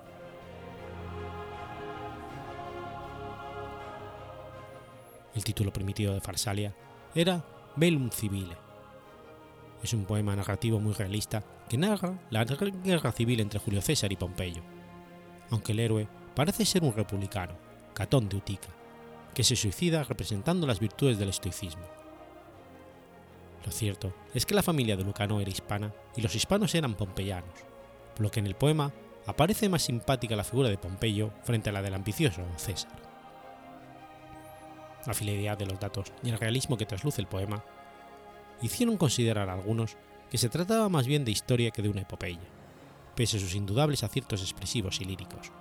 El 5.33 5.41
título 5.45 5.71
primitivo 5.71 6.11
de 6.11 6.19
Farsalia 6.19 6.75
era 7.15 7.45
Velum 7.77 8.09
Civile, 8.09 8.57
es 9.83 9.93
un 9.93 10.05
poema 10.05 10.35
narrativo 10.35 10.79
muy 10.79 10.93
realista 10.93 11.43
que 11.67 11.77
narra 11.77 12.19
la 12.29 12.43
guerra 12.43 13.11
civil 13.11 13.39
entre 13.39 13.59
Julio 13.59 13.81
César 13.81 14.11
y 14.11 14.15
Pompeyo, 14.15 14.61
aunque 15.49 15.71
el 15.71 15.79
héroe 15.79 16.07
parece 16.35 16.65
ser 16.65 16.83
un 16.83 16.93
republicano, 16.93 17.53
Catón 17.93 18.29
de 18.29 18.37
Utica, 18.37 18.69
que 19.33 19.43
se 19.43 19.55
suicida 19.55 20.03
representando 20.03 20.67
las 20.67 20.79
virtudes 20.79 21.17
del 21.17 21.29
estoicismo. 21.29 21.83
Lo 23.65 23.71
cierto 23.71 24.13
es 24.33 24.45
que 24.45 24.55
la 24.55 24.63
familia 24.63 24.97
de 24.97 25.03
Lucano 25.03 25.39
era 25.39 25.49
hispana 25.49 25.93
y 26.15 26.21
los 26.21 26.35
hispanos 26.35 26.73
eran 26.73 26.95
pompeyanos, 26.95 27.53
por 28.15 28.21
lo 28.21 28.31
que 28.31 28.39
en 28.39 28.47
el 28.47 28.55
poema 28.55 28.91
aparece 29.25 29.69
más 29.69 29.83
simpática 29.83 30.35
la 30.35 30.43
figura 30.43 30.69
de 30.69 30.77
Pompeyo 30.77 31.31
frente 31.43 31.69
a 31.69 31.73
la 31.73 31.81
del 31.81 31.93
ambicioso 31.93 32.41
César. 32.57 32.91
La 35.05 35.13
fidelidad 35.13 35.57
de 35.57 35.65
los 35.65 35.79
datos 35.79 36.11
y 36.23 36.29
el 36.29 36.39
realismo 36.39 36.77
que 36.77 36.85
trasluce 36.85 37.21
el 37.21 37.27
poema 37.27 37.63
hicieron 38.61 38.97
considerar 38.97 39.49
a 39.49 39.53
algunos 39.53 39.97
que 40.29 40.37
se 40.37 40.49
trataba 40.49 40.89
más 40.89 41.07
bien 41.07 41.25
de 41.25 41.31
historia 41.31 41.71
que 41.71 41.81
de 41.81 41.89
una 41.89 42.01
epopeya, 42.01 42.39
pese 43.15 43.37
a 43.37 43.39
sus 43.39 43.55
indudables 43.55 44.03
aciertos 44.03 44.41
expresivos 44.41 45.01
y 45.01 45.05
líricos. 45.05 45.51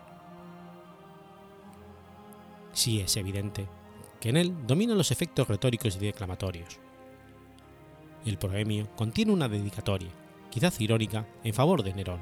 sí 2.73 3.01
es 3.01 3.17
evidente 3.17 3.67
que 4.21 4.31
en 4.31 4.37
él 4.37 4.55
dominan 4.67 4.99
los 4.99 5.11
efectos 5.11 5.49
retóricos 5.49 5.97
y 5.97 5.99
declamatorios. 5.99 6.79
El 8.25 8.39
proemio 8.39 8.89
contiene 8.97 9.33
una 9.33 9.49
dedicatoria, 9.49 10.11
quizás 10.51 10.81
irónica, 10.81 11.27
en 11.43 11.55
favor 11.55 11.83
de 11.83 11.95
Nerón, 11.95 12.21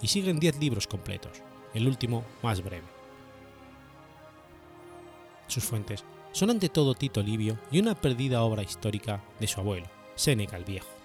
y 0.00 0.06
siguen 0.06 0.38
diez 0.38 0.58
libros 0.58 0.86
completos, 0.86 1.42
el 1.74 1.88
último 1.88 2.24
más 2.42 2.62
breve. 2.62 2.86
Sus 5.48 5.64
fuentes 5.64 6.04
son 6.32 6.50
ante 6.50 6.68
todo 6.68 6.94
Tito 6.94 7.22
Livio 7.22 7.58
y 7.72 7.80
una 7.80 7.94
perdida 7.94 8.42
obra 8.42 8.62
histórica 8.62 9.24
de 9.40 9.46
su 9.46 9.60
abuelo, 9.60 9.86
Séneca 10.16 10.56
el 10.56 10.64
Viejo. 10.64 10.96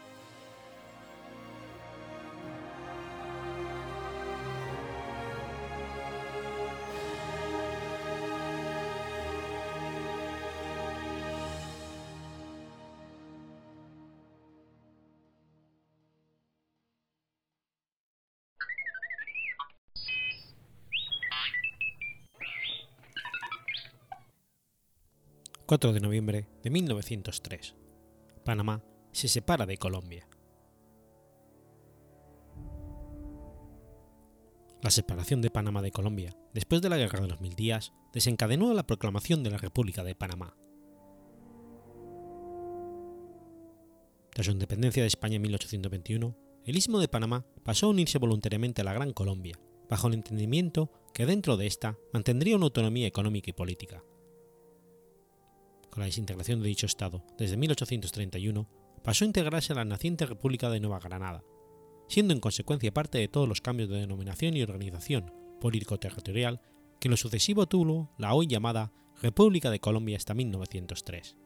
4 25.71 25.93
de 25.93 26.01
noviembre 26.01 26.47
de 26.63 26.69
1903. 26.69 27.75
Panamá 28.43 28.81
se 29.11 29.27
separa 29.27 29.65
de 29.65 29.77
Colombia. 29.77 30.27
La 34.81 34.89
separación 34.89 35.41
de 35.41 35.51
Panamá 35.51 35.81
de 35.81 35.91
Colombia, 35.91 36.35
después 36.53 36.81
de 36.81 36.89
la 36.89 36.97
Guerra 36.97 37.21
de 37.21 37.27
los 37.27 37.39
Mil 37.39 37.55
Días, 37.55 37.93
desencadenó 38.13 38.73
la 38.73 38.87
proclamación 38.87 39.43
de 39.43 39.51
la 39.51 39.57
República 39.57 40.03
de 40.03 40.15
Panamá. 40.15 40.55
Tras 44.33 44.45
su 44.45 44.51
independencia 44.51 45.03
de 45.03 45.07
España 45.07 45.35
en 45.35 45.43
1821, 45.43 46.35
el 46.65 46.77
Istmo 46.77 46.99
de 46.99 47.07
Panamá 47.07 47.45
pasó 47.63 47.87
a 47.87 47.89
unirse 47.89 48.17
voluntariamente 48.17 48.81
a 48.81 48.85
la 48.85 48.93
Gran 48.93 49.13
Colombia, 49.13 49.59
bajo 49.89 50.07
el 50.07 50.13
entendimiento 50.13 50.91
que 51.13 51.25
dentro 51.25 51.57
de 51.57 51.67
esta 51.67 51.97
mantendría 52.13 52.55
una 52.55 52.65
autonomía 52.65 53.07
económica 53.07 53.49
y 53.49 53.53
política, 53.53 54.03
con 55.89 55.99
la 55.99 56.05
desintegración 56.05 56.61
de 56.61 56.69
dicho 56.69 56.85
Estado 56.85 57.23
desde 57.37 57.57
1831, 57.57 58.67
pasó 59.03 59.23
a 59.23 59.27
integrarse 59.27 59.73
a 59.73 59.77
la 59.77 59.85
naciente 59.85 60.25
República 60.25 60.69
de 60.69 60.79
Nueva 60.79 60.99
Granada, 60.99 61.43
siendo 62.07 62.33
en 62.33 62.39
consecuencia 62.39 62.93
parte 62.93 63.17
de 63.17 63.27
todos 63.27 63.47
los 63.47 63.61
cambios 63.61 63.89
de 63.89 63.99
denominación 63.99 64.55
y 64.55 64.63
organización 64.63 65.33
político-territorial 65.59 66.61
que 66.99 67.09
lo 67.09 67.17
sucesivo 67.17 67.67
tuvo 67.67 68.11
la 68.17 68.33
hoy 68.33 68.47
llamada 68.47 68.91
República 69.21 69.69
de 69.71 69.79
Colombia 69.79 70.17
hasta 70.17 70.33
1903. 70.33 71.37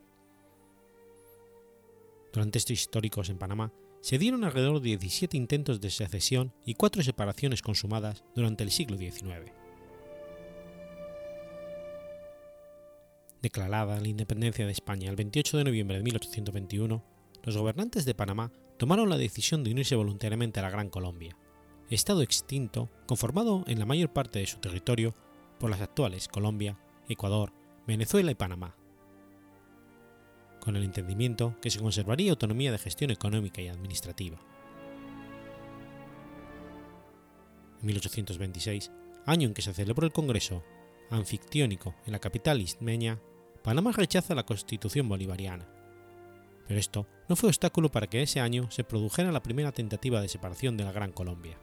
Durante 2.34 2.58
estos 2.58 2.74
históricos 2.74 3.30
en 3.30 3.38
Panamá 3.38 3.72
se 4.02 4.18
dieron 4.20 4.44
alrededor 4.44 4.82
de 4.82 4.98
17 4.98 5.38
intentos 5.38 5.82
de 5.82 5.90
secesión 5.90 6.54
y 6.66 6.76
cuatro 6.76 7.02
separaciones 7.02 7.62
consumadas 7.62 8.24
durante 8.36 8.64
el 8.64 8.72
siglo 8.72 8.98
XIX. 8.98 9.52
Declarada 13.42 14.00
la 14.00 14.08
independencia 14.08 14.66
de 14.66 14.72
España 14.72 15.10
el 15.10 15.16
28 15.16 15.58
de 15.58 15.64
noviembre 15.64 15.98
de 15.98 16.04
1821, 16.04 17.15
los 17.46 17.56
gobernantes 17.56 18.06
de 18.06 18.16
Panamá 18.16 18.52
tomaron 18.78 19.08
la 19.08 19.18
decisión 19.18 19.64
de 19.64 19.72
unirse 19.72 19.96
voluntariamente 19.96 20.60
a 20.60 20.64
la 20.64 20.72
Gran 20.72 20.90
Colombia, 20.90 21.38
estado 21.92 22.24
extinto 22.24 22.90
conformado 23.06 23.64
en 23.68 23.78
la 23.78 23.86
mayor 23.86 24.12
parte 24.12 24.40
de 24.40 24.48
su 24.48 24.58
territorio 24.58 25.16
por 25.60 25.70
las 25.70 25.80
actuales 25.80 26.28
Colombia, 26.28 26.80
Ecuador, 27.08 27.54
Venezuela 27.86 28.32
y 28.32 28.36
Panamá, 28.36 28.76
con 30.60 30.76
el 30.76 30.84
entendimiento 30.84 31.56
que 31.62 31.70
se 31.70 31.80
conservaría 31.80 32.32
autonomía 32.32 32.72
de 32.72 32.80
gestión 32.80 33.12
económica 33.12 33.62
y 33.62 33.68
administrativa. 33.68 34.40
En 37.80 37.86
1826, 37.86 38.92
año 39.28 39.48
en 39.48 39.54
que 39.54 39.62
se 39.62 39.76
celebró 39.76 40.08
el 40.08 40.14
Congreso 40.14 40.64
anfictiónico 41.12 41.94
en 42.08 42.14
la 42.14 42.20
capital 42.20 42.60
istmeña, 42.60 43.22
Panamá 43.64 43.92
rechaza 43.92 44.34
la 44.34 44.48
constitución 44.48 45.08
bolivariana. 45.08 45.75
Pero 46.68 46.80
esto 46.80 47.08
no 47.30 47.36
fue 47.36 47.50
obstáculo 47.50 47.92
para 47.92 48.08
que 48.08 48.22
ese 48.22 48.40
año 48.40 48.70
se 48.72 48.84
produjera 48.84 49.32
la 49.32 49.44
primera 49.44 49.72
tentativa 49.72 50.22
de 50.22 50.28
separación 50.28 50.78
de 50.78 50.84
la 50.84 50.92
Gran 50.92 51.12
Colombia. 51.12 51.58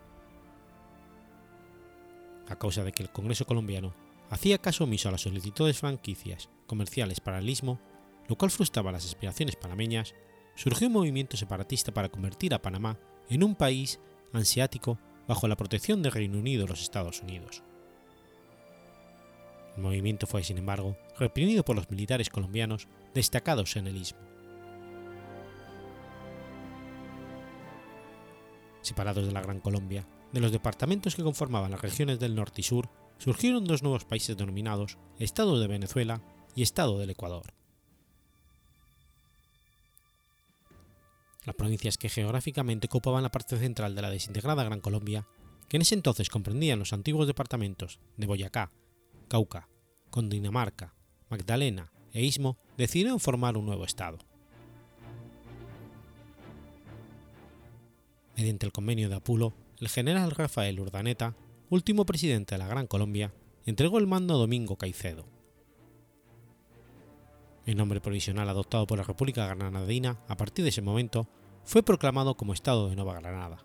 A 2.48 2.56
causa 2.56 2.84
de 2.84 2.92
que 2.92 3.02
el 3.02 3.10
Congreso 3.10 3.46
colombiano 3.46 3.94
hacía 4.30 4.58
caso 4.58 4.84
omiso 4.84 5.08
a 5.08 5.12
las 5.12 5.22
solicitudes 5.22 5.78
franquicias 5.78 6.48
comerciales 6.66 7.20
para 7.20 7.38
el 7.38 7.48
istmo, 7.48 7.80
lo 8.28 8.36
cual 8.36 8.50
frustraba 8.50 8.92
las 8.92 9.04
aspiraciones 9.04 9.56
panameñas, 9.56 10.14
surgió 10.54 10.86
un 10.86 10.94
movimiento 10.94 11.36
separatista 11.36 11.92
para 11.92 12.08
convertir 12.08 12.54
a 12.54 12.62
Panamá 12.62 12.98
en 13.28 13.42
un 13.42 13.54
país 13.54 14.00
ansiático 14.32 14.98
bajo 15.26 15.48
la 15.48 15.56
protección 15.56 16.02
del 16.02 16.12
Reino 16.12 16.38
Unido 16.38 16.64
y 16.64 16.68
los 16.68 16.82
Estados 16.82 17.22
Unidos. 17.22 17.62
El 19.76 19.82
movimiento 19.82 20.26
fue, 20.26 20.44
sin 20.44 20.58
embargo, 20.58 20.96
reprimido 21.18 21.64
por 21.64 21.76
los 21.76 21.90
militares 21.90 22.28
colombianos 22.28 22.88
destacados 23.14 23.76
en 23.76 23.86
el 23.86 23.96
istmo. 23.96 24.31
Separados 28.82 29.26
de 29.26 29.32
la 29.32 29.40
Gran 29.42 29.60
Colombia, 29.60 30.06
de 30.32 30.40
los 30.40 30.52
departamentos 30.52 31.14
que 31.14 31.22
conformaban 31.22 31.70
las 31.70 31.80
regiones 31.80 32.18
del 32.18 32.34
norte 32.34 32.60
y 32.60 32.64
sur, 32.64 32.88
surgieron 33.18 33.64
dos 33.64 33.82
nuevos 33.82 34.04
países 34.04 34.36
denominados 34.36 34.98
Estado 35.18 35.58
de 35.60 35.68
Venezuela 35.68 36.20
y 36.54 36.62
Estado 36.62 36.98
del 36.98 37.10
Ecuador. 37.10 37.54
Las 41.44 41.56
provincias 41.56 41.98
que 41.98 42.08
geográficamente 42.08 42.86
ocupaban 42.86 43.22
la 43.22 43.30
parte 43.30 43.56
central 43.56 43.94
de 43.94 44.02
la 44.02 44.10
desintegrada 44.10 44.64
Gran 44.64 44.80
Colombia, 44.80 45.26
que 45.68 45.76
en 45.76 45.82
ese 45.82 45.94
entonces 45.94 46.30
comprendían 46.30 46.78
los 46.78 46.92
antiguos 46.92 47.26
departamentos 47.26 47.98
de 48.16 48.26
Boyacá, 48.26 48.70
Cauca, 49.28 49.68
Dinamarca, 50.14 50.94
Magdalena 51.30 51.90
e 52.12 52.22
Istmo 52.22 52.58
decidieron 52.76 53.18
formar 53.18 53.56
un 53.56 53.66
nuevo 53.66 53.84
Estado. 53.84 54.18
Mediante 58.36 58.66
el 58.66 58.72
convenio 58.72 59.08
de 59.08 59.16
Apulo, 59.16 59.52
el 59.78 59.88
general 59.88 60.30
Rafael 60.30 60.80
Urdaneta, 60.80 61.34
último 61.68 62.06
presidente 62.06 62.54
de 62.54 62.58
la 62.58 62.66
Gran 62.66 62.86
Colombia, 62.86 63.32
entregó 63.66 63.98
el 63.98 64.06
mando 64.06 64.34
a 64.34 64.38
Domingo 64.38 64.76
Caicedo. 64.76 65.26
El 67.66 67.76
nombre 67.76 68.00
provisional 68.00 68.48
adoptado 68.48 68.86
por 68.86 68.98
la 68.98 69.04
República 69.04 69.46
Granadina 69.46 70.18
a 70.28 70.36
partir 70.36 70.64
de 70.64 70.70
ese 70.70 70.82
momento 70.82 71.28
fue 71.64 71.82
proclamado 71.82 72.36
como 72.36 72.54
Estado 72.54 72.88
de 72.88 72.96
Nueva 72.96 73.14
Granada. 73.20 73.58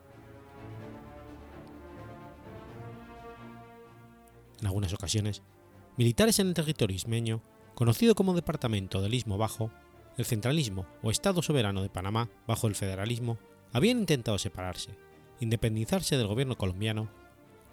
En 4.60 4.67
algunas 4.67 4.93
ocasiones, 4.93 5.41
militares 5.97 6.39
en 6.39 6.47
el 6.47 6.53
territorio 6.53 6.95
ismeño, 6.95 7.41
conocido 7.73 8.15
como 8.15 8.34
Departamento 8.34 9.01
del 9.01 9.13
Istmo 9.13 9.38
Bajo, 9.38 9.71
el 10.17 10.25
centralismo 10.25 10.86
o 11.03 11.12
Estado 11.12 11.41
soberano 11.41 11.82
de 11.82 11.89
Panamá 11.89 12.30
bajo 12.47 12.67
el 12.67 12.75
federalismo 12.75 13.38
habían 13.73 13.99
intentado 13.99 14.38
separarse, 14.38 14.97
independizarse 15.39 16.17
del 16.17 16.27
gobierno 16.27 16.58
colombiano 16.58 17.10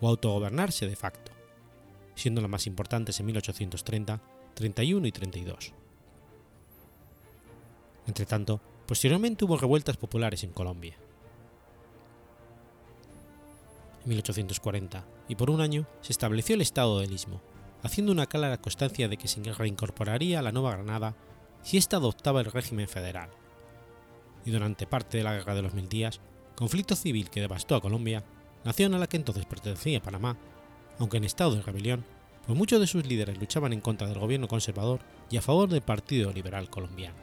o 0.01 0.09
autogobernarse 0.09 0.87
de 0.87 0.97
facto, 0.97 1.33
siendo 2.15 2.41
las 2.41 2.51
más 2.51 2.67
importantes 2.67 3.19
en 3.21 3.27
1830, 3.27 4.21
31 4.55 5.07
y 5.07 5.13
32. 5.13 5.73
Entretanto, 8.07 8.61
posteriormente 8.87 9.45
hubo 9.45 9.57
revueltas 9.57 9.97
populares 9.97 10.45
en 10.45 10.51
Colombia. 10.51 10.97
En 14.05 14.11
1840, 14.11 15.05
y 15.29 15.35
por 15.37 15.51
un 15.51 15.61
año, 15.61 15.87
se 16.03 16.13
estableció 16.13 16.55
el 16.55 16.61
Estado 16.61 17.01
del 17.01 17.13
Istmo, 17.13 17.41
haciendo 17.83 18.13
una 18.13 18.27
clara 18.27 18.59
constancia 18.59 19.09
de 19.09 19.17
que 19.17 19.29
se 19.29 19.43
reincorporaría 19.43 20.39
a 20.39 20.43
la 20.43 20.53
Nueva 20.53 20.73
Granada 20.73 21.15
si 21.63 21.79
ésta 21.79 21.97
adoptaba 21.97 22.41
el 22.41 22.53
régimen 22.53 22.89
federal. 22.89 23.31
Y 24.45 24.51
durante 24.51 24.87
parte 24.87 25.19
de 25.19 25.25
la 25.25 25.35
Guerra 25.35 25.55
de 25.55 25.63
los 25.63 25.75
Mil 25.75 25.89
Días, 25.89 26.21
conflicto 26.55 26.97
civil 26.97 27.31
que 27.31 27.41
devastó 27.41 27.75
a 27.77 27.81
Colombia, 27.81 28.25
nación 28.65 28.95
a 28.95 28.99
la 28.99 29.07
que 29.07 29.17
entonces 29.17 29.47
pertenecía 29.47 30.03
Panamá, 30.03 30.37
aunque 30.99 31.17
en 31.17 31.25
estado 31.25 31.55
de 31.55 31.63
rebelión, 31.63 32.05
pues 32.47 32.59
muchos 32.59 32.81
de 32.81 32.87
sus 32.87 33.07
líderes 33.07 33.39
luchaban 33.39 33.73
en 33.73 33.81
contra 33.81 34.07
del 34.07 34.19
gobierno 34.19 34.49
conservador 34.49 35.01
y 35.31 35.37
a 35.37 35.43
favor 35.43 35.69
del 35.69 35.83
Partido 35.83 36.33
Liberal 36.33 36.69
Colombiano. 36.69 37.17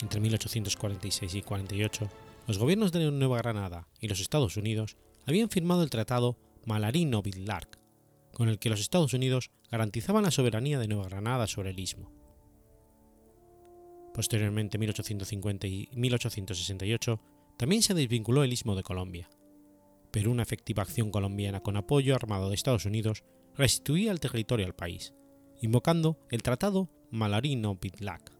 Entre 0.00 0.20
1846 0.20 1.34
y 1.34 1.42
48, 1.42 2.08
los 2.46 2.58
gobiernos 2.58 2.92
de 2.92 3.10
Nueva 3.10 3.38
Granada 3.38 3.88
y 4.00 4.08
los 4.08 4.20
Estados 4.20 4.56
Unidos 4.56 4.96
habían 5.26 5.48
firmado 5.48 5.82
el 5.82 5.90
Tratado 5.90 6.36
Malarino 6.64 7.22
Lark, 7.38 7.78
con 8.32 8.48
el 8.48 8.58
que 8.58 8.68
los 8.68 8.80
Estados 8.80 9.14
Unidos 9.14 9.50
garantizaban 9.70 10.24
la 10.24 10.30
soberanía 10.30 10.78
de 10.78 10.88
Nueva 10.88 11.08
Granada 11.08 11.46
sobre 11.46 11.70
el 11.70 11.80
istmo. 11.80 12.12
Posteriormente, 14.16 14.78
en 14.78 14.80
1850 14.80 15.66
y 15.66 15.90
1868, 15.92 17.20
también 17.58 17.82
se 17.82 17.92
desvinculó 17.92 18.44
el 18.44 18.52
istmo 18.54 18.74
de 18.74 18.82
Colombia, 18.82 19.28
pero 20.10 20.30
una 20.30 20.42
efectiva 20.42 20.84
acción 20.84 21.10
colombiana 21.10 21.62
con 21.62 21.76
apoyo 21.76 22.14
armado 22.14 22.48
de 22.48 22.54
Estados 22.54 22.86
Unidos 22.86 23.24
restituía 23.56 24.12
el 24.12 24.20
territorio 24.20 24.64
al 24.64 24.74
país, 24.74 25.12
invocando 25.60 26.18
el 26.30 26.42
Tratado 26.42 26.88
Malarino-Pitlac. 27.10 28.32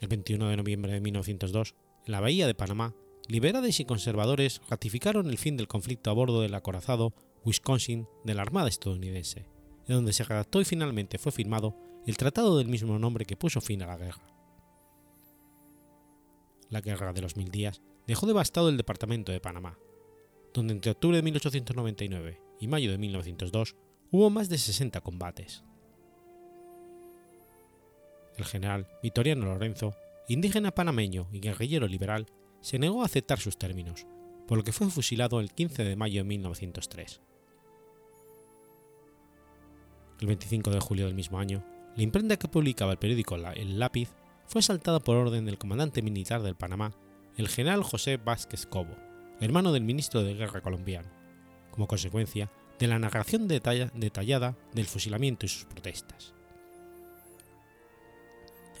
El 0.00 0.08
21 0.08 0.48
de 0.50 0.56
noviembre 0.58 0.92
de 0.92 1.00
1902, 1.00 1.74
en 2.04 2.12
la 2.12 2.20
bahía 2.20 2.46
de 2.46 2.54
Panamá, 2.54 2.94
liberales 3.26 3.80
y 3.80 3.86
conservadores 3.86 4.60
ratificaron 4.68 5.30
el 5.30 5.38
fin 5.38 5.56
del 5.56 5.66
conflicto 5.66 6.10
a 6.10 6.12
bordo 6.12 6.42
del 6.42 6.54
acorazado 6.54 7.14
Wisconsin 7.42 8.06
de 8.24 8.34
la 8.34 8.42
Armada 8.42 8.68
estadounidense, 8.68 9.46
en 9.90 9.96
donde 9.96 10.12
se 10.12 10.24
redactó 10.24 10.60
y 10.60 10.64
finalmente 10.64 11.18
fue 11.18 11.32
firmado 11.32 11.76
el 12.06 12.16
tratado 12.16 12.56
del 12.56 12.68
mismo 12.68 12.98
nombre 12.98 13.24
que 13.24 13.36
puso 13.36 13.60
fin 13.60 13.82
a 13.82 13.86
la 13.86 13.96
guerra. 13.96 14.24
La 16.68 16.80
Guerra 16.80 17.12
de 17.12 17.20
los 17.20 17.36
Mil 17.36 17.50
Días 17.50 17.82
dejó 18.06 18.26
devastado 18.26 18.68
el 18.68 18.76
departamento 18.76 19.32
de 19.32 19.40
Panamá, 19.40 19.76
donde 20.54 20.74
entre 20.74 20.92
octubre 20.92 21.16
de 21.16 21.22
1899 21.22 22.40
y 22.60 22.68
mayo 22.68 22.92
de 22.92 22.98
1902 22.98 23.74
hubo 24.12 24.30
más 24.30 24.48
de 24.48 24.58
60 24.58 25.00
combates. 25.00 25.64
El 28.36 28.44
general 28.44 28.86
Vitoriano 29.02 29.46
Lorenzo, 29.46 29.94
indígena 30.28 30.70
panameño 30.70 31.28
y 31.32 31.40
guerrillero 31.40 31.88
liberal, 31.88 32.26
se 32.60 32.78
negó 32.78 33.02
a 33.02 33.06
aceptar 33.06 33.40
sus 33.40 33.58
términos, 33.58 34.06
por 34.46 34.56
lo 34.56 34.64
que 34.64 34.72
fue 34.72 34.88
fusilado 34.88 35.40
el 35.40 35.52
15 35.52 35.82
de 35.82 35.96
mayo 35.96 36.20
de 36.20 36.28
1903. 36.28 37.20
El 40.20 40.26
25 40.26 40.70
de 40.70 40.80
julio 40.80 41.06
del 41.06 41.14
mismo 41.14 41.38
año, 41.38 41.64
la 41.96 42.02
imprenta 42.02 42.36
que 42.36 42.48
publicaba 42.48 42.92
el 42.92 42.98
periódico 42.98 43.36
El 43.36 43.78
Lápiz 43.78 44.10
fue 44.46 44.58
asaltada 44.58 45.00
por 45.00 45.16
orden 45.16 45.46
del 45.46 45.58
comandante 45.58 46.02
militar 46.02 46.42
del 46.42 46.56
Panamá, 46.56 46.92
el 47.36 47.48
general 47.48 47.82
José 47.82 48.18
Vázquez 48.18 48.66
Cobo, 48.66 48.94
hermano 49.40 49.72
del 49.72 49.82
ministro 49.82 50.22
de 50.22 50.34
Guerra 50.34 50.60
colombiano, 50.60 51.08
como 51.70 51.86
consecuencia 51.86 52.50
de 52.78 52.86
la 52.86 52.98
narración 52.98 53.48
detallada 53.48 54.56
del 54.74 54.86
fusilamiento 54.86 55.46
y 55.46 55.48
sus 55.48 55.64
protestas. 55.64 56.34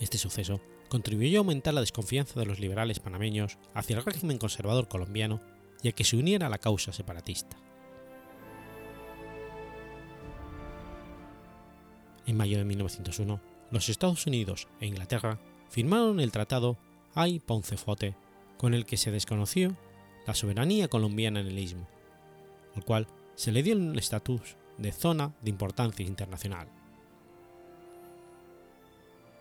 Este 0.00 0.18
suceso 0.18 0.60
contribuyó 0.88 1.38
a 1.38 1.40
aumentar 1.40 1.72
la 1.72 1.80
desconfianza 1.80 2.38
de 2.38 2.46
los 2.46 2.58
liberales 2.58 3.00
panameños 3.00 3.58
hacia 3.74 3.96
el 3.96 4.04
régimen 4.04 4.38
conservador 4.38 4.88
colombiano 4.88 5.40
y 5.82 5.88
a 5.88 5.92
que 5.92 6.04
se 6.04 6.16
uniera 6.16 6.48
a 6.48 6.50
la 6.50 6.58
causa 6.58 6.92
separatista. 6.92 7.56
En 12.30 12.36
mayo 12.36 12.58
de 12.58 12.64
1901, 12.64 13.40
los 13.72 13.88
Estados 13.88 14.24
Unidos 14.24 14.68
e 14.80 14.86
Inglaterra 14.86 15.40
firmaron 15.68 16.20
el 16.20 16.30
Tratado 16.30 16.78
Ay-Poncefote, 17.16 18.14
con 18.56 18.72
el 18.72 18.86
que 18.86 18.96
se 18.96 19.10
desconoció 19.10 19.76
la 20.28 20.34
soberanía 20.34 20.86
colombiana 20.86 21.40
en 21.40 21.48
el 21.48 21.58
istmo, 21.58 21.88
al 22.76 22.84
cual 22.84 23.08
se 23.34 23.50
le 23.50 23.64
dio 23.64 23.72
el 23.72 23.98
estatus 23.98 24.54
de 24.78 24.92
zona 24.92 25.34
de 25.42 25.50
importancia 25.50 26.06
internacional. 26.06 26.68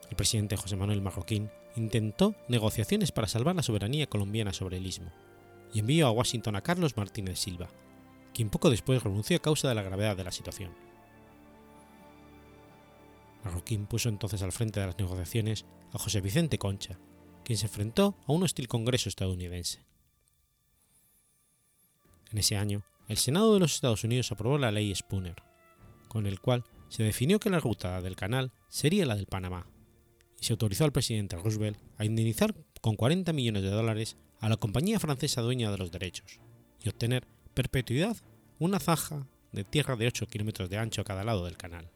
El 0.09 0.15
presidente 0.15 0.57
José 0.57 0.75
Manuel 0.75 1.03
Marroquín 1.03 1.51
intentó 1.75 2.33
negociaciones 2.47 3.11
para 3.11 3.27
salvar 3.27 3.55
la 3.55 3.61
soberanía 3.61 4.07
colombiana 4.07 4.51
sobre 4.51 4.77
el 4.77 4.87
istmo 4.87 5.11
y 5.75 5.77
envió 5.81 6.07
a 6.07 6.11
Washington 6.11 6.55
a 6.55 6.61
Carlos 6.61 6.97
Martínez 6.97 7.37
Silva, 7.37 7.69
quien 8.33 8.49
poco 8.49 8.71
después 8.71 9.03
renunció 9.03 9.37
a 9.37 9.41
causa 9.41 9.69
de 9.69 9.75
la 9.75 9.83
gravedad 9.83 10.17
de 10.17 10.23
la 10.23 10.31
situación. 10.31 10.88
Marroquín 13.43 13.85
puso 13.85 14.09
entonces 14.09 14.41
al 14.41 14.51
frente 14.51 14.79
de 14.79 14.87
las 14.87 14.97
negociaciones 14.97 15.65
a 15.93 15.99
José 15.99 16.21
Vicente 16.21 16.57
Concha, 16.57 16.99
quien 17.43 17.57
se 17.57 17.67
enfrentó 17.67 18.15
a 18.27 18.31
un 18.31 18.43
hostil 18.43 18.67
Congreso 18.67 19.09
estadounidense. 19.09 19.85
En 22.31 22.37
ese 22.37 22.57
año, 22.57 22.83
el 23.07 23.17
Senado 23.17 23.53
de 23.53 23.59
los 23.59 23.73
Estados 23.73 24.03
Unidos 24.03 24.31
aprobó 24.31 24.57
la 24.57 24.71
ley 24.71 24.93
Spooner, 24.93 25.35
con 26.07 26.27
el 26.27 26.39
cual 26.39 26.63
se 26.89 27.03
definió 27.03 27.39
que 27.39 27.49
la 27.49 27.59
ruta 27.59 28.01
del 28.01 28.15
canal 28.15 28.51
sería 28.67 29.05
la 29.05 29.15
del 29.15 29.25
Panamá, 29.25 29.67
y 30.39 30.45
se 30.45 30.53
autorizó 30.53 30.85
al 30.85 30.91
presidente 30.91 31.37
Roosevelt 31.37 31.79
a 31.97 32.05
indemnizar 32.05 32.55
con 32.81 32.95
40 32.95 33.33
millones 33.33 33.63
de 33.63 33.69
dólares 33.69 34.17
a 34.39 34.49
la 34.49 34.57
compañía 34.57 34.99
francesa 34.99 35.41
dueña 35.41 35.71
de 35.71 35.77
los 35.77 35.91
derechos, 35.91 36.39
y 36.83 36.89
obtener 36.89 37.27
perpetuidad 37.53 38.15
una 38.59 38.79
zaja 38.79 39.27
de 39.51 39.63
tierra 39.63 39.95
de 39.95 40.07
8 40.07 40.27
kilómetros 40.27 40.69
de 40.69 40.77
ancho 40.77 41.01
a 41.01 41.05
cada 41.05 41.23
lado 41.23 41.45
del 41.45 41.57
canal. 41.57 41.89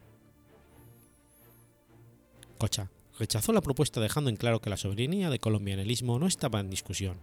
Cocha 2.63 2.89
rechazó 3.19 3.51
la 3.51 3.59
propuesta 3.59 3.99
dejando 3.99 4.29
en 4.29 4.37
claro 4.37 4.61
que 4.61 4.69
la 4.69 4.77
soberanía 4.77 5.29
de 5.29 5.37
Colombia 5.37 5.73
en 5.73 5.81
el 5.81 5.91
istmo 5.91 6.17
no 6.17 6.27
estaba 6.27 6.61
en 6.61 6.69
discusión 6.69 7.19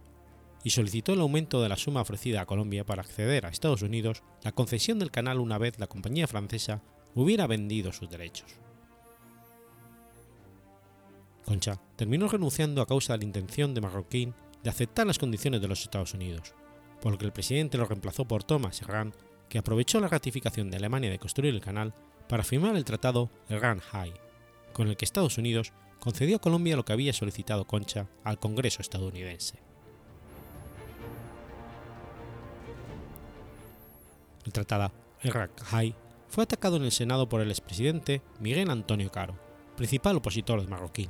y 0.63 0.69
solicitó 0.69 1.13
el 1.13 1.19
aumento 1.19 1.63
de 1.63 1.67
la 1.67 1.77
suma 1.77 2.01
ofrecida 2.01 2.41
a 2.41 2.45
Colombia 2.45 2.85
para 2.85 3.01
acceder 3.01 3.47
a 3.47 3.49
Estados 3.49 3.81
Unidos 3.81 4.21
la 4.43 4.51
concesión 4.51 4.99
del 4.99 5.09
canal 5.09 5.39
una 5.39 5.57
vez 5.57 5.79
la 5.79 5.87
compañía 5.87 6.27
francesa 6.27 6.83
hubiera 7.15 7.47
vendido 7.47 7.91
sus 7.91 8.07
derechos. 8.07 8.51
Concha 11.43 11.81
terminó 11.95 12.27
renunciando 12.27 12.83
a 12.83 12.87
causa 12.87 13.13
de 13.13 13.17
la 13.17 13.25
intención 13.25 13.73
de 13.73 13.81
Marroquín 13.81 14.35
de 14.61 14.69
aceptar 14.69 15.07
las 15.07 15.17
condiciones 15.17 15.59
de 15.59 15.67
los 15.67 15.81
Estados 15.81 16.13
Unidos, 16.13 16.53
por 17.01 17.13
lo 17.13 17.17
que 17.17 17.25
el 17.25 17.33
presidente 17.33 17.79
lo 17.79 17.85
reemplazó 17.85 18.25
por 18.25 18.43
Thomas 18.43 18.75
Serran, 18.75 19.11
que 19.49 19.57
aprovechó 19.57 19.99
la 19.99 20.07
ratificación 20.07 20.69
de 20.69 20.77
Alemania 20.77 21.09
de 21.09 21.17
construir 21.17 21.55
el 21.55 21.61
canal 21.61 21.95
para 22.29 22.43
firmar 22.43 22.75
el 22.75 22.85
tratado 22.85 23.31
Erran-Hay, 23.49 24.13
con 24.73 24.87
el 24.87 24.97
que 24.97 25.05
Estados 25.05 25.37
Unidos 25.37 25.73
concedió 25.99 26.37
a 26.37 26.41
Colombia 26.41 26.75
lo 26.75 26.85
que 26.85 26.93
había 26.93 27.13
solicitado 27.13 27.65
Concha 27.65 28.07
al 28.23 28.39
Congreso 28.39 28.81
estadounidense. 28.81 29.59
El 34.45 34.53
tratado 34.53 34.91
Erran-Hay 35.21 35.93
fue 36.27 36.43
atacado 36.43 36.77
en 36.77 36.83
el 36.83 36.91
Senado 36.91 37.29
por 37.29 37.41
el 37.41 37.51
expresidente 37.51 38.21
Miguel 38.39 38.71
Antonio 38.71 39.11
Caro, 39.11 39.37
principal 39.77 40.17
opositor 40.17 40.61
de 40.61 40.67
Marroquín. 40.67 41.09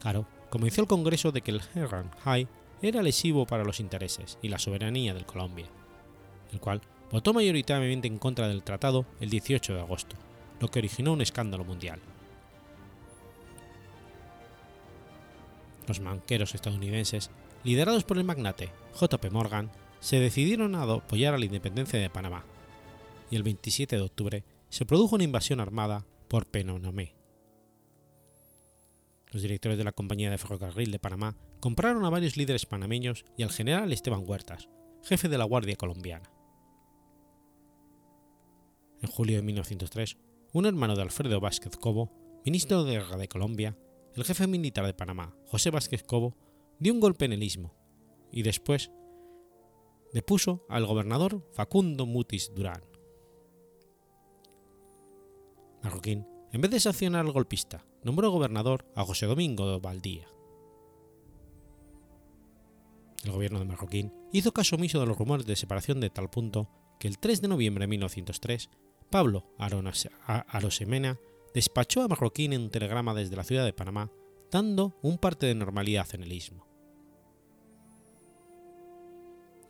Caro 0.00 0.26
convenció 0.50 0.82
al 0.82 0.88
Congreso 0.88 1.32
de 1.32 1.40
que 1.40 1.52
el 1.52 1.62
Herran 1.74 2.10
High 2.24 2.48
era 2.82 3.02
lesivo 3.02 3.46
para 3.46 3.64
los 3.64 3.80
intereses 3.80 4.38
y 4.42 4.48
la 4.48 4.58
soberanía 4.58 5.14
de 5.14 5.24
Colombia, 5.24 5.66
el 6.52 6.60
cual 6.60 6.80
votó 7.10 7.32
mayoritariamente 7.32 8.06
en 8.06 8.18
contra 8.18 8.48
del 8.48 8.62
tratado 8.62 9.06
el 9.20 9.30
18 9.30 9.74
de 9.74 9.80
agosto, 9.80 10.16
lo 10.60 10.68
que 10.68 10.78
originó 10.78 11.12
un 11.12 11.20
escándalo 11.20 11.64
mundial. 11.64 12.00
Los 15.86 16.00
banqueros 16.00 16.54
estadounidenses, 16.54 17.30
liderados 17.64 18.04
por 18.04 18.18
el 18.18 18.24
magnate 18.24 18.70
J.P. 18.94 19.30
Morgan, 19.30 19.70
se 20.00 20.20
decidieron 20.20 20.74
a 20.74 20.82
apoyar 20.82 21.34
a 21.34 21.38
la 21.38 21.44
independencia 21.44 21.98
de 21.98 22.10
Panamá, 22.10 22.44
y 23.30 23.36
el 23.36 23.42
27 23.42 23.96
de 23.96 24.02
octubre 24.02 24.44
se 24.68 24.84
produjo 24.84 25.14
una 25.14 25.24
invasión 25.24 25.60
armada 25.60 26.04
por 26.28 26.46
Penonomé. 26.46 27.14
Los 29.30 29.42
directores 29.42 29.76
de 29.76 29.84
la 29.84 29.92
Compañía 29.92 30.30
de 30.30 30.38
Ferrocarril 30.38 30.90
de 30.90 30.98
Panamá 30.98 31.36
compraron 31.60 32.04
a 32.04 32.10
varios 32.10 32.36
líderes 32.36 32.66
panameños 32.66 33.24
y 33.36 33.42
al 33.42 33.50
general 33.50 33.92
Esteban 33.92 34.24
Huertas, 34.26 34.68
jefe 35.04 35.28
de 35.28 35.38
la 35.38 35.44
Guardia 35.44 35.76
Colombiana. 35.76 36.30
En 39.02 39.08
julio 39.08 39.36
de 39.36 39.42
1903, 39.42 40.16
un 40.52 40.66
hermano 40.66 40.96
de 40.96 41.02
Alfredo 41.02 41.40
Vázquez 41.40 41.76
Cobo, 41.76 42.12
ministro 42.44 42.84
de 42.84 42.92
Guerra 42.92 43.16
de 43.16 43.28
Colombia, 43.28 43.76
el 44.14 44.24
jefe 44.24 44.46
militar 44.46 44.86
de 44.86 44.94
Panamá, 44.94 45.34
José 45.46 45.70
Vázquez 45.70 46.02
Cobo, 46.02 46.36
dio 46.78 46.92
un 46.92 47.00
golpe 47.00 47.24
en 47.24 47.32
el 47.32 47.42
istmo 47.42 47.74
y 48.32 48.42
después 48.42 48.90
depuso 50.12 50.64
al 50.68 50.86
gobernador 50.86 51.46
Facundo 51.52 52.06
Mutis 52.06 52.52
Durán. 52.54 52.82
Marroquín, 55.82 56.26
en 56.52 56.60
vez 56.60 56.70
de 56.70 56.80
sancionar 56.80 57.24
al 57.24 57.32
golpista, 57.32 57.84
nombró 58.02 58.30
gobernador 58.30 58.90
a 58.94 59.04
José 59.04 59.26
Domingo 59.26 59.70
de 59.70 59.78
Valdía. 59.78 60.28
El 63.24 63.32
gobierno 63.32 63.58
de 63.58 63.64
Marroquín 63.64 64.12
hizo 64.32 64.52
caso 64.52 64.76
omiso 64.76 65.00
de 65.00 65.06
los 65.06 65.18
rumores 65.18 65.46
de 65.46 65.56
separación 65.56 66.00
de 66.00 66.10
tal 66.10 66.30
punto 66.30 66.68
que 66.98 67.08
el 67.08 67.18
3 67.18 67.42
de 67.42 67.48
noviembre 67.48 67.82
de 67.82 67.88
1903, 67.88 68.70
Pablo 69.10 69.46
Arosemena 69.58 71.18
despachó 71.54 72.02
a 72.02 72.08
Marroquín 72.08 72.52
en 72.52 72.62
un 72.62 72.70
telegrama 72.70 73.14
desde 73.14 73.36
la 73.36 73.44
ciudad 73.44 73.64
de 73.64 73.72
Panamá, 73.72 74.10
dando 74.50 74.98
un 75.02 75.18
parte 75.18 75.46
de 75.46 75.54
normalidad 75.54 76.06
en 76.12 76.22
el 76.22 76.32
istmo. 76.32 76.66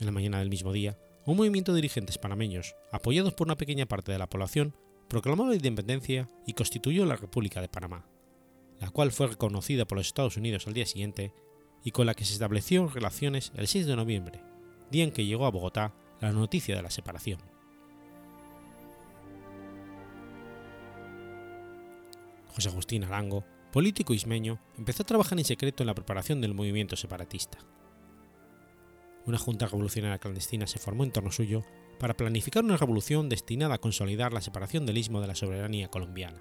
En 0.00 0.06
la 0.06 0.12
mañana 0.12 0.38
del 0.38 0.50
mismo 0.50 0.72
día, 0.72 0.98
un 1.26 1.36
movimiento 1.36 1.72
de 1.72 1.76
dirigentes 1.76 2.18
panameños, 2.18 2.74
apoyados 2.92 3.34
por 3.34 3.46
una 3.46 3.56
pequeña 3.56 3.86
parte 3.86 4.12
de 4.12 4.18
la 4.18 4.28
población, 4.28 4.74
proclamó 5.08 5.46
la 5.46 5.54
independencia 5.54 6.28
y 6.46 6.52
constituyó 6.52 7.04
la 7.06 7.16
República 7.16 7.60
de 7.60 7.68
Panamá 7.68 8.06
la 8.80 8.90
cual 8.90 9.12
fue 9.12 9.28
reconocida 9.28 9.84
por 9.84 9.98
los 9.98 10.06
Estados 10.06 10.36
Unidos 10.36 10.66
al 10.66 10.74
día 10.74 10.86
siguiente 10.86 11.32
y 11.84 11.90
con 11.90 12.06
la 12.06 12.14
que 12.14 12.24
se 12.24 12.32
estableció 12.32 12.88
relaciones 12.88 13.52
el 13.56 13.66
6 13.66 13.86
de 13.86 13.96
noviembre, 13.96 14.42
día 14.90 15.04
en 15.04 15.12
que 15.12 15.24
llegó 15.24 15.46
a 15.46 15.50
Bogotá 15.50 15.94
la 16.20 16.32
noticia 16.32 16.76
de 16.76 16.82
la 16.82 16.90
separación. 16.90 17.40
José 22.48 22.68
Agustín 22.68 23.04
Arango, 23.04 23.44
político 23.72 24.14
ismeño, 24.14 24.58
empezó 24.76 25.02
a 25.02 25.06
trabajar 25.06 25.38
en 25.38 25.44
secreto 25.44 25.82
en 25.82 25.88
la 25.88 25.94
preparación 25.94 26.40
del 26.40 26.54
movimiento 26.54 26.96
separatista. 26.96 27.58
una 29.26 29.38
junta 29.38 29.66
revolucionaria 29.66 30.18
clandestina 30.18 30.66
se 30.66 30.78
formó 30.78 31.04
en 31.04 31.12
torno 31.12 31.30
suyo 31.30 31.62
para 31.98 32.16
planificar 32.16 32.64
una 32.64 32.78
revolución 32.78 33.28
destinada 33.28 33.74
a 33.74 33.78
consolidar 33.78 34.32
la 34.32 34.40
separación 34.40 34.86
del 34.86 34.96
istmo 34.96 35.20
de 35.20 35.26
la 35.26 35.34
soberanía 35.34 35.88
colombiana, 35.88 36.40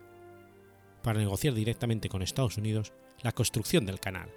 para 1.03 1.19
negociar 1.19 1.53
directamente 1.53 2.07
con 2.07 2.21
Estados 2.21 2.57
Unidos 2.57 2.93
la 3.23 3.33
construcción 3.33 3.85
del 3.85 3.99
canal. 3.99 4.29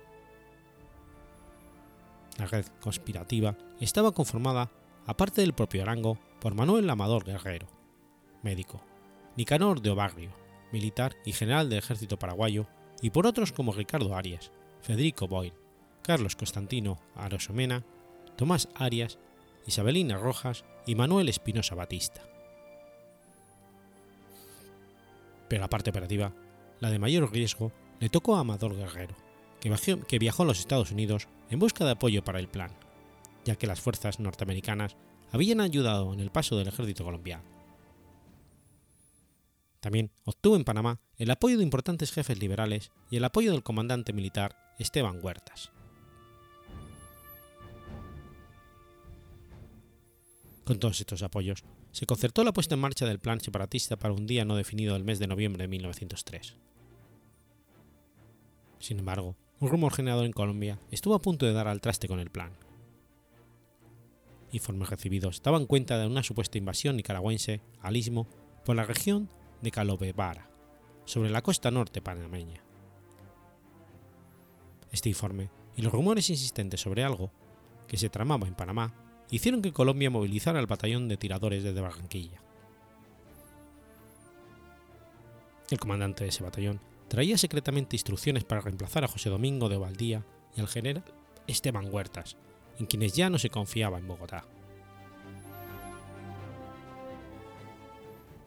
La 2.39 2.47
red 2.47 2.67
conspirativa 2.81 3.57
estaba 3.81 4.13
conformada, 4.13 4.71
aparte 5.07 5.43
del 5.43 5.53
propio 5.53 5.83
Arango, 5.83 6.19
por 6.41 6.55
Manuel 6.55 6.89
Amador 6.91 7.25
Guerrero, 7.25 7.69
médico, 8.43 8.83
Nicanor 9.37 9.81
de 9.81 9.91
Obarrio, 9.91 10.40
militar 10.73 11.17
y 11.25 11.33
general 11.33 11.69
del 11.69 11.79
ejército 11.79 12.19
paraguayo, 12.19 12.67
y 13.03 13.11
por 13.11 13.27
otros 13.27 13.53
como 13.53 13.73
Ricardo 13.73 14.15
Arias, 14.15 14.53
Federico 14.83 15.29
Boyle, 15.29 15.55
Carlos 16.03 16.37
Constantino 16.37 16.99
Arosomena, 17.15 17.85
Tomás 18.37 18.69
Arias, 18.75 19.19
Isabelina 19.67 20.17
Rojas 20.17 20.65
y 20.87 20.95
Manuel 20.95 21.29
Espinosa 21.29 21.75
Batista. 21.75 22.23
Pero 25.49 25.61
la 25.61 25.69
parte 25.69 25.91
operativa, 25.91 26.33
la 26.81 26.91
de 26.91 26.99
mayor 26.99 27.31
riesgo, 27.33 27.73
le 27.99 28.09
tocó 28.09 28.37
a 28.37 28.41
Amador 28.41 28.77
Guerrero, 28.77 29.15
que 29.61 30.19
viajó 30.19 30.45
a 30.45 30.47
los 30.47 30.61
Estados 30.61 30.91
Unidos 30.91 31.29
en 31.51 31.59
busca 31.59 31.85
de 31.85 31.91
apoyo 31.91 32.25
para 32.25 32.39
el 32.39 32.49
plan, 32.49 32.71
ya 33.45 33.57
que 33.57 33.67
las 33.67 33.81
fuerzas 33.81 34.21
norteamericanas 34.21 34.97
habían 35.33 35.61
ayudado 35.61 36.13
en 36.15 36.21
el 36.21 36.31
paso 36.31 36.57
del 36.57 36.69
ejército 36.69 37.05
colombiano. 37.05 37.45
También 39.81 40.11
obtuvo 40.25 40.57
en 40.57 40.65
Panamá 40.65 41.01
el 41.17 41.31
apoyo 41.31 41.57
de 41.57 41.65
importantes 41.65 42.13
jefes 42.13 42.39
liberales 42.39 42.93
y 43.11 43.17
el 43.17 43.25
apoyo 43.25 43.53
del 43.53 43.63
comandante 43.63 44.13
militar 44.13 44.57
Esteban 44.79 45.19
Huertas. 45.23 45.73
Con 50.65 50.79
todos 50.79 51.01
estos 51.01 51.23
apoyos, 51.23 51.65
se 51.91 52.07
concertó 52.07 52.45
la 52.45 52.53
puesta 52.53 52.75
en 52.75 52.81
marcha 52.81 53.07
del 53.07 53.19
plan 53.19 53.41
separatista 53.41 53.97
para 53.97 54.15
un 54.15 54.27
día 54.27 54.45
no 54.45 54.55
definido 54.55 54.95
del 54.95 55.05
mes 55.05 55.19
de 55.19 55.27
noviembre 55.27 55.65
de 55.65 55.69
1903. 55.69 56.57
Sin 58.79 58.99
embargo, 58.99 59.37
un 59.59 59.69
rumor 59.69 59.93
generado 59.93 60.25
en 60.25 60.33
Colombia 60.33 60.79
estuvo 60.91 61.15
a 61.15 61.23
punto 61.23 61.47
de 61.47 61.53
dar 61.53 61.69
al 61.69 61.81
traste 61.81 62.07
con 62.07 62.21
el 62.21 62.31
plan. 62.31 62.53
Informes 64.53 64.91
recibidos 64.91 65.43
daban 65.43 65.67
cuenta 65.67 65.99
de 65.99 66.07
una 66.07 66.23
supuesta 66.23 66.59
invasión 66.59 66.97
nicaragüense 66.97 67.63
al 67.81 67.97
istmo 67.97 68.29
por 68.65 68.77
la 68.77 68.85
región 68.85 69.29
de 69.61 69.71
Calobevara, 69.71 70.51
sobre 71.05 71.31
la 71.31 71.43
costa 71.43 71.71
norte 71.71 72.01
panameña. 72.01 72.63
Este 74.93 75.09
informe 75.09 75.51
y 75.77 75.83
los 75.83 75.93
rumores 75.93 76.31
insistentes 76.31 76.81
sobre 76.81 77.05
algo 77.05 77.31
que 77.87 77.97
se 77.97 78.09
tramaba 78.09 78.47
en 78.47 78.55
Panamá 78.55 78.93
hicieron 79.31 79.63
que 79.63 79.73
Colombia 79.73 80.11
movilizara 80.11 80.61
el 80.61 80.67
batallón 80.67 81.09
de 81.09 81.17
tiradores 81.17 81.63
desde 81.63 81.81
Barranquilla. 81.81 82.43
El 85.71 85.79
comandante 85.79 86.25
de 86.25 86.31
ese 86.31 86.43
batallón 86.43 86.81
traía 87.09 87.39
secretamente 87.39 87.97
instrucciones 87.97 88.45
para 88.45 88.61
reemplazar 88.61 89.05
a 89.05 89.09
José 89.09 89.31
Domingo 89.31 89.69
de 89.69 89.79
Valdía 89.79 90.25
y 90.57 90.61
al 90.61 90.69
general 90.69 91.05
Esteban 91.47 91.93
Huertas, 91.93 92.37
en 92.79 92.87
quienes 92.87 93.15
ya 93.15 93.31
no 93.31 93.39
se 93.39 93.51
confiaba 93.51 93.99
en 93.99 94.09
Bogotá. 94.09 94.45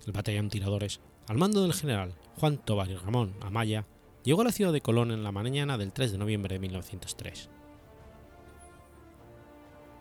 El 0.05 0.11
batallón 0.11 0.49
tiradores, 0.49 0.99
al 1.27 1.37
mando 1.37 1.61
del 1.61 1.73
general 1.73 2.13
Juan 2.37 2.57
Tobar 2.57 2.89
y 2.89 2.95
Ramón 2.95 3.35
Amaya, 3.41 3.85
llegó 4.23 4.41
a 4.41 4.45
la 4.45 4.51
ciudad 4.51 4.73
de 4.73 4.81
Colón 4.81 5.11
en 5.11 5.23
la 5.23 5.31
mañana 5.31 5.77
del 5.77 5.93
3 5.93 6.11
de 6.11 6.17
noviembre 6.17 6.55
de 6.55 6.59
1903. 6.59 7.49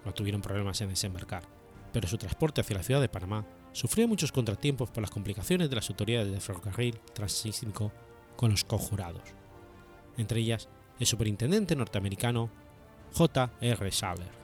No 0.05 0.13
tuvieron 0.13 0.43
problemas 0.43 0.81
en 0.81 0.89
desembarcar, 0.89 1.45
pero 1.93 2.09
su 2.09 2.19
transporte 2.19 2.61
hacia 2.61 2.77
la 2.77 2.83
ciudad 2.83 3.01
de 3.01 3.09
Panamá 3.09 3.47
sufrió 3.73 4.09
muchos 4.09 4.33
contratiempos 4.33 4.91
por 4.91 5.03
las 5.03 5.11
complicaciones 5.11 5.71
de 5.71 5.77
las 5.77 5.89
autoridades 5.89 6.33
de 6.33 6.41
ferrocarril 6.41 6.99
transísmico 7.15 7.93
con 8.37 8.51
los 8.51 8.65
conjurados, 8.65 9.23
entre 10.17 10.41
ellas 10.41 10.69
el 10.99 11.07
superintendente 11.07 11.77
norteamericano 11.77 12.51
J. 13.15 13.53
R. 13.61 13.93
Saller. 13.93 14.42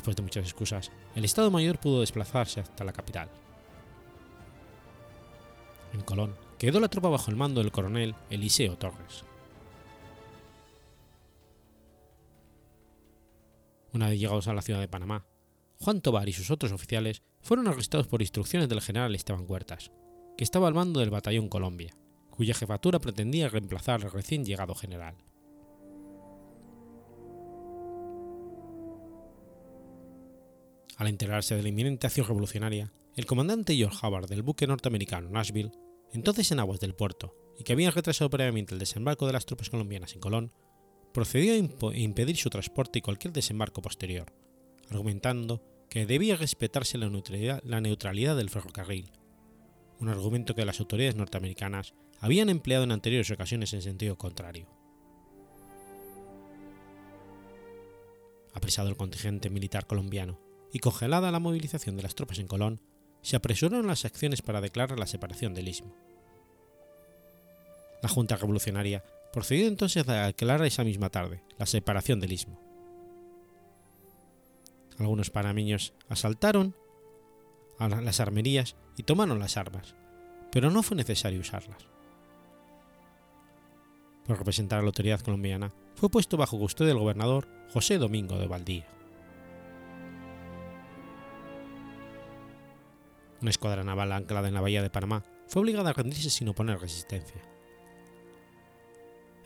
Después 0.00 0.16
de 0.16 0.22
muchas 0.22 0.44
excusas, 0.46 0.90
el 1.14 1.26
Estado 1.26 1.50
Mayor 1.50 1.78
pudo 1.78 2.00
desplazarse 2.00 2.60
hasta 2.60 2.84
la 2.84 2.92
capital. 2.94 3.28
En 5.92 6.00
Colón 6.00 6.34
quedó 6.56 6.80
la 6.80 6.88
tropa 6.88 7.10
bajo 7.10 7.30
el 7.30 7.36
mando 7.36 7.60
del 7.60 7.70
coronel 7.70 8.14
Eliseo 8.30 8.78
Torres. 8.78 9.26
Una 13.92 14.08
vez 14.08 14.18
llegados 14.18 14.48
a 14.48 14.54
la 14.54 14.62
ciudad 14.62 14.80
de 14.80 14.88
Panamá, 14.88 15.26
Juan 15.78 16.00
Tobar 16.00 16.30
y 16.30 16.32
sus 16.32 16.50
otros 16.50 16.72
oficiales 16.72 17.22
fueron 17.42 17.68
arrestados 17.68 18.06
por 18.06 18.22
instrucciones 18.22 18.70
del 18.70 18.80
general 18.80 19.14
Esteban 19.14 19.44
Huertas, 19.46 19.90
que 20.38 20.44
estaba 20.44 20.66
al 20.66 20.72
mando 20.72 21.00
del 21.00 21.10
batallón 21.10 21.50
Colombia, 21.50 21.94
cuya 22.30 22.54
jefatura 22.54 23.00
pretendía 23.00 23.50
reemplazar 23.50 24.02
al 24.02 24.12
recién 24.12 24.46
llegado 24.46 24.74
general. 24.74 25.16
Al 31.00 31.08
enterarse 31.08 31.56
de 31.56 31.62
la 31.62 31.70
inminente 31.70 32.06
acción 32.06 32.26
revolucionaria, 32.26 32.92
el 33.16 33.24
comandante 33.24 33.74
George 33.74 33.96
Howard 34.02 34.28
del 34.28 34.42
buque 34.42 34.66
norteamericano 34.66 35.30
Nashville, 35.30 35.72
entonces 36.12 36.52
en 36.52 36.60
aguas 36.60 36.78
del 36.78 36.94
puerto 36.94 37.34
y 37.58 37.64
que 37.64 37.72
había 37.72 37.90
retrasado 37.90 38.28
previamente 38.28 38.74
el 38.74 38.80
desembarco 38.80 39.26
de 39.26 39.32
las 39.32 39.46
tropas 39.46 39.70
colombianas 39.70 40.12
en 40.12 40.20
Colón, 40.20 40.52
procedió 41.14 41.54
a 41.54 41.96
impedir 41.96 42.36
su 42.36 42.50
transporte 42.50 42.98
y 42.98 43.02
cualquier 43.02 43.32
desembarco 43.32 43.80
posterior, 43.80 44.30
argumentando 44.90 45.62
que 45.88 46.04
debía 46.04 46.36
respetarse 46.36 46.98
la 46.98 47.08
neutralidad 47.80 48.36
del 48.36 48.50
ferrocarril 48.50 49.10
un 50.00 50.10
argumento 50.10 50.54
que 50.54 50.66
las 50.66 50.80
autoridades 50.80 51.16
norteamericanas 51.16 51.94
habían 52.20 52.50
empleado 52.50 52.84
en 52.84 52.92
anteriores 52.92 53.30
ocasiones 53.30 53.72
en 53.72 53.80
sentido 53.80 54.18
contrario. 54.18 54.68
Apresado 58.52 58.90
el 58.90 58.96
contingente 58.98 59.48
militar 59.48 59.86
colombiano 59.86 60.49
y 60.72 60.78
congelada 60.78 61.30
la 61.30 61.40
movilización 61.40 61.96
de 61.96 62.02
las 62.02 62.14
tropas 62.14 62.38
en 62.38 62.46
Colón, 62.46 62.80
se 63.22 63.36
apresuraron 63.36 63.86
las 63.86 64.04
acciones 64.04 64.42
para 64.42 64.60
declarar 64.60 64.98
la 64.98 65.06
separación 65.06 65.54
del 65.54 65.68
istmo. 65.68 65.94
La 68.02 68.08
Junta 68.08 68.36
Revolucionaria 68.36 69.04
procedió 69.32 69.66
entonces 69.68 70.08
a 70.08 70.26
declarar 70.26 70.64
esa 70.66 70.84
misma 70.84 71.10
tarde 71.10 71.42
la 71.58 71.66
separación 71.66 72.20
del 72.20 72.32
istmo. 72.32 72.58
Algunos 74.98 75.30
panameños 75.30 75.92
asaltaron 76.08 76.74
a 77.78 77.88
las 77.88 78.20
armerías 78.20 78.76
y 78.96 79.02
tomaron 79.02 79.38
las 79.38 79.56
armas, 79.56 79.94
pero 80.52 80.70
no 80.70 80.82
fue 80.82 80.96
necesario 80.96 81.40
usarlas. 81.40 81.82
Por 84.26 84.38
representar 84.38 84.78
a 84.78 84.82
la 84.82 84.88
autoridad 84.88 85.20
colombiana, 85.20 85.72
fue 85.94 86.10
puesto 86.10 86.36
bajo 86.36 86.58
custodia 86.58 86.88
del 86.88 86.98
gobernador 86.98 87.48
José 87.72 87.98
Domingo 87.98 88.38
de 88.38 88.46
Valdía. 88.46 88.99
Una 93.40 93.50
escuadra 93.50 93.82
naval 93.84 94.12
anclada 94.12 94.48
en 94.48 94.54
la 94.54 94.60
bahía 94.60 94.82
de 94.82 94.90
Panamá 94.90 95.24
fue 95.46 95.62
obligada 95.62 95.90
a 95.90 95.92
rendirse 95.94 96.30
sin 96.30 96.48
oponer 96.48 96.78
resistencia. 96.78 97.40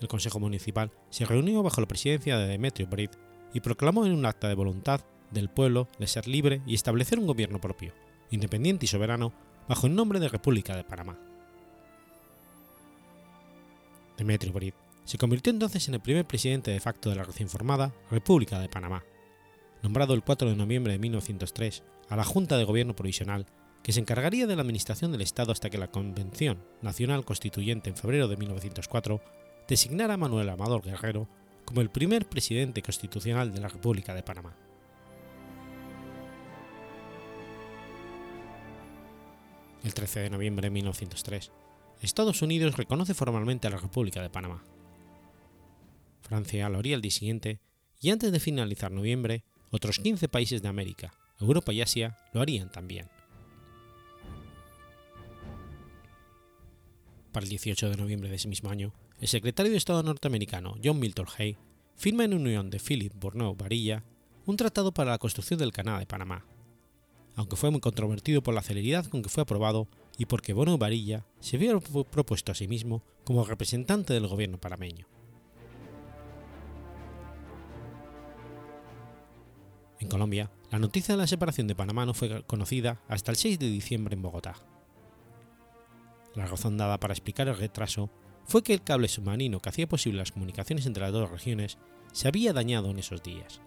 El 0.00 0.08
Consejo 0.08 0.40
Municipal 0.40 0.90
se 1.10 1.24
reunió 1.24 1.62
bajo 1.62 1.80
la 1.80 1.86
presidencia 1.86 2.36
de 2.36 2.48
Demetrio 2.48 2.88
Brid 2.88 3.10
y 3.52 3.60
proclamó 3.60 4.04
en 4.04 4.12
un 4.12 4.26
acta 4.26 4.48
de 4.48 4.54
voluntad 4.54 5.00
del 5.30 5.48
pueblo 5.48 5.88
de 5.98 6.08
ser 6.08 6.26
libre 6.26 6.60
y 6.66 6.74
establecer 6.74 7.18
un 7.18 7.26
gobierno 7.26 7.60
propio, 7.60 7.92
independiente 8.30 8.84
y 8.84 8.88
soberano, 8.88 9.32
bajo 9.68 9.86
el 9.86 9.94
nombre 9.94 10.20
de 10.20 10.28
República 10.28 10.76
de 10.76 10.84
Panamá. 10.84 11.18
Demetrio 14.18 14.52
Brid 14.52 14.74
se 15.04 15.18
convirtió 15.18 15.52
entonces 15.52 15.86
en 15.88 15.94
el 15.94 16.00
primer 16.00 16.26
presidente 16.26 16.70
de 16.70 16.80
facto 16.80 17.10
de 17.10 17.16
la 17.16 17.24
recién 17.24 17.48
formada 17.48 17.92
República 18.10 18.58
de 18.58 18.68
Panamá, 18.68 19.04
nombrado 19.82 20.14
el 20.14 20.22
4 20.22 20.50
de 20.50 20.56
noviembre 20.56 20.92
de 20.92 20.98
1903 20.98 21.82
a 22.08 22.16
la 22.16 22.24
Junta 22.24 22.56
de 22.56 22.64
Gobierno 22.64 22.96
Provisional 22.96 23.46
que 23.84 23.92
se 23.92 24.00
encargaría 24.00 24.48
de 24.48 24.56
la 24.56 24.62
administración 24.62 25.12
del 25.12 25.20
Estado 25.20 25.52
hasta 25.52 25.70
que 25.70 25.78
la 25.78 25.92
Convención 25.92 26.58
Nacional 26.82 27.24
Constituyente 27.24 27.90
en 27.90 27.96
febrero 27.96 28.26
de 28.26 28.36
1904 28.36 29.20
designara 29.68 30.14
a 30.14 30.16
Manuel 30.16 30.48
Amador 30.48 30.82
Guerrero 30.82 31.28
como 31.64 31.80
el 31.80 31.90
primer 31.90 32.26
presidente 32.26 32.82
constitucional 32.82 33.52
de 33.52 33.60
la 33.60 33.68
República 33.68 34.14
de 34.14 34.24
Panamá. 34.24 34.56
el 39.84 39.92
13 39.92 40.20
de 40.20 40.30
noviembre 40.30 40.66
de 40.66 40.70
1903, 40.70 41.52
Estados 42.00 42.42
Unidos 42.42 42.76
reconoce 42.76 43.14
formalmente 43.14 43.66
a 43.66 43.70
la 43.70 43.76
República 43.76 44.22
de 44.22 44.30
Panamá. 44.30 44.64
Francia 46.22 46.68
lo 46.70 46.78
haría 46.78 46.96
el 46.96 47.02
día 47.02 47.10
siguiente 47.10 47.60
y 48.00 48.10
antes 48.10 48.32
de 48.32 48.40
finalizar 48.40 48.90
noviembre, 48.90 49.44
otros 49.70 49.98
15 49.98 50.28
países 50.28 50.62
de 50.62 50.68
América, 50.68 51.12
Europa 51.38 51.72
y 51.72 51.82
Asia 51.82 52.16
lo 52.32 52.40
harían 52.40 52.70
también. 52.70 53.08
Para 57.34 57.42
el 57.42 57.50
18 57.50 57.90
de 57.90 57.96
noviembre 57.96 58.30
de 58.30 58.36
ese 58.36 58.46
mismo 58.46 58.70
año, 58.70 58.92
el 59.18 59.26
secretario 59.26 59.72
de 59.72 59.78
Estado 59.78 60.04
norteamericano 60.04 60.76
John 60.84 61.00
Milton 61.00 61.26
Hay 61.36 61.56
firma 61.96 62.22
en 62.22 62.32
unión 62.32 62.70
de 62.70 62.78
Philip 62.78 63.12
Bourneau 63.12 63.56
Varilla 63.56 64.04
un 64.46 64.56
tratado 64.56 64.94
para 64.94 65.10
la 65.10 65.18
construcción 65.18 65.58
del 65.58 65.72
Canal 65.72 65.98
de 65.98 66.06
Panamá, 66.06 66.46
aunque 67.34 67.56
fue 67.56 67.72
muy 67.72 67.80
controvertido 67.80 68.40
por 68.40 68.54
la 68.54 68.62
celeridad 68.62 69.06
con 69.06 69.20
que 69.20 69.30
fue 69.30 69.42
aprobado 69.42 69.88
y 70.16 70.26
porque 70.26 70.52
Bono 70.52 70.78
Varilla 70.78 71.26
se 71.40 71.56
había 71.56 71.76
propuesto 71.80 72.52
a 72.52 72.54
sí 72.54 72.68
mismo 72.68 73.02
como 73.24 73.44
representante 73.44 74.14
del 74.14 74.28
gobierno 74.28 74.60
panameño. 74.60 75.08
En 79.98 80.06
Colombia, 80.06 80.52
la 80.70 80.78
noticia 80.78 81.16
de 81.16 81.20
la 81.20 81.26
separación 81.26 81.66
de 81.66 81.74
Panamá 81.74 82.06
no 82.06 82.14
fue 82.14 82.44
conocida 82.44 83.00
hasta 83.08 83.32
el 83.32 83.36
6 83.36 83.58
de 83.58 83.70
diciembre 83.70 84.14
en 84.14 84.22
Bogotá. 84.22 84.54
La 86.34 86.46
razón 86.46 86.76
dada 86.76 86.98
para 86.98 87.14
explicar 87.14 87.48
el 87.48 87.56
retraso 87.56 88.10
fue 88.44 88.62
que 88.62 88.74
el 88.74 88.82
cable 88.82 89.08
submarino 89.08 89.60
que 89.60 89.68
hacía 89.68 89.88
posible 89.88 90.18
las 90.18 90.32
comunicaciones 90.32 90.86
entre 90.86 91.02
las 91.02 91.12
dos 91.12 91.30
regiones 91.30 91.78
se 92.12 92.28
había 92.28 92.52
dañado 92.52 92.90
en 92.90 92.98
esos 92.98 93.22
días. 93.22 93.60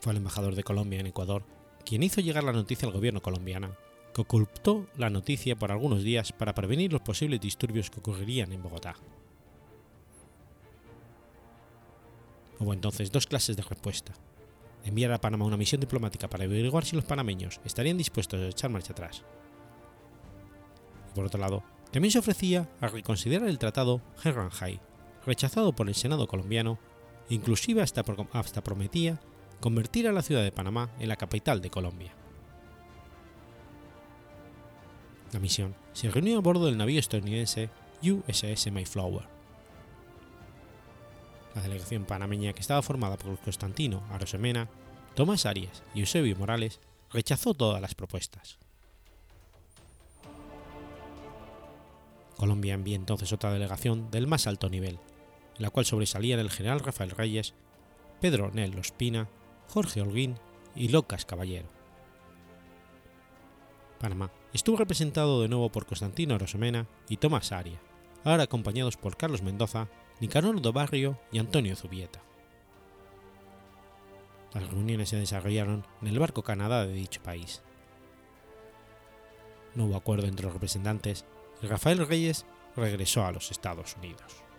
Fue 0.00 0.12
el 0.12 0.18
embajador 0.18 0.54
de 0.54 0.64
Colombia 0.64 1.00
en 1.00 1.06
Ecuador 1.06 1.44
quien 1.84 2.02
hizo 2.02 2.20
llegar 2.20 2.44
la 2.44 2.52
noticia 2.52 2.86
al 2.86 2.94
gobierno 2.94 3.20
colombiano, 3.20 3.74
que 4.14 4.20
ocultó 4.20 4.86
la 4.96 5.10
noticia 5.10 5.56
por 5.56 5.72
algunos 5.72 6.02
días 6.02 6.32
para 6.32 6.54
prevenir 6.54 6.92
los 6.92 7.02
posibles 7.02 7.40
disturbios 7.40 7.90
que 7.90 8.00
ocurrirían 8.00 8.52
en 8.52 8.62
Bogotá. 8.62 8.96
Hubo 12.58 12.74
entonces 12.74 13.10
dos 13.10 13.26
clases 13.26 13.56
de 13.56 13.62
respuesta. 13.62 14.12
Enviar 14.84 15.12
a 15.12 15.20
Panamá 15.20 15.44
una 15.44 15.56
misión 15.56 15.80
diplomática 15.80 16.28
para 16.28 16.44
averiguar 16.44 16.84
si 16.84 16.96
los 16.96 17.04
panameños 17.04 17.60
estarían 17.64 17.98
dispuestos 17.98 18.40
a 18.40 18.48
echar 18.48 18.70
marcha 18.70 18.92
atrás. 18.92 19.22
Por 21.14 21.26
otro 21.26 21.40
lado, 21.40 21.62
también 21.90 22.12
se 22.12 22.18
ofrecía 22.18 22.68
a 22.80 22.88
reconsiderar 22.88 23.48
el 23.48 23.58
tratado 23.58 24.00
Herran 24.24 24.50
High, 24.50 24.80
rechazado 25.26 25.72
por 25.74 25.88
el 25.88 25.94
Senado 25.94 26.26
colombiano, 26.26 26.78
inclusive 27.28 27.82
hasta, 27.82 28.04
hasta 28.32 28.64
prometía 28.64 29.20
convertir 29.60 30.08
a 30.08 30.12
la 30.12 30.22
ciudad 30.22 30.42
de 30.42 30.52
Panamá 30.52 30.90
en 30.98 31.08
la 31.08 31.16
capital 31.16 31.60
de 31.60 31.70
Colombia. 31.70 32.14
La 35.32 35.40
misión 35.40 35.74
se 35.92 36.10
reunió 36.10 36.38
a 36.38 36.40
bordo 36.40 36.66
del 36.66 36.78
navío 36.78 36.98
estadounidense 36.98 37.70
USS 38.02 38.72
Mayflower. 38.72 39.39
La 41.54 41.62
delegación 41.62 42.04
panameña, 42.04 42.52
que 42.52 42.60
estaba 42.60 42.82
formada 42.82 43.16
por 43.16 43.38
Constantino 43.38 44.04
Arosemena, 44.10 44.68
Tomás 45.14 45.46
Arias 45.46 45.82
y 45.94 46.00
Eusebio 46.00 46.36
Morales, 46.36 46.80
rechazó 47.12 47.54
todas 47.54 47.80
las 47.80 47.94
propuestas. 47.94 48.58
Colombia 52.36 52.74
envió 52.74 52.96
entonces 52.96 53.32
otra 53.32 53.52
delegación 53.52 54.10
del 54.10 54.26
más 54.26 54.46
alto 54.46 54.70
nivel, 54.70 54.98
en 55.56 55.62
la 55.62 55.70
cual 55.70 55.84
sobresalían 55.84 56.40
el 56.40 56.50
general 56.50 56.80
Rafael 56.80 57.10
Reyes, 57.10 57.54
Pedro 58.20 58.50
Nel 58.52 58.78
Ospina 58.78 59.28
Jorge 59.72 60.00
Holguín 60.00 60.36
y 60.74 60.88
Locas 60.88 61.24
Caballero. 61.24 61.68
Panamá 64.00 64.32
estuvo 64.52 64.76
representado 64.76 65.42
de 65.42 65.48
nuevo 65.48 65.70
por 65.70 65.86
Constantino 65.86 66.38
Rosemena 66.38 66.86
y 67.08 67.18
Tomás 67.18 67.52
Aria, 67.52 67.80
ahora 68.24 68.44
acompañados 68.44 68.96
por 68.96 69.16
Carlos 69.16 69.42
Mendoza, 69.42 69.88
Nicanor 70.20 70.60
do 70.60 70.70
Barrio 70.72 71.18
y 71.32 71.38
Antonio 71.38 71.74
Zubieta. 71.74 72.20
Las 74.52 74.68
reuniones 74.68 75.08
se 75.08 75.16
desarrollaron 75.16 75.86
en 76.02 76.08
el 76.08 76.18
barco 76.18 76.42
Canadá 76.42 76.86
de 76.86 76.92
dicho 76.92 77.22
país. 77.22 77.62
No 79.74 79.86
hubo 79.86 79.96
acuerdo 79.96 80.26
entre 80.26 80.44
los 80.44 80.52
representantes 80.52 81.24
y 81.62 81.66
Rafael 81.66 82.06
Reyes 82.06 82.44
regresó 82.76 83.24
a 83.24 83.32
los 83.32 83.50
Estados 83.50 83.96
Unidos. 83.96 84.49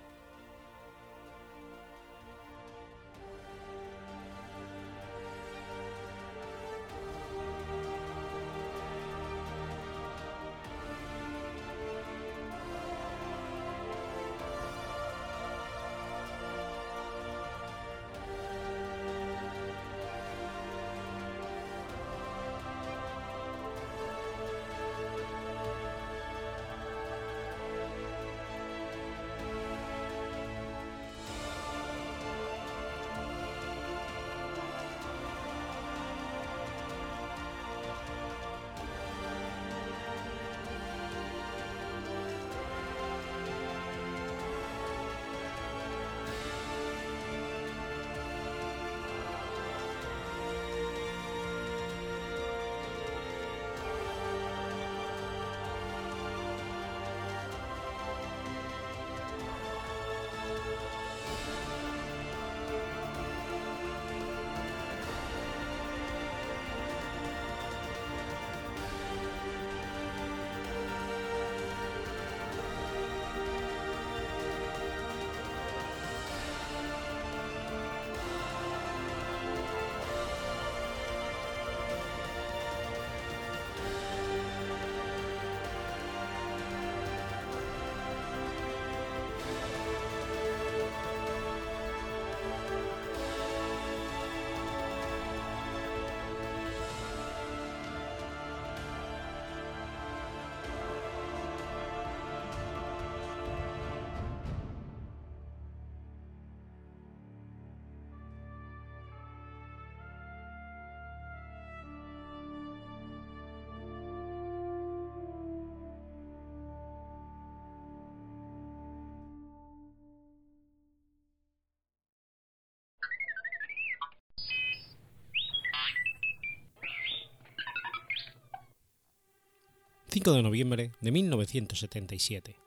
5 130.14 130.34
de 130.34 130.44
noviembre 130.44 130.92
de 131.00 131.10
1977. 131.10 132.58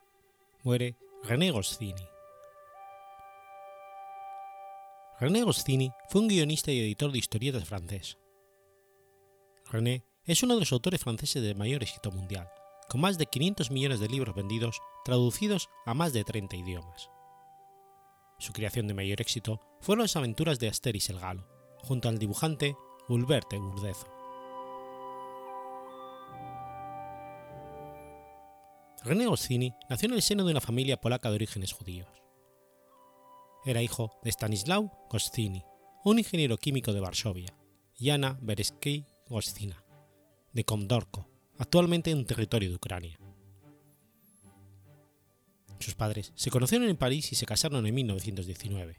Muere 0.62 0.96
René 1.24 1.50
Goscinny. 1.50 2.08
René 5.20 5.42
Goscinny 5.42 5.92
fue 6.08 6.22
un 6.22 6.28
guionista 6.28 6.72
y 6.72 6.80
editor 6.80 7.12
de 7.12 7.18
historietas 7.18 7.66
francés. 7.66 8.16
René 9.66 10.06
es 10.24 10.42
uno 10.42 10.54
de 10.54 10.60
los 10.60 10.72
autores 10.72 11.02
franceses 11.02 11.42
de 11.42 11.54
mayor 11.54 11.82
éxito 11.82 12.10
mundial, 12.10 12.48
con 12.88 13.02
más 13.02 13.18
de 13.18 13.26
500 13.26 13.70
millones 13.70 14.00
de 14.00 14.08
libros 14.08 14.34
vendidos 14.34 14.80
traducidos 15.04 15.68
a 15.84 15.92
más 15.92 16.14
de 16.14 16.24
30 16.24 16.56
idiomas. 16.56 17.10
Su 18.38 18.54
creación 18.54 18.86
de 18.86 18.94
mayor 18.94 19.20
éxito 19.20 19.60
fueron 19.82 20.04
las 20.04 20.16
aventuras 20.16 20.58
de 20.60 20.68
Asterix 20.68 21.10
el 21.10 21.20
Galo, 21.20 21.46
junto 21.82 22.08
al 22.08 22.18
dibujante 22.18 22.74
Ulberte 23.06 23.58
Burdezo. 23.58 24.23
René 29.04 29.26
Goscinny 29.26 29.74
nació 29.90 30.08
en 30.08 30.14
el 30.14 30.22
seno 30.22 30.44
de 30.44 30.52
una 30.52 30.62
familia 30.62 30.98
polaca 30.98 31.28
de 31.28 31.34
orígenes 31.34 31.72
judíos. 31.72 32.08
Era 33.66 33.82
hijo 33.82 34.18
de 34.22 34.32
Stanislaw 34.32 34.90
Goscinny, 35.10 35.62
un 36.04 36.18
ingeniero 36.18 36.56
químico 36.56 36.94
de 36.94 37.00
Varsovia, 37.00 37.54
y 37.98 38.08
Anna 38.08 38.38
Bereskiej 38.40 39.04
Goscina, 39.28 39.84
de 40.54 40.64
Komdorko, 40.64 41.28
actualmente 41.58 42.12
en 42.12 42.24
territorio 42.24 42.70
de 42.70 42.76
Ucrania. 42.76 43.18
Sus 45.80 45.94
padres 45.94 46.32
se 46.34 46.50
conocieron 46.50 46.88
en 46.88 46.96
París 46.96 47.30
y 47.30 47.34
se 47.34 47.44
casaron 47.44 47.86
en 47.86 47.94
1919. 47.94 48.96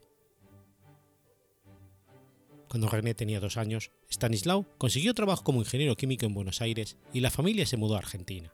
Cuando 2.69 2.89
René 2.89 3.15
tenía 3.15 3.39
dos 3.39 3.57
años, 3.57 3.89
Stanislao 4.11 4.67
consiguió 4.77 5.15
trabajo 5.15 5.43
como 5.43 5.61
ingeniero 5.61 5.95
químico 5.95 6.27
en 6.27 6.35
Buenos 6.35 6.61
Aires 6.61 6.95
y 7.11 7.21
la 7.21 7.31
familia 7.31 7.65
se 7.65 7.77
mudó 7.77 7.95
a 7.95 7.99
Argentina. 7.99 8.53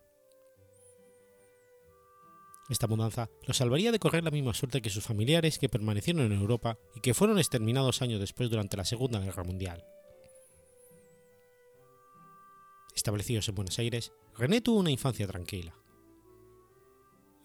Esta 2.72 2.88
mudanza 2.88 3.30
lo 3.46 3.54
salvaría 3.54 3.92
de 3.92 4.00
correr 4.00 4.24
la 4.24 4.32
misma 4.32 4.54
suerte 4.54 4.82
que 4.82 4.90
sus 4.90 5.04
familiares 5.04 5.60
que 5.60 5.68
permanecieron 5.68 6.32
en 6.32 6.40
Europa 6.40 6.78
y 6.96 7.02
que 7.02 7.14
fueron 7.14 7.38
exterminados 7.38 8.02
años 8.02 8.22
después 8.22 8.50
durante 8.50 8.78
la 8.78 8.86
Segunda 8.86 9.20
Guerra 9.20 9.44
Mundial. 9.44 9.84
Establecidos 12.96 13.50
en 13.50 13.56
Buenos 13.56 13.78
Aires, 13.78 14.14
René 14.38 14.62
tuvo 14.62 14.80
una 14.80 14.90
infancia 14.90 15.28
tranquila. 15.28 15.76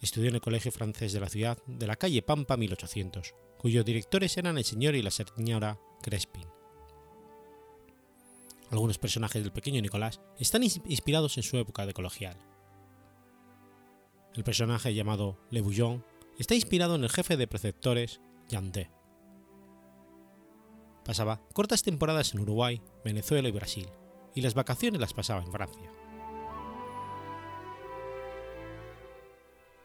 Estudió 0.00 0.28
en 0.28 0.36
el 0.36 0.40
Colegio 0.40 0.70
Francés 0.70 1.12
de 1.12 1.18
la 1.18 1.28
ciudad 1.28 1.58
de 1.66 1.88
la 1.88 1.96
calle 1.96 2.22
Pampa 2.22 2.56
1800, 2.56 3.34
cuyos 3.58 3.84
directores 3.84 4.36
eran 4.36 4.58
el 4.58 4.64
señor 4.64 4.94
y 4.94 5.02
la 5.02 5.10
señora 5.10 5.80
Crespin. 6.02 6.46
Algunos 8.70 8.98
personajes 8.98 9.42
del 9.42 9.52
pequeño 9.52 9.82
Nicolás 9.82 10.20
están 10.38 10.62
inspirados 10.62 11.36
en 11.36 11.42
su 11.42 11.56
época 11.56 11.84
de 11.84 11.94
colegial. 11.94 12.36
El 14.36 14.44
personaje 14.44 14.92
llamado 14.92 15.38
Le 15.50 15.62
Bouillon 15.62 16.04
está 16.38 16.54
inspirado 16.54 16.94
en 16.94 17.04
el 17.04 17.10
jefe 17.10 17.38
de 17.38 17.46
preceptores, 17.46 18.20
Yandé. 18.50 18.90
Pasaba 21.06 21.40
cortas 21.54 21.82
temporadas 21.82 22.34
en 22.34 22.40
Uruguay, 22.40 22.82
Venezuela 23.02 23.48
y 23.48 23.52
Brasil, 23.52 23.88
y 24.34 24.42
las 24.42 24.52
vacaciones 24.52 25.00
las 25.00 25.14
pasaba 25.14 25.42
en 25.42 25.50
Francia. 25.50 25.90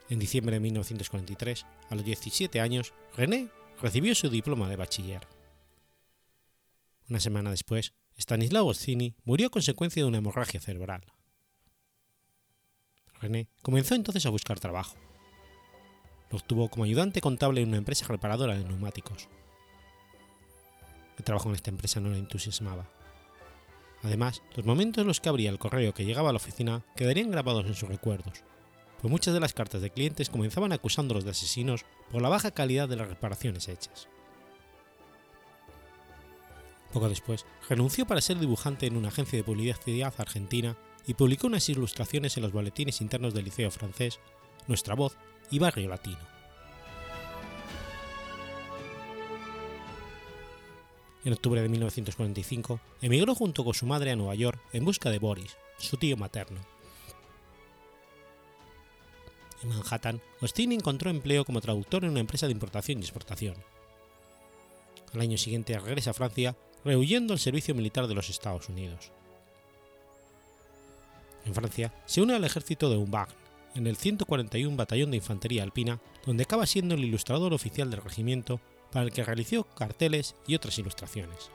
En 0.10 0.20
diciembre 0.20 0.58
de 0.58 0.60
1943, 0.60 1.66
a 1.90 1.96
los 1.96 2.04
17 2.04 2.60
años, 2.60 2.94
René 3.16 3.50
recibió 3.82 4.14
su 4.16 4.30
diploma 4.30 4.68
de 4.68 4.76
bachiller. 4.76 5.26
Una 7.10 7.22
semana 7.22 7.52
después, 7.52 7.94
Stanislao 8.18 8.68
Orsini 8.68 9.16
murió 9.24 9.48
a 9.48 9.52
consecuencia 9.52 10.04
de 10.04 10.10
una 10.10 10.18
hemorragia 10.18 10.60
cerebral. 10.60 11.06
René 13.22 13.48
comenzó 13.62 13.96
entonces 13.96 14.26
a 14.26 14.30
buscar 14.30 14.60
trabajo. 14.60 14.96
Lo 16.32 16.38
obtuvo 16.38 16.70
como 16.70 16.86
ayudante 16.86 17.22
contable 17.22 17.62
en 17.62 17.70
una 17.70 17.78
empresa 17.78 18.08
reparadora 18.08 18.56
de 18.56 18.64
neumáticos. 18.64 19.28
El 21.18 21.24
trabajo 21.24 21.50
en 21.50 21.56
esta 21.56 21.70
empresa 21.70 22.00
no 22.00 22.10
le 22.10 22.18
entusiasmaba. 22.18 22.90
Además, 24.02 24.42
los 24.56 24.66
momentos 24.66 25.02
en 25.02 25.08
los 25.08 25.20
que 25.20 25.30
abría 25.30 25.52
el 25.52 25.60
correo 25.60 25.94
que 25.94 26.06
llegaba 26.06 26.30
a 26.30 26.34
la 26.34 26.38
oficina 26.38 26.84
quedarían 26.96 27.30
grabados 27.30 27.66
en 27.66 27.76
sus 27.76 27.88
recuerdos, 27.88 28.44
pues 29.00 29.12
muchas 29.12 29.34
de 29.34 29.40
las 29.40 29.54
cartas 29.54 29.82
de 29.82 29.92
clientes 29.92 30.30
comenzaban 30.30 30.72
acusándolos 30.72 31.24
de 31.24 31.32
asesinos 31.32 31.86
por 32.12 32.22
la 32.22 32.30
baja 32.30 32.52
calidad 32.52 32.90
de 32.90 32.96
las 32.96 33.10
reparaciones 33.10 33.68
hechas. 33.68 34.08
Poco 36.92 37.08
después, 37.08 37.46
renunció 37.70 38.06
para 38.08 38.22
ser 38.22 38.40
dibujante 38.40 38.88
en 38.88 38.98
una 38.98 39.10
agencia 39.10 39.38
de 39.38 39.44
publicidad 39.44 40.14
argentina 40.18 40.76
y 41.08 41.14
publicó 41.14 41.48
unas 41.48 41.68
ilustraciones 41.70 42.38
en 42.38 42.44
los 42.44 42.52
boletines 42.52 43.02
internos 43.02 43.34
del 43.34 43.46
Liceo 43.46 43.72
Francés, 43.72 44.20
Nuestra 44.68 44.96
Voz 44.96 45.18
y 45.50 45.60
Barrio 45.60 45.90
Latino. 45.90 46.32
En 51.24 51.34
octubre 51.34 51.62
de 51.62 51.70
1945, 51.70 52.80
emigró 53.02 53.36
junto 53.36 53.64
con 53.64 53.76
su 53.76 53.86
madre 53.86 54.12
a 54.12 54.16
Nueva 54.16 54.34
York 54.34 54.60
en 54.74 54.86
busca 54.86 55.12
de 55.12 55.20
Boris, 55.20 55.56
su 55.78 55.98
tío 55.98 56.18
materno. 56.18 56.60
En 59.62 59.70
Manhattan, 59.70 60.20
Austin 60.42 60.72
encontró 60.72 61.12
empleo 61.12 61.46
como 61.46 61.62
traductor 61.62 62.04
en 62.04 62.10
una 62.10 62.20
empresa 62.20 62.48
de 62.48 62.54
importación 62.54 62.98
y 62.98 63.02
exportación. 63.02 63.56
Al 65.14 65.22
año 65.22 65.38
siguiente 65.38 65.78
regresa 65.78 66.12
a 66.12 66.16
Francia, 66.16 66.56
rehuyendo 66.84 67.34
el 67.34 67.40
servicio 67.40 67.76
militar 67.76 68.08
de 68.08 68.16
los 68.16 68.30
Estados 68.30 68.70
Unidos. 68.70 69.12
En 71.46 71.54
Francia, 71.54 71.94
se 72.06 72.22
une 72.22 72.36
al 72.36 72.44
ejército 72.44 72.90
de 72.90 72.98
Humbagne, 72.98 73.34
en 73.76 73.88
el 73.88 73.96
141 73.96 74.76
Batallón 74.76 75.12
de 75.12 75.18
Infantería 75.18 75.64
Alpina, 75.64 76.00
donde 76.26 76.44
acaba 76.44 76.66
siendo 76.66 76.96
el 76.96 77.04
ilustrador 77.04 77.54
oficial 77.54 77.90
del 77.90 78.02
regimiento 78.02 78.60
para 78.92 79.06
el 79.06 79.12
que 79.12 79.24
realizó 79.24 79.64
carteles 79.64 80.36
y 80.48 80.56
otras 80.56 80.78
ilustraciones. 80.78 81.52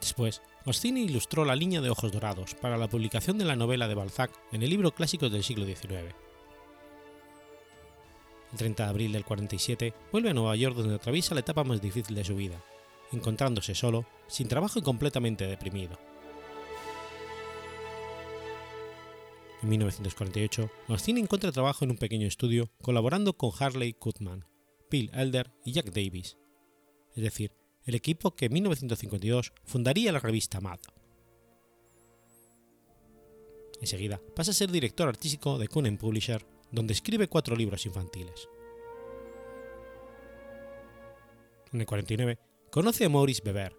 Después, 0.00 0.42
Goscinny 0.66 1.02
ilustró 1.02 1.44
la 1.44 1.56
línea 1.56 1.80
de 1.80 1.90
Ojos 1.90 2.12
Dorados 2.12 2.54
para 2.54 2.76
la 2.76 2.88
publicación 2.88 3.38
de 3.38 3.44
la 3.44 3.56
novela 3.56 3.88
de 3.88 3.94
Balzac 3.94 4.30
en 4.52 4.62
el 4.62 4.70
libro 4.70 4.94
Clásicos 4.94 5.32
del 5.32 5.42
siglo 5.42 5.64
XIX. 5.64 6.14
El 8.52 8.58
30 8.58 8.84
de 8.84 8.90
abril 8.90 9.12
del 9.12 9.24
47 9.24 9.94
vuelve 10.12 10.30
a 10.30 10.34
Nueva 10.34 10.56
York 10.56 10.76
donde 10.76 10.94
atraviesa 10.94 11.34
la 11.34 11.40
etapa 11.40 11.64
más 11.64 11.80
difícil 11.80 12.14
de 12.14 12.24
su 12.24 12.36
vida, 12.36 12.62
encontrándose 13.14 13.74
solo, 13.74 14.06
sin 14.26 14.48
trabajo 14.48 14.78
y 14.78 14.82
completamente 14.82 15.46
deprimido. 15.46 15.98
En 19.62 19.70
1948, 19.70 20.70
Goscinny 20.88 21.20
encuentra 21.20 21.50
trabajo 21.50 21.84
en 21.84 21.92
un 21.92 21.96
pequeño 21.96 22.26
estudio 22.26 22.70
colaborando 22.82 23.32
con 23.38 23.50
Harley 23.58 23.96
Goodman, 23.98 24.44
Bill 24.90 25.10
Elder 25.14 25.50
y 25.64 25.72
Jack 25.72 25.86
Davis, 25.86 26.36
es 27.14 27.22
decir, 27.22 27.52
el 27.84 27.94
equipo 27.94 28.34
que 28.34 28.46
en 28.46 28.52
1952 28.52 29.52
fundaría 29.64 30.12
la 30.12 30.18
revista 30.18 30.60
Mad. 30.60 30.80
Enseguida 33.80 34.20
pasa 34.34 34.50
a 34.50 34.54
ser 34.54 34.70
director 34.70 35.08
artístico 35.08 35.58
de 35.58 35.68
Conan 35.68 35.98
Publisher, 35.98 36.44
donde 36.70 36.92
escribe 36.92 37.28
cuatro 37.28 37.56
libros 37.56 37.86
infantiles. 37.86 38.48
En 41.72 41.80
el 41.80 41.86
49 41.86 42.38
conoce 42.74 43.04
a 43.04 43.08
Maurice 43.08 43.40
Beber, 43.44 43.76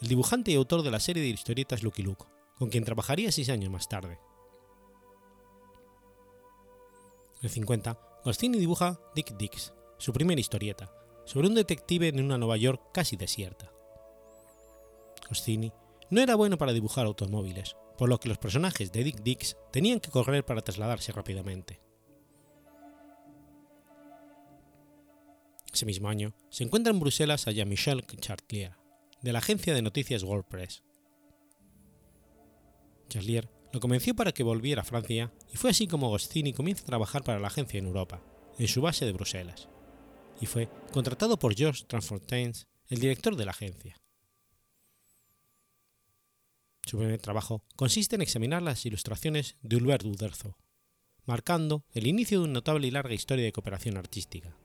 el 0.00 0.06
dibujante 0.06 0.52
y 0.52 0.54
autor 0.54 0.82
de 0.82 0.92
la 0.92 1.00
serie 1.00 1.20
de 1.20 1.30
historietas 1.30 1.82
Lucky 1.82 2.04
Luke, 2.04 2.26
con 2.56 2.70
quien 2.70 2.84
trabajaría 2.84 3.32
seis 3.32 3.48
años 3.48 3.72
más 3.72 3.88
tarde. 3.88 4.20
En 7.40 7.46
el 7.46 7.50
50, 7.50 8.20
Goscinny 8.24 8.60
dibuja 8.60 9.00
Dick 9.16 9.36
Dix, 9.36 9.72
su 9.98 10.12
primera 10.12 10.40
historieta, 10.40 10.92
sobre 11.24 11.48
un 11.48 11.56
detective 11.56 12.06
en 12.06 12.24
una 12.24 12.38
Nueva 12.38 12.56
York 12.56 12.80
casi 12.94 13.16
desierta. 13.16 13.72
Goscinny 15.28 15.72
no 16.10 16.20
era 16.20 16.36
bueno 16.36 16.56
para 16.56 16.72
dibujar 16.72 17.06
automóviles, 17.06 17.74
por 17.98 18.08
lo 18.08 18.20
que 18.20 18.28
los 18.28 18.38
personajes 18.38 18.92
de 18.92 19.02
Dick 19.02 19.24
Dix 19.24 19.56
tenían 19.72 19.98
que 19.98 20.12
correr 20.12 20.44
para 20.46 20.62
trasladarse 20.62 21.10
rápidamente. 21.10 21.80
Ese 25.72 25.86
mismo 25.86 26.08
año 26.08 26.34
se 26.50 26.64
encuentra 26.64 26.92
en 26.92 27.00
Bruselas 27.00 27.46
a 27.46 27.52
Jean-Michel 27.52 28.04
Chartier, 28.06 28.72
de 29.22 29.32
la 29.32 29.38
agencia 29.38 29.74
de 29.74 29.82
noticias 29.82 30.22
World 30.22 30.46
Press. 30.46 30.82
Charlier 33.08 33.48
lo 33.72 33.80
convenció 33.80 34.14
para 34.14 34.32
que 34.32 34.42
volviera 34.42 34.82
a 34.82 34.84
Francia 34.84 35.32
y 35.52 35.56
fue 35.56 35.70
así 35.70 35.86
como 35.86 36.08
Goscinny 36.08 36.52
comienza 36.52 36.82
a 36.82 36.86
trabajar 36.86 37.22
para 37.22 37.38
la 37.38 37.48
agencia 37.48 37.78
en 37.78 37.86
Europa, 37.86 38.22
en 38.58 38.68
su 38.68 38.80
base 38.80 39.04
de 39.04 39.12
Bruselas, 39.12 39.68
y 40.40 40.46
fue 40.46 40.68
contratado 40.92 41.38
por 41.38 41.54
Georges 41.54 41.86
Transfontaines, 41.86 42.66
el 42.88 42.98
director 42.98 43.36
de 43.36 43.44
la 43.44 43.52
agencia. 43.52 43.96
Su 46.84 46.98
primer 46.98 47.20
trabajo 47.20 47.62
consiste 47.76 48.16
en 48.16 48.22
examinar 48.22 48.62
las 48.62 48.84
ilustraciones 48.84 49.56
de 49.62 49.76
Hubert 49.76 50.04
Uderzo, 50.04 50.56
marcando 51.24 51.84
el 51.92 52.08
inicio 52.08 52.38
de 52.38 52.44
una 52.44 52.54
notable 52.54 52.88
y 52.88 52.90
larga 52.90 53.14
historia 53.14 53.44
de 53.44 53.52
cooperación 53.52 53.96
artística. 53.96 54.56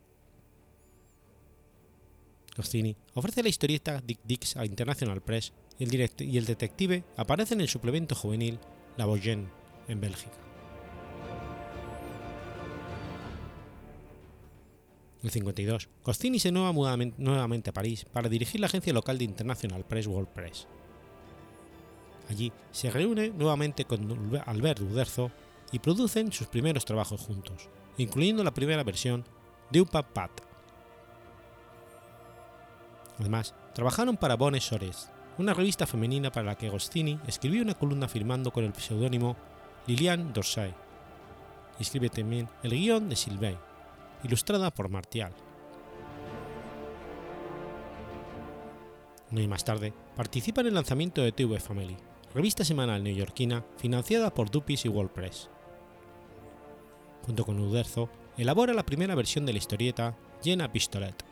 Goscinny 2.55 2.95
ofrece 3.13 3.43
la 3.43 3.49
historieta 3.49 4.01
Dick 4.05 4.19
Dix 4.23 4.55
a 4.55 4.65
International 4.65 5.21
Press 5.21 5.53
y 5.77 5.83
el, 5.83 6.45
detective 6.45 7.03
aparece 7.17 7.53
en 7.53 7.61
el 7.61 7.67
suplemento 7.67 8.15
juvenil 8.15 8.59
La 8.95 9.05
Boyenne, 9.05 9.49
en 9.89 9.99
Bélgica. 9.99 10.37
En 15.19 15.27
el 15.27 15.31
52, 15.31 15.89
Goscinny 16.03 16.39
se 16.39 16.51
muda 16.51 16.95
nuevamente 17.17 17.69
a 17.71 17.73
París 17.73 18.05
para 18.05 18.29
dirigir 18.29 18.61
la 18.61 18.67
agencia 18.67 18.93
local 18.93 19.17
de 19.17 19.25
International 19.25 19.83
Press 19.83 20.07
World 20.07 20.29
Press. 20.29 20.67
Allí 22.29 22.51
se 22.71 22.89
reúne 22.89 23.29
nuevamente 23.29 23.85
con 23.85 24.39
Albert 24.45 24.81
Uderzo 24.81 25.31
y 25.71 25.79
producen 25.79 26.31
sus 26.31 26.47
primeros 26.47 26.85
trabajos 26.85 27.19
juntos, 27.21 27.69
incluyendo 27.97 28.43
la 28.43 28.53
primera 28.53 28.83
versión 28.83 29.25
de 29.71 29.81
Upa 29.81 30.13
Pat. 30.13 30.44
Además, 33.19 33.53
trabajaron 33.73 34.17
para 34.17 34.35
Bonne 34.35 34.59
Sores, 34.59 35.09
una 35.37 35.53
revista 35.53 35.85
femenina 35.85 36.31
para 36.31 36.47
la 36.47 36.55
que 36.55 36.69
Goscinny 36.69 37.19
escribió 37.27 37.61
una 37.61 37.73
columna 37.73 38.07
firmando 38.07 38.51
con 38.51 38.63
el 38.63 38.73
seudónimo 38.73 39.35
Liliane 39.87 40.31
Dorsay. 40.33 40.73
Y 41.79 41.83
escribe 41.83 42.09
también 42.09 42.49
el 42.63 42.71
guion 42.71 43.09
de 43.09 43.15
Sylvain, 43.15 43.57
ilustrada 44.23 44.71
por 44.71 44.89
Martial. 44.89 45.33
Un 49.31 49.39
año 49.39 49.49
más 49.49 49.65
tarde, 49.65 49.93
participa 50.15 50.61
en 50.61 50.67
el 50.67 50.75
lanzamiento 50.75 51.21
de 51.21 51.31
TV 51.31 51.59
Family, 51.59 51.97
revista 52.33 52.63
semanal 52.63 53.03
neoyorquina 53.03 53.65
financiada 53.77 54.33
por 54.33 54.51
Dupis 54.51 54.85
y 54.85 54.89
World 54.89 55.11
Press. 55.11 55.49
junto 57.25 57.43
con 57.43 57.59
Uderzo, 57.59 58.07
elabora 58.37 58.73
la 58.73 58.85
primera 58.85 59.15
versión 59.15 59.47
de 59.47 59.53
la 59.53 59.57
historieta 59.57 60.15
Llena 60.43 60.71
Pistolet. 60.71 61.24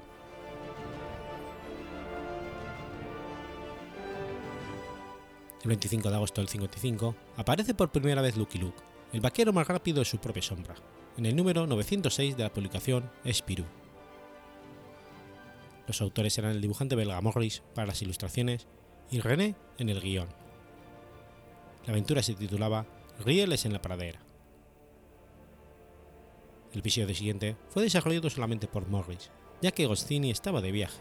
El 5.64 5.70
25 5.70 6.10
de 6.10 6.16
agosto 6.16 6.42
del 6.42 6.50
55 6.50 7.16
aparece 7.38 7.74
por 7.74 7.90
primera 7.90 8.22
vez 8.22 8.36
Lucky 8.36 8.58
Luke, 8.58 8.84
el 9.14 9.22
vaquero 9.22 9.54
más 9.54 9.66
rápido 9.66 10.00
de 10.00 10.06
su 10.06 10.18
propia 10.18 10.44
sombra, 10.44 10.76
en 11.16 11.26
el 11.26 11.38
número 11.38 11.66
906 11.66 12.36
de 12.36 12.44
la 12.44 12.52
publicación 12.52 13.10
Spirou. 13.32 13.66
Los 15.88 16.02
autores 16.02 16.38
eran 16.38 16.52
el 16.52 16.60
dibujante 16.60 16.96
belga 16.96 17.22
Morris 17.22 17.64
para 17.74 17.88
las 17.88 18.02
ilustraciones 18.02 18.68
y 19.10 19.22
René 19.22 19.56
en 19.78 19.88
el 19.88 20.02
guion. 20.02 20.28
La 21.86 21.94
aventura 21.94 22.22
se 22.22 22.34
titulaba 22.34 22.86
Rieles 23.24 23.64
en 23.64 23.72
la 23.72 23.82
pradera. 23.82 24.20
El 26.74 26.80
episodio 26.80 27.16
siguiente 27.16 27.56
fue 27.70 27.84
desarrollado 27.84 28.30
solamente 28.30 28.68
por 28.68 28.90
Morris, 28.90 29.32
ya 29.62 29.72
que 29.72 29.86
Goscinny 29.86 30.30
estaba 30.30 30.60
de 30.60 30.74
viaje, 30.74 31.00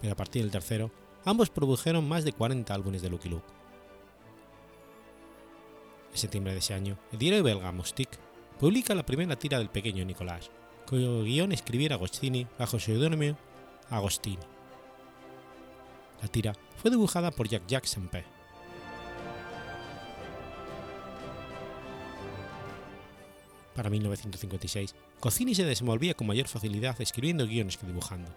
pero 0.00 0.14
a 0.14 0.16
partir 0.16 0.42
del 0.42 0.50
tercero, 0.50 0.90
ambos 1.24 1.50
produjeron 1.50 2.08
más 2.08 2.24
de 2.24 2.32
40 2.32 2.74
álbumes 2.74 3.00
de 3.00 3.10
Lucky 3.10 3.28
Luke. 3.28 3.55
En 6.16 6.20
septiembre 6.20 6.54
de 6.54 6.60
ese 6.60 6.72
año, 6.72 6.96
el 7.12 7.18
diario 7.18 7.42
belga 7.42 7.72
Mostik 7.72 8.08
publica 8.58 8.94
la 8.94 9.04
primera 9.04 9.36
tira 9.36 9.58
del 9.58 9.68
pequeño 9.68 10.02
Nicolás, 10.02 10.50
cuyo 10.88 11.22
guion 11.22 11.52
escribiera 11.52 11.96
Agostini 11.96 12.46
bajo 12.58 12.78
seudónimo 12.78 13.36
Agostini. 13.90 14.38
La 16.22 16.28
tira 16.28 16.54
fue 16.78 16.90
dibujada 16.90 17.30
por 17.30 17.46
Jacques 17.50 17.98
P. 18.10 18.24
Para 23.74 23.90
1956, 23.90 24.94
Cozzini 25.20 25.54
se 25.54 25.66
desenvolvía 25.66 26.14
con 26.14 26.28
mayor 26.28 26.48
facilidad 26.48 26.98
escribiendo 26.98 27.46
guiones 27.46 27.76
que 27.76 27.86
dibujando, 27.86 28.30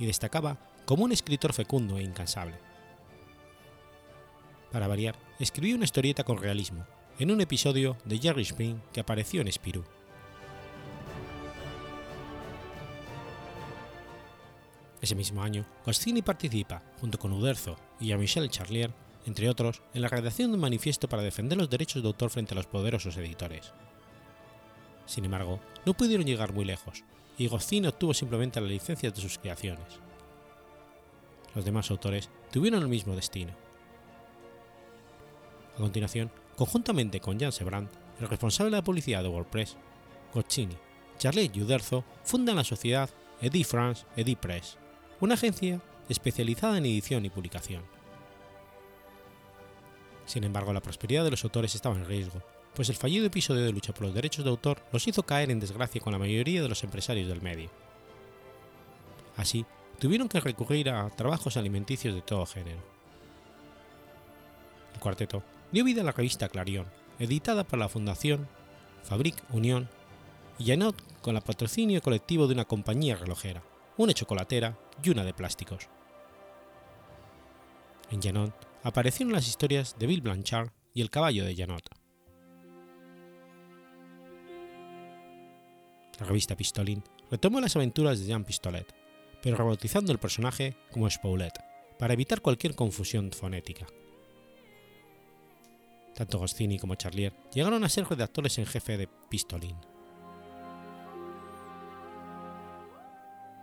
y 0.00 0.06
destacaba 0.06 0.58
como 0.86 1.04
un 1.04 1.12
escritor 1.12 1.52
fecundo 1.52 1.98
e 1.98 2.02
incansable. 2.02 2.56
Para 4.72 4.88
variar, 4.88 5.14
escribió 5.38 5.76
una 5.76 5.84
historieta 5.84 6.24
con 6.24 6.38
realismo, 6.38 6.84
en 7.18 7.30
un 7.30 7.40
episodio 7.40 7.96
de 8.04 8.18
Jerry 8.18 8.42
Spring 8.42 8.76
que 8.92 9.00
apareció 9.00 9.40
en 9.40 9.50
Spirou. 9.50 9.84
Ese 15.00 15.14
mismo 15.14 15.42
año, 15.42 15.64
Goscinny 15.84 16.20
participa, 16.20 16.82
junto 17.00 17.18
con 17.18 17.32
Uderzo 17.32 17.76
y 18.00 18.08
Jean-Michel 18.08 18.50
Charlier, 18.50 18.92
entre 19.24 19.48
otros, 19.48 19.82
en 19.94 20.02
la 20.02 20.08
redacción 20.08 20.50
de 20.50 20.56
un 20.56 20.60
manifiesto 20.60 21.08
para 21.08 21.22
defender 21.22 21.58
los 21.58 21.70
derechos 21.70 22.02
de 22.02 22.08
autor 22.08 22.30
frente 22.30 22.54
a 22.54 22.56
los 22.56 22.66
poderosos 22.66 23.16
editores. 23.16 23.72
Sin 25.06 25.24
embargo, 25.24 25.60
no 25.84 25.94
pudieron 25.94 26.26
llegar 26.26 26.52
muy 26.52 26.64
lejos, 26.64 27.04
y 27.38 27.48
Goscinny 27.48 27.88
obtuvo 27.88 28.14
simplemente 28.14 28.60
las 28.60 28.70
licencias 28.70 29.14
de 29.14 29.20
sus 29.20 29.38
creaciones. 29.38 30.00
Los 31.54 31.64
demás 31.64 31.90
autores 31.90 32.28
tuvieron 32.50 32.82
el 32.82 32.88
mismo 32.88 33.14
destino. 33.14 33.52
A 35.74 35.78
continuación, 35.78 36.30
conjuntamente 36.56 37.20
con 37.20 37.38
Jan 37.38 37.52
Sebrand, 37.52 37.88
el 38.20 38.28
responsable 38.28 38.70
de 38.70 38.78
la 38.78 38.84
publicidad 38.84 39.22
de 39.22 39.28
WordPress, 39.28 39.76
Goscinny, 40.34 40.76
Charlier 41.18 41.50
y 41.54 41.62
Uderzo 41.62 42.04
fundan 42.24 42.56
la 42.56 42.64
sociedad 42.64 43.10
Edit 43.40 43.66
France 43.66 44.04
Edit 44.16 44.38
Press, 44.38 44.78
una 45.20 45.34
agencia 45.34 45.80
especializada 46.08 46.78
en 46.78 46.86
edición 46.86 47.24
y 47.24 47.30
publicación. 47.30 47.82
Sin 50.24 50.44
embargo, 50.44 50.72
la 50.72 50.80
prosperidad 50.80 51.24
de 51.24 51.30
los 51.30 51.44
autores 51.44 51.74
estaba 51.74 51.94
en 51.94 52.06
riesgo, 52.06 52.42
pues 52.74 52.88
el 52.88 52.96
fallido 52.96 53.26
episodio 53.26 53.64
de 53.64 53.72
lucha 53.72 53.94
por 53.94 54.06
los 54.06 54.14
derechos 54.14 54.44
de 54.44 54.50
autor 54.50 54.82
los 54.92 55.06
hizo 55.06 55.22
caer 55.22 55.50
en 55.50 55.60
desgracia 55.60 56.00
con 56.00 56.12
la 56.12 56.18
mayoría 56.18 56.62
de 56.62 56.68
los 56.68 56.82
empresarios 56.82 57.28
del 57.28 57.42
medio. 57.42 57.70
Así, 59.36 59.64
tuvieron 59.98 60.28
que 60.28 60.40
recurrir 60.40 60.90
a 60.90 61.08
trabajos 61.10 61.56
alimenticios 61.56 62.14
de 62.14 62.22
todo 62.22 62.44
género. 62.46 62.80
El 64.94 65.00
cuarteto 65.00 65.42
dio 65.72 65.84
vida 65.84 66.02
a 66.02 66.04
la 66.04 66.12
revista 66.12 66.48
Clarion, 66.48 66.86
editada 67.18 67.64
por 67.64 67.78
la 67.78 67.88
Fundación 67.88 68.48
Fabric 69.02 69.42
Unión 69.50 69.88
y 70.58 70.66
Janot 70.66 70.96
con 71.20 71.36
el 71.36 71.42
patrocinio 71.42 72.00
colectivo 72.00 72.46
de 72.46 72.54
una 72.54 72.64
compañía 72.64 73.16
relojera, 73.16 73.62
una 73.96 74.12
chocolatera 74.12 74.78
y 75.02 75.10
una 75.10 75.24
de 75.24 75.34
plásticos. 75.34 75.88
En 78.10 78.22
Janot 78.22 78.54
aparecieron 78.82 79.32
las 79.32 79.48
historias 79.48 79.96
de 79.98 80.06
Bill 80.06 80.20
Blanchard 80.20 80.70
y 80.94 81.02
el 81.02 81.10
caballo 81.10 81.44
de 81.44 81.56
Janot. 81.56 81.88
La 86.18 86.26
revista 86.26 86.56
Pistolin 86.56 87.02
retomó 87.30 87.60
las 87.60 87.76
aventuras 87.76 88.18
de 88.18 88.26
Jean 88.26 88.44
Pistolet, 88.44 88.94
pero 89.42 89.56
rebautizando 89.56 90.12
el 90.12 90.18
personaje 90.18 90.76
como 90.90 91.10
Spaulet, 91.10 91.52
para 91.98 92.14
evitar 92.14 92.40
cualquier 92.40 92.74
confusión 92.74 93.32
fonética. 93.32 93.86
Tanto 96.16 96.38
Goscinny 96.38 96.78
como 96.78 96.94
Charlier 96.94 97.34
llegaron 97.52 97.84
a 97.84 97.90
ser 97.90 98.08
redactores 98.08 98.56
en 98.56 98.64
jefe 98.64 98.96
de 98.96 99.06
Pistolin. 99.28 99.76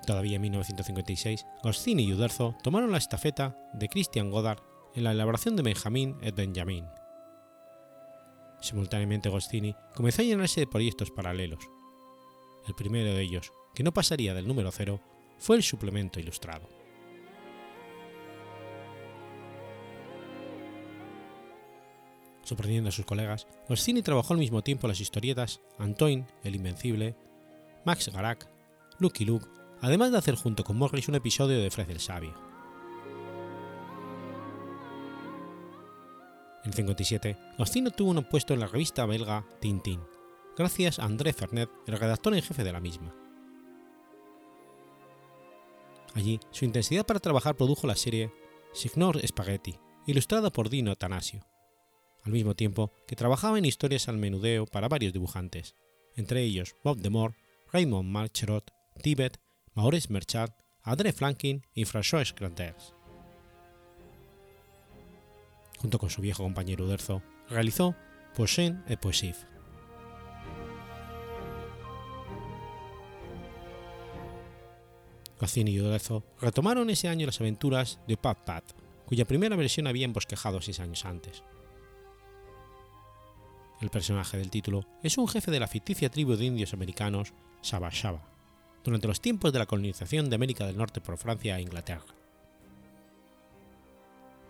Todavía 0.05 0.35
en 0.35 0.41
1956, 0.43 1.45
Goscinny 1.63 2.03
y 2.03 2.13
Uderzo 2.13 2.55
tomaron 2.61 2.91
la 2.91 2.99
estafeta 2.99 3.57
de 3.73 3.89
Christian 3.89 4.29
Godard 4.29 4.59
en 4.93 5.03
la 5.03 5.13
elaboración 5.13 5.55
de 5.55 5.63
Benjamin 5.63 6.17
et 6.21 6.35
Benjamin. 6.35 6.85
Simultáneamente 8.61 9.29
Goscinny 9.29 9.75
comenzó 9.95 10.21
a 10.21 10.25
llenarse 10.25 10.59
de 10.59 10.67
proyectos 10.67 11.09
paralelos. 11.09 11.67
El 12.67 12.75
primero 12.75 13.15
de 13.15 13.21
ellos, 13.21 13.51
que 13.73 13.83
no 13.83 13.93
pasaría 13.93 14.35
del 14.35 14.47
número 14.47 14.71
cero, 14.71 15.01
fue 15.39 15.55
el 15.55 15.63
suplemento 15.63 16.19
ilustrado. 16.19 16.82
Sorprendiendo 22.43 22.89
a 22.89 22.91
sus 22.91 23.05
colegas, 23.05 23.47
Goscinny 23.69 24.01
trabajó 24.01 24.33
al 24.33 24.39
mismo 24.39 24.61
tiempo 24.61 24.87
las 24.87 24.99
historietas 24.99 25.61
Antoine, 25.77 26.27
el 26.43 26.55
Invencible, 26.55 27.15
Max 27.85 28.09
Garak, 28.09 28.49
Lucky 28.99 29.25
Luke 29.25 29.47
además 29.83 30.11
de 30.11 30.17
hacer 30.17 30.35
junto 30.35 30.63
con 30.63 30.77
Morris 30.77 31.09
un 31.09 31.15
episodio 31.15 31.59
de 31.59 31.69
Fred 31.69 31.89
el 31.89 31.99
Sabio. 31.99 32.33
En 36.63 36.71
57, 36.71 37.37
Goscinny 37.57 37.91
tuvo 37.91 38.11
un 38.11 38.23
puesto 38.23 38.53
en 38.53 38.61
la 38.61 38.67
revista 38.67 39.05
belga 39.05 39.45
Tintin, 39.59 39.99
gracias 40.57 40.99
a 40.99 41.03
André 41.03 41.33
Fernet, 41.33 41.69
el 41.85 41.99
redactor 41.99 42.33
en 42.33 42.41
jefe 42.41 42.63
de 42.63 42.71
la 42.71 42.79
misma. 42.79 43.13
Allí, 46.13 46.39
su 46.51 46.63
intensidad 46.63 47.05
para 47.05 47.19
trabajar 47.19 47.57
produjo 47.57 47.85
la 47.85 47.97
serie 47.97 48.31
Signor 48.71 49.19
Spaghetti, 49.27 49.77
ilustrada 50.05 50.49
por 50.49 50.69
Dino 50.69 50.91
Atanasio, 50.91 51.45
al 52.24 52.32
mismo 52.32 52.55
tiempo 52.55 52.91
que 53.07 53.15
trabajaba 53.15 53.57
en 53.57 53.65
historias 53.65 54.07
al 54.07 54.17
menudeo 54.17 54.65
para 54.65 54.88
varios 54.88 55.13
dibujantes, 55.13 55.76
entre 56.15 56.41
ellos 56.41 56.76
Bob 56.84 56.97
Demore, 56.97 57.36
Raymond 57.71 58.09
Marcherot, 58.09 58.71
Tibet 59.01 59.39
Maurice 59.74 60.11
Merchant, 60.11 60.53
André 60.82 61.13
Flankin 61.13 61.65
y 61.74 61.86
François 61.86 62.34
Granders. 62.36 62.93
Junto 65.80 65.99
con 65.99 66.09
su 66.09 66.21
viejo 66.21 66.43
compañero 66.43 66.86
Uderzo, 66.86 67.21
realizó 67.49 67.95
Poisson 68.36 68.84
et 68.88 68.99
Poisif. 68.99 69.45
Goscinny 75.39 75.71
y 75.71 75.82
Uderzo 75.82 76.24
retomaron 76.39 76.89
ese 76.89 77.09
año 77.09 77.26
las 77.26 77.41
aventuras 77.41 77.99
de 78.07 78.15
Pat 78.15 78.45
Pat, 78.45 78.63
cuya 79.05 79.26
primera 79.26 79.55
versión 79.57 79.88
había 79.88 80.05
embosquejado 80.05 80.61
seis 80.61 80.80
años 80.80 81.03
antes. 81.03 81.43
El 83.84 83.89
personaje 83.89 84.38
del 84.38 84.49
título 84.49 84.86
es 85.03 85.17
un 85.17 85.27
jefe 85.27 85.51
de 85.51 85.59
la 85.59 85.67
ficticia 85.67 86.09
tribu 86.09 86.38
de 86.38 86.45
indios 86.45 86.73
americanos 86.73 87.34
Shaba 87.61 87.89
Shaba 87.91 88.21
durante 88.81 89.09
los 89.09 89.19
tiempos 89.19 89.51
de 89.51 89.59
la 89.59 89.65
colonización 89.65 90.29
de 90.29 90.38
América 90.38 90.65
del 90.65 90.77
Norte 90.77 91.01
por 91.01 91.17
Francia 91.17 91.57
e 91.57 91.63
Inglaterra. 91.63 92.05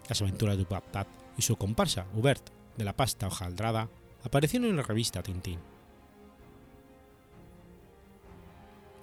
Las 0.07 0.21
aventuras 0.21 0.55
de 0.55 0.65
Pat 0.65 1.07
y 1.35 1.41
su 1.41 1.55
comparsa 1.55 2.05
Hubert 2.13 2.47
de 2.77 2.83
la 2.83 2.95
pasta 2.95 3.25
hojaldrada 3.25 3.89
aparecieron 4.23 4.69
en 4.69 4.77
la 4.77 4.83
revista 4.83 5.23
Tintín. 5.23 5.57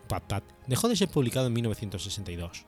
Pat 0.06 0.44
dejó 0.68 0.88
de 0.88 0.94
ser 0.94 1.08
publicado 1.08 1.48
en 1.48 1.54
1962. 1.54 2.66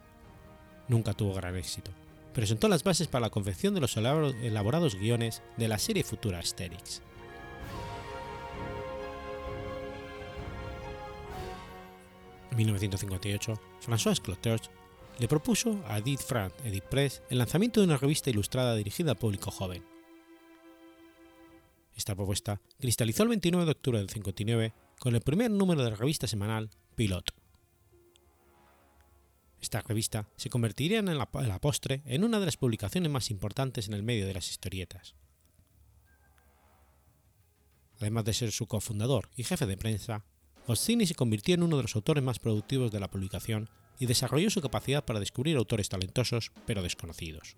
Nunca 0.89 1.13
tuvo 1.13 1.35
gran 1.35 1.55
éxito, 1.55 1.93
pero 2.35 2.45
sentó 2.45 2.67
las 2.67 2.83
bases 2.83 3.07
para 3.07 3.27
la 3.27 3.31
confección 3.31 3.73
de 3.73 3.81
los 3.81 3.97
elaborados 3.97 4.97
guiones 4.97 5.45
de 5.57 5.69
la 5.69 5.79
serie 5.79 6.03
futura 6.03 6.41
Asterix. 6.41 7.03
1958, 12.57 13.61
François 13.81 14.21
Cloteau 14.21 14.59
le 15.19 15.29
propuso 15.29 15.83
a 15.87 15.99
Edith 15.99 16.21
Frank 16.21 16.53
Edith 16.65 16.85
Press 16.85 17.23
el 17.31 17.39
lanzamiento 17.39 17.81
de 17.81 17.87
una 17.87 17.97
revista 17.97 18.31
ilustrada 18.31 18.75
dirigida 18.75 19.13
al 19.13 19.19
público 19.19 19.51
joven. 19.51 19.85
Esta 21.95 22.15
propuesta 22.15 22.61
cristalizó 22.81 23.23
el 23.23 23.29
29 23.31 23.65
de 23.67 23.71
octubre 23.71 23.99
del 23.99 24.09
59 24.09 24.73
con 24.99 25.15
el 25.15 25.21
primer 25.21 25.51
número 25.51 25.85
de 25.85 25.91
la 25.91 25.97
revista 25.97 26.27
semanal 26.27 26.71
Pilot. 26.97 27.35
Esta 29.61 29.81
revista 29.83 30.29
se 30.37 30.51
convertiría 30.51 30.99
en 30.99 31.19
la 31.19 31.61
postre 31.61 32.03
en 32.07 32.25
una 32.25 32.41
de 32.41 32.47
las 32.47 32.57
publicaciones 32.57 33.11
más 33.13 33.31
importantes 33.31 33.87
en 33.87 33.95
el 33.95 34.03
medio 34.03 34.27
de 34.27 34.35
las 34.35 34.51
historietas. 34.51 35.15
Además 38.01 38.25
de 38.25 38.33
ser 38.33 38.51
su 38.51 38.67
cofundador 38.67 39.31
y 39.37 39.45
jefe 39.45 39.67
de 39.67 39.77
prensa, 39.77 40.25
Goscinny 40.67 41.07
se 41.07 41.15
convirtió 41.15 41.55
en 41.55 41.63
uno 41.63 41.77
de 41.77 41.83
los 41.83 41.97
autores 41.97 42.23
más 42.23 42.39
productivos 42.39 42.93
de 42.93 43.01
la 43.01 43.11
publicación 43.11 43.69
y 43.99 44.07
desarrolló 44.07 44.51
su 44.51 44.61
capacidad 44.61 45.05
para 45.05 45.21
descubrir 45.21 45.57
autores 45.57 45.89
talentosos 45.89 46.53
pero 46.67 46.83
desconocidos. 46.83 47.57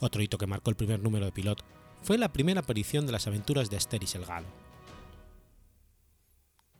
Otro 0.00 0.22
hito 0.22 0.38
que 0.38 0.46
marcó 0.46 0.70
el 0.70 0.76
primer 0.76 1.00
número 1.00 1.24
de 1.24 1.32
Pilot 1.32 1.64
fue 2.02 2.18
la 2.18 2.32
primera 2.32 2.60
aparición 2.60 3.06
de 3.06 3.12
las 3.12 3.26
aventuras 3.26 3.70
de 3.70 3.76
Asterix 3.76 4.14
el 4.14 4.26
Galo. 4.26 4.48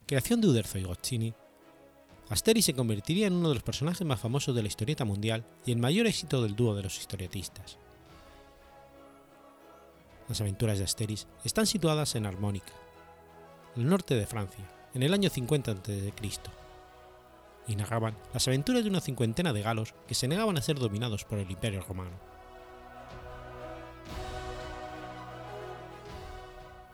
Creación 0.05 0.39
de 0.39 0.47
Uderzo 0.47 0.77
y 0.77 0.83
Goscinny, 0.83 1.33
Asterix 2.29 2.65
se 2.65 2.73
convertiría 2.73 3.27
en 3.27 3.33
uno 3.33 3.49
de 3.49 3.55
los 3.55 3.63
personajes 3.63 4.05
más 4.05 4.19
famosos 4.19 4.55
de 4.55 4.61
la 4.61 4.67
historieta 4.67 5.05
mundial 5.05 5.45
y 5.65 5.71
el 5.71 5.77
mayor 5.77 6.07
éxito 6.07 6.41
del 6.41 6.55
dúo 6.55 6.75
de 6.75 6.83
los 6.83 6.99
historietistas. 6.99 7.79
Las 10.27 10.41
aventuras 10.41 10.77
de 10.77 10.83
Asterix 10.83 11.27
están 11.43 11.67
situadas 11.67 12.15
en 12.15 12.25
Armónica, 12.25 12.73
el 13.75 13.87
norte 13.87 14.15
de 14.15 14.25
Francia, 14.25 14.65
en 14.93 15.03
el 15.03 15.13
año 15.13 15.29
50 15.29 15.71
a.C., 15.71 16.13
y 17.67 17.75
narraban 17.75 18.15
las 18.33 18.47
aventuras 18.47 18.83
de 18.83 18.89
una 18.89 19.01
cincuentena 19.01 19.51
de 19.51 19.61
galos 19.61 19.93
que 20.07 20.15
se 20.15 20.27
negaban 20.27 20.57
a 20.57 20.61
ser 20.61 20.77
dominados 20.77 21.25
por 21.25 21.39
el 21.39 21.49
Imperio 21.49 21.81
romano. 21.81 22.17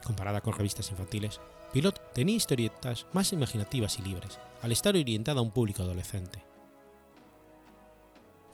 Comparada 0.02 0.40
con 0.40 0.54
revistas 0.54 0.90
infantiles, 0.90 1.40
Pilot 1.72 2.12
tenía 2.12 2.36
historietas 2.36 3.06
más 3.12 3.32
imaginativas 3.32 3.98
y 3.98 4.02
libres, 4.02 4.38
al 4.60 4.72
estar 4.72 4.94
orientada 4.94 5.40
a 5.40 5.42
un 5.42 5.52
público 5.52 5.82
adolescente. 5.82 6.44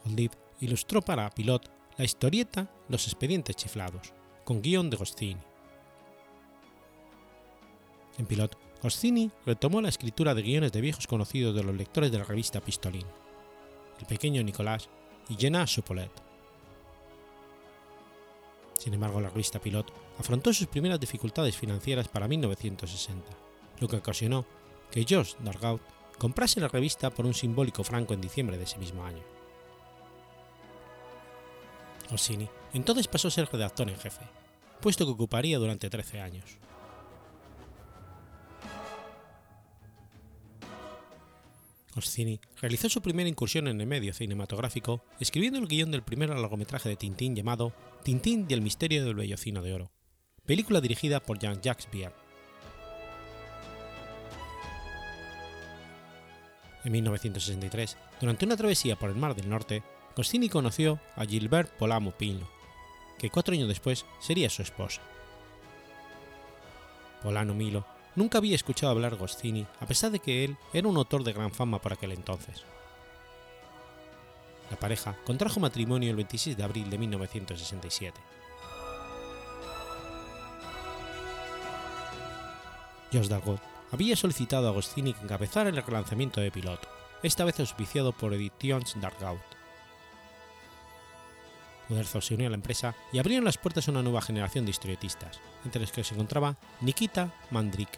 Olive 0.05 0.37
ilustró 0.61 1.03
para 1.03 1.31
Pilot 1.31 1.71
la 1.97 2.05
historieta 2.05 2.71
Los 2.89 3.07
expedientes 3.07 3.57
chiflados, 3.57 4.13
con 4.49 4.63
guion 4.63 4.89
de 4.89 4.97
Goscinny. 4.97 5.37
En 8.17 8.25
Pilot, 8.25 8.57
Goscinny 8.83 9.31
retomó 9.45 9.83
la 9.83 9.91
escritura 9.91 10.35
de 10.35 10.41
guiones 10.41 10.73
de 10.73 10.81
viejos 10.81 11.07
conocidos 11.07 11.55
de 11.55 11.63
los 11.63 11.77
lectores 11.77 12.11
de 12.11 12.17
la 12.17 12.25
revista 12.25 12.63
Pistolín, 12.63 13.05
el 14.01 14.07
pequeño 14.07 14.43
Nicolás 14.43 14.89
y 15.29 15.35
Jenna 15.35 15.67
Chopolet. 15.67 16.11
Sin 18.73 18.95
embargo, 18.95 19.21
la 19.21 19.29
revista 19.29 19.59
Pilot 19.59 19.93
afrontó 20.19 20.51
sus 20.55 20.67
primeras 20.67 20.99
dificultades 20.99 21.55
financieras 21.55 22.09
para 22.09 22.27
1960, 22.27 23.31
lo 23.81 23.87
que 23.87 23.97
ocasionó 23.97 24.47
que 24.91 25.05
George 25.05 25.37
Dargaud 25.41 25.81
comprase 26.17 26.59
la 26.59 26.69
revista 26.69 27.11
por 27.11 27.27
un 27.27 27.35
simbólico 27.35 27.85
franco 27.85 28.15
en 28.15 28.23
diciembre 28.23 28.57
de 28.57 28.65
ese 28.65 28.79
mismo 28.79 29.05
año. 29.05 29.23
Goscinny 32.11 32.49
entonces 32.75 33.09
pasó 33.09 33.29
a 33.29 33.31
ser 33.31 33.49
redactor 33.51 33.89
en 33.89 33.97
jefe, 33.97 34.25
puesto 34.81 35.05
que 35.05 35.13
ocuparía 35.13 35.59
durante 35.59 35.91
13 35.91 36.21
años. 36.21 36.59
Goscinny 41.95 42.41
realizó 42.61 42.89
su 42.89 43.03
primera 43.03 43.29
incursión 43.29 43.67
en 43.67 43.81
el 43.81 43.87
medio 43.87 44.13
cinematográfico 44.13 45.03
escribiendo 45.19 45.59
el 45.59 45.67
guion 45.67 45.91
del 45.91 46.03
primer 46.03 46.31
largometraje 46.31 46.89
de 46.89 46.97
Tintín 46.97 47.35
llamado 47.35 47.73
Tintín 48.05 48.47
y 48.49 48.55
el 48.55 48.63
misterio 48.63 49.05
del 49.05 49.17
vellocino 49.17 49.63
de 49.63 49.75
oro, 49.75 49.91
película 50.47 50.81
dirigida 50.81 51.21
por 51.21 51.39
Jean-Jacques 51.39 51.89
Bier. 51.91 52.13
En 56.85 56.93
1963, 56.93 57.97
durante 58.21 58.47
una 58.47 58.57
travesía 58.57 58.97
por 58.97 59.11
el 59.11 59.17
Mar 59.17 59.35
del 59.35 59.49
Norte, 59.49 59.83
Goscinny 60.17 60.49
conoció 60.49 61.01
a 61.17 61.25
Gilbert 61.25 61.71
Polamo 61.77 62.13
Pino, 62.13 62.49
que 63.19 63.31
cuatro 63.31 63.55
años 63.55 63.69
después 63.69 64.07
sería 64.21 64.49
su 64.49 64.63
esposa. 64.63 65.01
Polano 67.23 67.55
Milo 67.55 67.85
nunca 68.15 68.39
había 68.39 68.55
escuchado 68.55 68.93
hablar 68.93 69.17
Goscinny 69.17 69.67
a 69.81 69.87
pesar 69.87 70.11
de 70.11 70.21
que 70.21 70.45
él 70.45 70.57
era 70.73 70.89
un 70.89 70.97
autor 70.97 71.25
de 71.25 71.33
gran 71.33 71.53
fama 71.53 71.81
por 71.81 71.93
aquel 71.93 72.13
entonces. 72.13 72.65
La 74.71 74.79
pareja 74.79 75.17
contrajo 75.25 75.61
matrimonio 75.61 76.11
el 76.11 76.17
26 76.17 76.57
de 76.57 76.63
abril 76.63 76.91
de 76.91 76.99
1967. 76.99 78.21
George 83.11 83.29
Dargaud 83.29 83.59
había 83.91 84.17
solicitado 84.17 84.69
a 84.69 84.73
Goscinny 84.73 85.15
que 85.15 85.23
encabezara 85.23 85.71
el 85.71 85.83
relanzamiento 85.83 86.41
de 86.41 86.51
Pilot, 86.51 86.87
esta 87.23 87.45
vez 87.45 87.59
auspiciado 87.59 88.13
por 88.13 88.35
Editions 88.35 89.01
Dargaud. 89.01 89.58
Uderzo 91.89 92.21
se 92.21 92.35
unió 92.35 92.47
a 92.47 92.51
la 92.51 92.57
empresa 92.57 92.95
y 93.13 93.19
abrieron 93.19 93.45
las 93.45 93.59
puertas 93.59 93.89
a 93.89 93.91
una 93.91 94.03
nueva 94.03 94.21
generación 94.21 94.65
de 94.65 94.71
historietistas, 94.71 95.41
entre 95.65 95.81
los 95.81 95.93
que 95.93 96.05
se 96.05 96.15
encontraba 96.15 96.57
Nikita 96.81 97.33
Mandrik, 97.51 97.89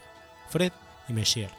Fred 0.49 0.71
y 1.07 1.13
Messier. 1.13 1.49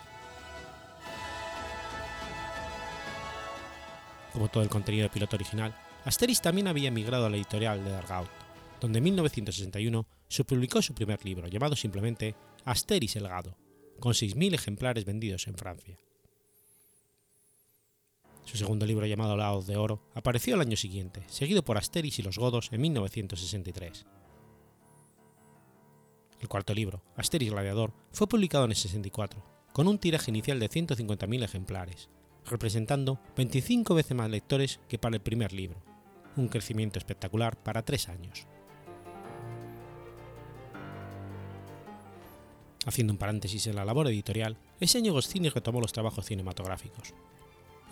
Como 4.32 4.48
todo 4.48 4.62
el 4.62 4.70
contenido 4.70 5.04
de 5.04 5.10
piloto 5.10 5.36
original, 5.36 5.74
Asterix 6.04 6.40
también 6.40 6.66
había 6.66 6.88
emigrado 6.88 7.26
a 7.26 7.30
la 7.30 7.36
editorial 7.36 7.84
de 7.84 7.90
Dargaud, 7.90 8.28
donde 8.80 8.98
en 8.98 9.04
1961 9.04 10.06
se 10.28 10.44
publicó 10.44 10.80
su 10.80 10.94
primer 10.94 11.24
libro, 11.24 11.48
llamado 11.48 11.76
simplemente 11.76 12.34
Asterix 12.64 13.16
el 13.16 13.28
Gado, 13.28 13.56
con 14.00 14.14
6.000 14.14 14.54
ejemplares 14.54 15.04
vendidos 15.04 15.46
en 15.46 15.54
Francia. 15.54 15.98
Su 18.45 18.57
segundo 18.57 18.86
libro 18.86 19.07
llamado 19.07 19.36
Laos 19.36 19.66
de 19.66 19.76
Oro 19.76 20.03
apareció 20.14 20.55
al 20.55 20.61
año 20.61 20.76
siguiente, 20.76 21.22
seguido 21.28 21.64
por 21.64 21.78
Asterix 21.78 22.18
y 22.18 22.22
los 22.22 22.38
Godos 22.38 22.70
en 22.72 22.80
1963. 22.80 24.07
El 26.40 26.49
cuarto 26.49 26.74
libro, 26.74 27.03
Asterix 27.16 27.53
Gladiador, 27.53 27.93
fue 28.11 28.26
publicado 28.26 28.64
en 28.64 28.72
el 28.72 28.76
64, 28.76 29.43
con 29.72 29.86
un 29.86 29.99
tiraje 29.99 30.30
inicial 30.30 30.59
de 30.59 30.68
150.000 30.68 31.45
ejemplares, 31.45 32.11
representando 32.47 33.20
25 33.36 33.95
veces 33.95 34.16
más 34.16 34.28
lectores 34.28 34.80
que 34.88 34.99
para 34.99 35.14
el 35.14 35.22
primer 35.22 35.53
libro, 35.53 35.80
un 36.36 36.49
crecimiento 36.49 36.99
espectacular 36.99 37.57
para 37.62 37.84
tres 37.84 38.09
años. 38.09 38.47
Haciendo 42.84 43.12
un 43.12 43.18
paréntesis 43.18 43.68
en 43.68 43.76
la 43.76 43.84
labor 43.84 44.09
editorial, 44.09 44.59
ese 44.80 44.99
año 44.99 45.12
Goscinny 45.12 45.49
retomó 45.49 45.80
los 45.80 45.93
trabajos 45.93 46.26
cinematográficos, 46.26 47.14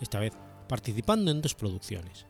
esta 0.01 0.19
vez 0.19 0.33
participando 0.67 1.31
en 1.31 1.41
dos 1.41 1.55
producciones. 1.55 2.25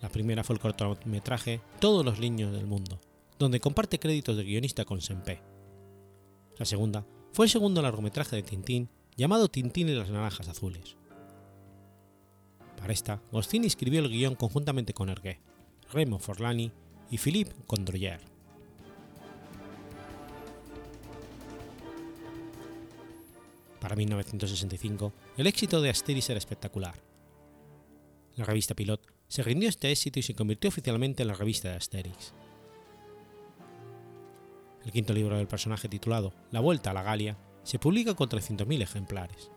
La 0.00 0.08
primera 0.08 0.44
fue 0.44 0.54
el 0.54 0.60
cortometraje 0.60 1.60
Todos 1.80 2.04
los 2.04 2.20
niños 2.20 2.52
del 2.52 2.66
mundo, 2.66 3.00
donde 3.38 3.60
comparte 3.60 3.98
créditos 3.98 4.36
de 4.36 4.44
guionista 4.44 4.84
con 4.84 5.00
Senpé. 5.00 5.40
La 6.56 6.66
segunda 6.66 7.04
fue 7.32 7.46
el 7.46 7.50
segundo 7.50 7.82
largometraje 7.82 8.36
de 8.36 8.42
Tintín 8.42 8.88
llamado 9.16 9.48
Tintín 9.48 9.88
y 9.88 9.94
las 9.94 10.10
naranjas 10.10 10.48
azules. 10.48 10.96
Para 12.76 12.92
esta, 12.92 13.20
Goscinny 13.32 13.66
escribió 13.66 14.00
el 14.00 14.08
guion 14.08 14.36
conjuntamente 14.36 14.94
con 14.94 15.08
Hergé, 15.08 15.40
Remo 15.92 16.20
Forlani 16.20 16.70
y 17.10 17.18
Philippe 17.18 17.54
Condroyer. 17.66 18.20
Para 23.80 23.96
1965, 23.96 25.12
el 25.38 25.46
éxito 25.46 25.80
de 25.80 25.88
Asterix 25.88 26.28
era 26.30 26.38
espectacular. 26.38 27.00
La 28.34 28.44
revista 28.44 28.74
Pilot 28.74 29.00
se 29.28 29.44
rindió 29.44 29.68
este 29.68 29.88
éxito 29.88 30.18
y 30.18 30.22
se 30.22 30.34
convirtió 30.34 30.66
oficialmente 30.66 31.22
en 31.22 31.28
la 31.28 31.34
revista 31.34 31.68
de 31.68 31.76
Asterix. 31.76 32.34
El 34.84 34.90
quinto 34.90 35.12
libro 35.12 35.36
del 35.36 35.46
personaje 35.46 35.88
titulado 35.88 36.34
La 36.50 36.58
Vuelta 36.58 36.90
a 36.90 36.92
la 36.92 37.04
Galia 37.04 37.38
se 37.62 37.78
publica 37.78 38.14
con 38.14 38.28
300.000 38.28 38.82
ejemplares. 38.82 39.52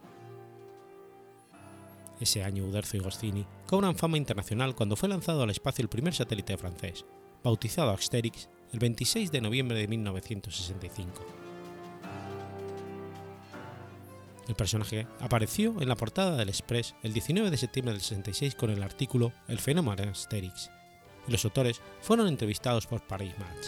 Ese 2.20 2.44
año 2.44 2.66
Uderzo 2.66 2.98
y 2.98 3.00
Goscinny 3.00 3.48
cobran 3.66 3.96
fama 3.96 4.18
internacional 4.18 4.76
cuando 4.76 4.96
fue 4.96 5.10
lanzado 5.10 5.42
al 5.42 5.50
espacio 5.50 5.82
el 5.82 5.90
primer 5.90 6.14
satélite 6.14 6.58
francés, 6.58 7.06
bautizado 7.44 7.90
Asterix, 7.90 8.50
el 8.72 8.78
26 8.78 9.32
de 9.32 9.42
noviembre 9.42 9.80
de 9.80 9.88
1965. 9.88 11.41
El 14.52 14.58
personaje 14.58 15.08
apareció 15.22 15.82
en 15.82 15.88
la 15.88 15.95
portada 15.95 16.36
del 16.36 16.49
Express 16.49 16.93
el 17.04 17.14
19 17.14 17.49
de 17.49 17.56
septiembre 17.56 17.93
del 17.93 18.02
66 18.02 18.56
con 18.56 18.70
el 18.70 18.84
artículo 18.84 19.32
El 19.47 19.60
fenómeno 19.60 20.12
Asterix, 20.12 20.70
y 21.26 21.32
los 21.32 21.45
autores 21.45 21.80
fueron 22.02 22.28
entrevistados 22.28 22.86
por 22.86 22.99
Paris 23.08 23.32
Match. 23.39 23.68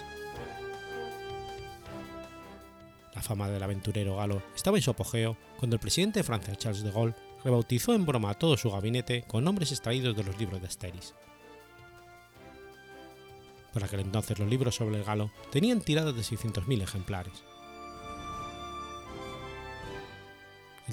La 3.16 3.22
fama 3.22 3.48
del 3.48 3.64
aventurero 3.64 4.18
galo 4.18 4.44
estaba 4.54 4.76
en 4.76 4.84
su 4.84 4.92
apogeo 4.92 5.38
cuando 5.58 5.78
el 5.78 5.80
presidente 5.80 6.20
de 6.20 6.26
Francia, 6.26 6.58
Charles 6.58 6.84
de 6.84 6.92
Gaulle, 6.92 7.16
rebautizó 7.46 7.94
en 7.94 8.06
broma 8.06 8.34
todo 8.34 8.58
su 8.58 8.70
gabinete 8.70 9.24
con 9.26 9.46
nombres 9.46 9.72
extraídos 9.72 10.18
de 10.18 10.26
los 10.26 10.38
libros 10.38 10.60
de 10.60 10.68
Asterix. 10.68 11.14
Por 13.72 13.86
aquel 13.86 14.02
entonces 14.02 14.38
los 14.38 14.50
libros 14.50 14.76
sobre 14.76 14.98
el 14.98 15.06
galo 15.06 15.32
tenían 15.50 15.80
tiradas 15.80 16.14
de 16.14 16.24
600.000 16.24 16.82
ejemplares. 16.82 17.42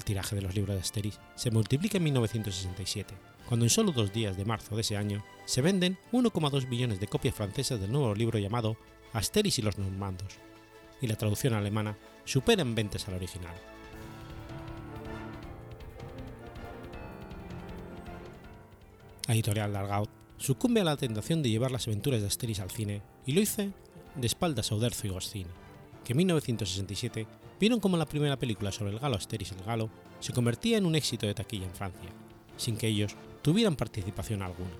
El 0.01 0.05
tiraje 0.05 0.35
de 0.35 0.41
los 0.41 0.55
libros 0.55 0.73
de 0.73 0.81
Asterix 0.81 1.19
se 1.35 1.51
multiplica 1.51 1.97
en 1.97 2.05
1967, 2.05 3.13
cuando 3.47 3.67
en 3.67 3.69
solo 3.69 3.91
dos 3.91 4.11
días 4.11 4.35
de 4.35 4.45
marzo 4.45 4.73
de 4.73 4.81
ese 4.81 4.97
año 4.97 5.23
se 5.45 5.61
venden 5.61 5.99
1,2 6.11 6.67
billones 6.67 6.99
de 6.99 7.05
copias 7.05 7.35
francesas 7.35 7.79
del 7.79 7.91
nuevo 7.91 8.15
libro 8.15 8.39
llamado 8.39 8.77
Asterix 9.13 9.59
y 9.59 9.61
los 9.61 9.77
normandos, 9.77 10.39
y 11.01 11.07
la 11.07 11.17
traducción 11.17 11.53
alemana 11.53 11.99
supera 12.25 12.63
en 12.63 12.73
ventas 12.73 13.07
al 13.07 13.13
original. 13.13 13.53
La 19.27 19.35
editorial 19.35 19.71
Largaud 19.71 20.09
sucumbe 20.39 20.81
a 20.81 20.85
la 20.85 20.97
tentación 20.97 21.43
de 21.43 21.51
llevar 21.51 21.69
las 21.69 21.87
aventuras 21.87 22.21
de 22.21 22.27
Asterix 22.27 22.59
al 22.59 22.71
cine 22.71 23.03
y 23.27 23.33
lo 23.33 23.41
hizo 23.41 23.71
de 24.15 24.25
espaldas 24.25 24.71
a 24.71 24.75
Uderzo 24.75 25.05
y 25.05 25.11
Goscinny, 25.11 25.51
que 26.03 26.13
en 26.13 26.17
1967 26.17 27.27
vieron 27.61 27.79
como 27.79 27.95
la 27.95 28.07
primera 28.07 28.37
película 28.37 28.71
sobre 28.71 28.91
el 28.91 28.99
galo 28.99 29.15
Asterix 29.15 29.51
el 29.51 29.63
Galo 29.63 29.91
se 30.19 30.33
convertía 30.33 30.79
en 30.79 30.85
un 30.87 30.95
éxito 30.95 31.27
de 31.27 31.35
taquilla 31.35 31.67
en 31.67 31.75
Francia, 31.75 32.09
sin 32.57 32.75
que 32.75 32.87
ellos 32.87 33.15
tuvieran 33.43 33.75
participación 33.75 34.41
alguna. 34.41 34.71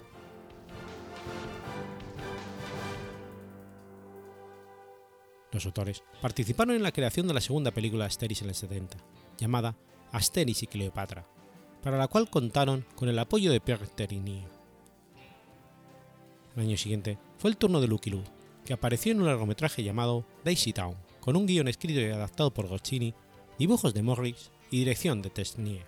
Los 5.51 5.65
autores 5.65 6.03
participaron 6.21 6.75
en 6.75 6.81
la 6.81 6.91
creación 6.91 7.27
de 7.27 7.35
la 7.35 7.41
segunda 7.41 7.71
película 7.71 8.05
de 8.05 8.07
Asterix 8.07 8.41
en 8.41 8.49
el 8.49 8.55
70, 8.55 8.97
llamada 9.37 9.75
Asterix 10.11 10.63
y 10.63 10.67
Cleopatra, 10.67 11.27
para 11.83 11.97
la 11.97 12.07
cual 12.07 12.31
contaron 12.31 12.85
con 12.95 13.09
el 13.09 13.19
apoyo 13.19 13.51
de 13.51 13.61
Pierre 13.61 13.87
Terigny. 13.87 14.43
El 16.55 16.63
año 16.63 16.77
siguiente 16.77 17.19
fue 17.37 17.51
el 17.51 17.57
turno 17.57 17.79
de 17.79 17.87
Lucky 17.87 18.09
Luke, 18.09 18.29
que 18.65 18.73
apareció 18.73 19.11
en 19.11 19.21
un 19.21 19.27
largometraje 19.27 19.83
llamado 19.83 20.25
Daisy 20.43 20.73
Town, 20.73 20.95
con 21.21 21.37
un 21.37 21.45
guion 21.45 21.67
escrito 21.67 22.01
y 22.01 22.05
adaptado 22.05 22.53
por 22.53 22.67
Goscinny, 22.67 23.13
dibujos 23.57 23.93
de 23.93 24.03
Morris 24.03 24.51
y 24.71 24.79
dirección 24.79 25.21
de 25.21 25.29
Tesnier. 25.29 25.85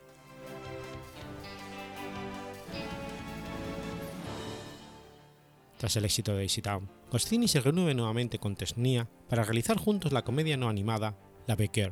Tras 5.78 5.98
el 5.98 6.06
éxito 6.06 6.32
de 6.32 6.38
Daisy 6.38 6.62
Town, 6.62 6.88
Goscinny 7.12 7.50
se 7.50 7.60
reúne 7.60 7.94
nuevamente 7.94 8.40
con 8.40 8.56
Tesnia 8.56 9.10
para 9.28 9.44
realizar 9.44 9.78
juntos 9.78 10.14
la 10.14 10.24
comedia 10.24 10.56
no 10.56 10.70
animada 10.70 11.18
La 11.46 11.58
Becker, 11.58 11.92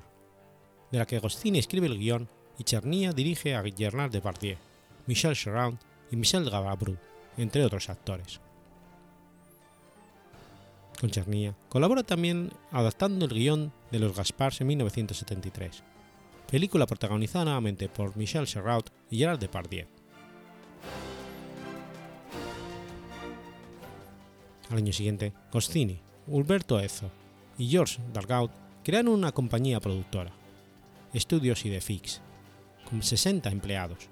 de 0.91 0.97
la 0.97 1.05
que 1.05 1.19
Goscinny 1.19 1.59
escribe 1.59 1.87
el 1.87 1.97
guion 1.97 2.29
y 2.57 2.63
Chernia 2.63 3.11
dirige 3.11 3.55
a 3.55 3.63
Gérard 3.63 4.11
Depardieu, 4.11 4.57
Michel 5.07 5.35
Cherand 5.35 5.79
y 6.09 6.15
Michel 6.15 6.49
Gavabru, 6.49 6.97
entre 7.37 7.65
otros 7.65 7.89
actores. 7.89 8.39
Con 11.01 11.09
Chernia 11.09 11.55
colabora 11.67 12.03
también 12.03 12.51
adaptando 12.69 13.25
el 13.25 13.33
guion 13.33 13.73
de 13.91 13.97
Los 13.97 14.15
Gaspars 14.15 14.61
en 14.61 14.67
1973, 14.67 15.81
película 16.47 16.85
protagonizada 16.85 17.45
nuevamente 17.45 17.89
por 17.89 18.15
Michel 18.15 18.45
Serrault 18.45 18.91
y 19.09 19.17
Gerard 19.17 19.39
Depardieu. 19.39 19.87
Al 24.69 24.77
año 24.77 24.93
siguiente, 24.93 25.33
Goscinny, 25.51 25.99
Ulberto 26.27 26.79
Ezo 26.79 27.09
y 27.57 27.67
Georges 27.67 27.99
Dargaud 28.13 28.51
crearon 28.83 29.15
una 29.15 29.31
compañía 29.31 29.79
productora, 29.79 30.31
Estudios 31.15 31.65
Idefix, 31.65 32.21
con 32.87 33.01
60 33.01 33.49
empleados. 33.49 34.07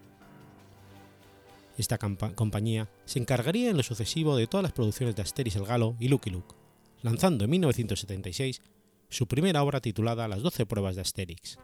Esta 1.77 1.99
compañía 1.99 2.89
se 3.05 3.19
encargaría 3.19 3.69
en 3.69 3.77
lo 3.77 3.83
sucesivo 3.83 4.35
de 4.35 4.47
todas 4.47 4.63
las 4.63 4.73
producciones 4.73 5.15
de 5.15 5.21
Asterix 5.21 5.55
el 5.55 5.65
Galo 5.65 5.95
y 5.99 6.07
Lucky 6.07 6.31
Luke, 6.31 6.58
lanzando 7.01 7.45
en 7.45 7.49
1976 7.51 8.61
su 9.09 9.27
primera 9.27 9.63
obra 9.63 9.81
titulada 9.81 10.27
Las 10.27 10.41
doce 10.41 10.65
pruebas 10.65 10.95
de 10.95 11.01
Asterix. 11.01 11.57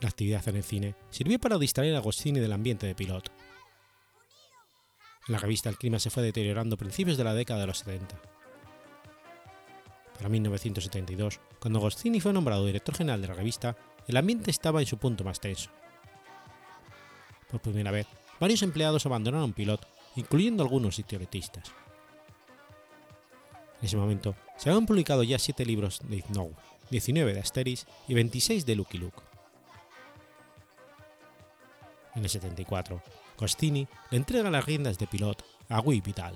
La 0.00 0.08
actividad 0.08 0.48
en 0.48 0.56
el 0.56 0.64
cine 0.64 0.94
sirvió 1.10 1.38
para 1.38 1.58
distraer 1.58 1.94
a 1.94 2.00
Goscinny 2.00 2.40
del 2.40 2.52
ambiente 2.52 2.86
de 2.86 2.94
piloto. 2.94 3.30
La 5.28 5.38
revista 5.38 5.68
El 5.68 5.76
Clima 5.76 5.98
se 5.98 6.08
fue 6.08 6.22
deteriorando 6.22 6.74
a 6.74 6.78
principios 6.78 7.18
de 7.18 7.24
la 7.24 7.34
década 7.34 7.60
de 7.60 7.66
los 7.66 7.78
70. 7.78 8.18
Para 10.14 10.28
1972, 10.30 11.40
cuando 11.58 11.80
Goscinny 11.80 12.20
fue 12.20 12.32
nombrado 12.32 12.64
director 12.64 12.94
general 12.94 13.20
de 13.20 13.28
la 13.28 13.34
revista, 13.34 13.76
el 14.06 14.16
ambiente 14.16 14.50
estaba 14.50 14.80
en 14.80 14.86
su 14.86 14.96
punto 14.96 15.22
más 15.22 15.40
tenso. 15.40 15.70
Por 17.50 17.60
primera 17.60 17.90
vez, 17.90 18.06
varios 18.38 18.62
empleados 18.62 19.04
abandonaron 19.04 19.52
Pilot 19.52 19.86
incluyendo 20.16 20.62
algunos 20.62 20.98
historietistas. 20.98 21.72
En 23.80 23.86
ese 23.86 23.96
momento 23.96 24.34
se 24.56 24.68
habían 24.68 24.86
publicado 24.86 25.22
ya 25.22 25.38
7 25.38 25.64
libros 25.64 26.00
de 26.08 26.16
Ignou, 26.16 26.54
19 26.90 27.32
de 27.32 27.40
Asterix 27.40 27.86
y 28.08 28.14
26 28.14 28.66
de 28.66 28.76
Lucky 28.76 28.98
Luke. 28.98 29.22
En 32.14 32.24
el 32.24 32.28
74, 32.28 33.02
Costini 33.36 33.86
le 34.10 34.18
entrega 34.18 34.50
las 34.50 34.66
riendas 34.66 34.98
de 34.98 35.06
Pilot 35.06 35.44
a 35.68 35.80
Guy 35.80 36.00
Vital. 36.00 36.34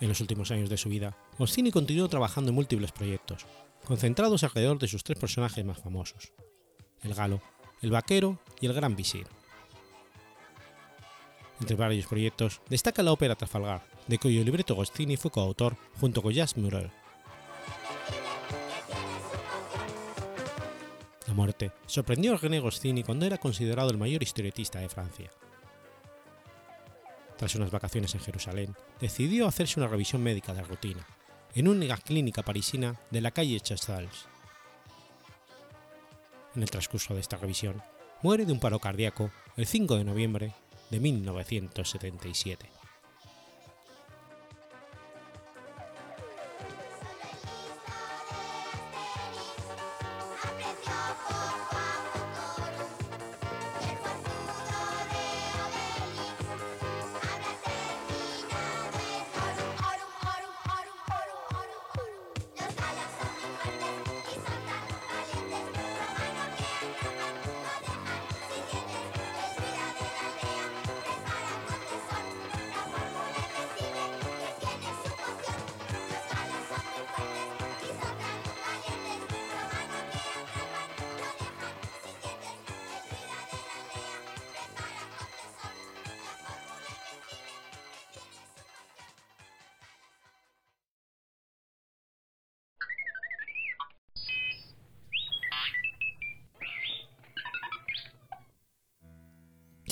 En 0.00 0.08
los 0.08 0.20
últimos 0.20 0.50
años 0.50 0.68
de 0.68 0.76
su 0.76 0.90
vida, 0.90 1.16
Goscinny 1.38 1.70
continuó 1.70 2.08
trabajando 2.08 2.50
en 2.50 2.54
múltiples 2.54 2.92
proyectos, 2.92 3.46
concentrados 3.84 4.44
alrededor 4.44 4.78
de 4.78 4.88
sus 4.88 5.02
tres 5.02 5.18
personajes 5.18 5.64
más 5.64 5.78
famosos, 5.78 6.32
el 7.02 7.14
galo, 7.14 7.40
el 7.82 7.90
vaquero 7.90 8.38
y 8.60 8.66
el 8.66 8.72
gran 8.72 8.96
visir. 8.96 9.26
Entre 11.60 11.76
varios 11.76 12.06
proyectos 12.06 12.60
destaca 12.68 13.02
la 13.02 13.12
ópera 13.12 13.34
Trafalgar, 13.34 13.82
de 14.06 14.18
cuyo 14.18 14.44
libreto 14.44 14.74
Goscinny 14.74 15.16
fue 15.16 15.30
coautor 15.30 15.76
junto 15.98 16.22
con 16.22 16.32
Jacques 16.32 16.56
Murel. 16.56 16.90
La 21.26 21.34
muerte 21.34 21.72
sorprendió 21.86 22.34
a 22.34 22.38
René 22.38 22.60
Goscinny 22.60 23.02
cuando 23.02 23.26
era 23.26 23.38
considerado 23.38 23.90
el 23.90 23.98
mayor 23.98 24.22
historietista 24.22 24.80
de 24.80 24.88
Francia. 24.88 25.30
Tras 27.36 27.54
unas 27.54 27.70
vacaciones 27.70 28.14
en 28.14 28.20
Jerusalén, 28.20 28.74
decidió 29.00 29.46
hacerse 29.46 29.78
una 29.78 29.88
revisión 29.88 30.22
médica 30.22 30.54
de 30.54 30.62
rutina, 30.62 31.06
en 31.54 31.68
una 31.68 31.96
clínica 31.96 32.42
parisina 32.42 32.98
de 33.10 33.20
la 33.20 33.30
calle 33.30 33.60
Chastals. 33.60 34.28
En 36.56 36.62
el 36.62 36.70
transcurso 36.70 37.14
de 37.14 37.20
esta 37.20 37.36
revisión, 37.36 37.82
muere 38.22 38.46
de 38.46 38.52
un 38.52 38.60
paro 38.60 38.78
cardíaco 38.78 39.30
el 39.58 39.66
5 39.66 39.96
de 39.96 40.04
noviembre 40.04 40.54
de 40.90 41.00
1977. 41.00 42.75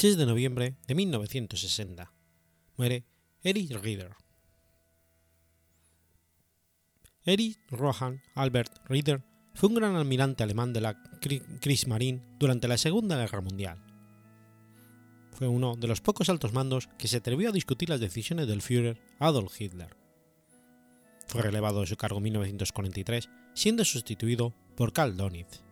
6 0.05 0.18
de 0.18 0.26
noviembre 0.26 0.76
de 0.86 0.94
1960. 0.94 2.12
Muere 2.76 3.07
Erich 3.42 3.70
Rieder. 3.70 4.14
Erich 7.24 7.59
Rohan 7.70 8.20
Albert 8.34 8.86
Rieder 8.86 9.24
fue 9.55 9.70
un 9.70 9.76
gran 9.76 9.96
almirante 9.96 10.42
alemán 10.42 10.74
de 10.74 10.82
la 10.82 11.02
Kriegsmarine 11.22 12.22
durante 12.38 12.68
la 12.68 12.76
Segunda 12.76 13.16
Guerra 13.16 13.40
Mundial. 13.40 13.82
Fue 15.32 15.48
uno 15.48 15.74
de 15.74 15.88
los 15.88 16.02
pocos 16.02 16.28
altos 16.28 16.52
mandos 16.52 16.90
que 16.98 17.09
se 17.09 17.16
atrevió 17.16 17.48
a 17.48 17.52
discutir 17.52 17.88
las 17.88 18.00
decisiones 18.00 18.46
del 18.46 18.61
Führer 18.61 19.00
Adolf 19.20 19.59
Hitler. 19.59 19.96
Fue 21.28 21.40
relevado 21.40 21.80
de 21.80 21.86
su 21.86 21.96
cargo 21.96 22.18
en 22.18 22.24
1943, 22.24 23.30
siendo 23.55 23.86
sustituido 23.86 24.52
por 24.76 24.92
Karl 24.92 25.16
Donitz. 25.16 25.64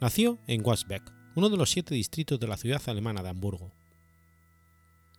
Nació 0.00 0.38
en 0.46 0.64
Wasbeck, 0.64 1.12
uno 1.34 1.50
de 1.50 1.58
los 1.58 1.70
siete 1.70 1.94
distritos 1.94 2.40
de 2.40 2.46
la 2.46 2.56
ciudad 2.56 2.80
alemana 2.86 3.22
de 3.22 3.28
Hamburgo. 3.28 3.70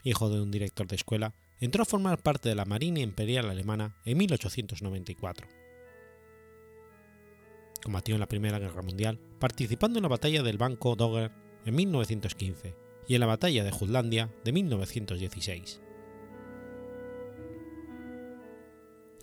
Hijo 0.04 0.28
de 0.30 0.42
un 0.42 0.50
director 0.50 0.88
de 0.88 0.96
escuela, 0.96 1.36
entró 1.60 1.84
a 1.84 1.86
formar 1.86 2.24
parte 2.24 2.50
de 2.50 2.56
la 2.56 2.66
Marina 2.66 3.00
Imperial 3.00 3.48
Alemana 3.50 3.96
en 4.06 4.18
1894. 4.18 5.48
Combatió 7.84 8.16
en 8.16 8.22
la 8.22 8.28
Primera 8.28 8.58
Guerra 8.58 8.82
Mundial, 8.82 9.20
participando 9.40 10.00
en 10.00 10.04
la 10.04 10.10
batalla 10.10 10.42
del 10.42 10.58
Banco 10.58 10.96
Dogger 10.96 11.32
en 11.66 11.76
1915 11.76 12.76
y 13.08 13.14
en 13.14 13.20
la 13.20 13.28
batalla 13.28 13.64
de 13.64 13.72
Jutlandia 13.72 14.34
de 14.44 14.52
1916. 14.52 15.80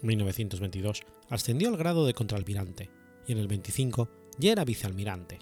En 0.02 0.06
1922 0.06 1.02
ascendió 1.28 1.68
al 1.68 1.76
grado 1.76 2.06
de 2.06 2.14
contraalmirante 2.14 2.90
y 3.26 3.32
en 3.32 3.38
el 3.38 3.48
25 3.48 4.08
ya 4.38 4.52
era 4.52 4.64
vicealmirante. 4.64 5.38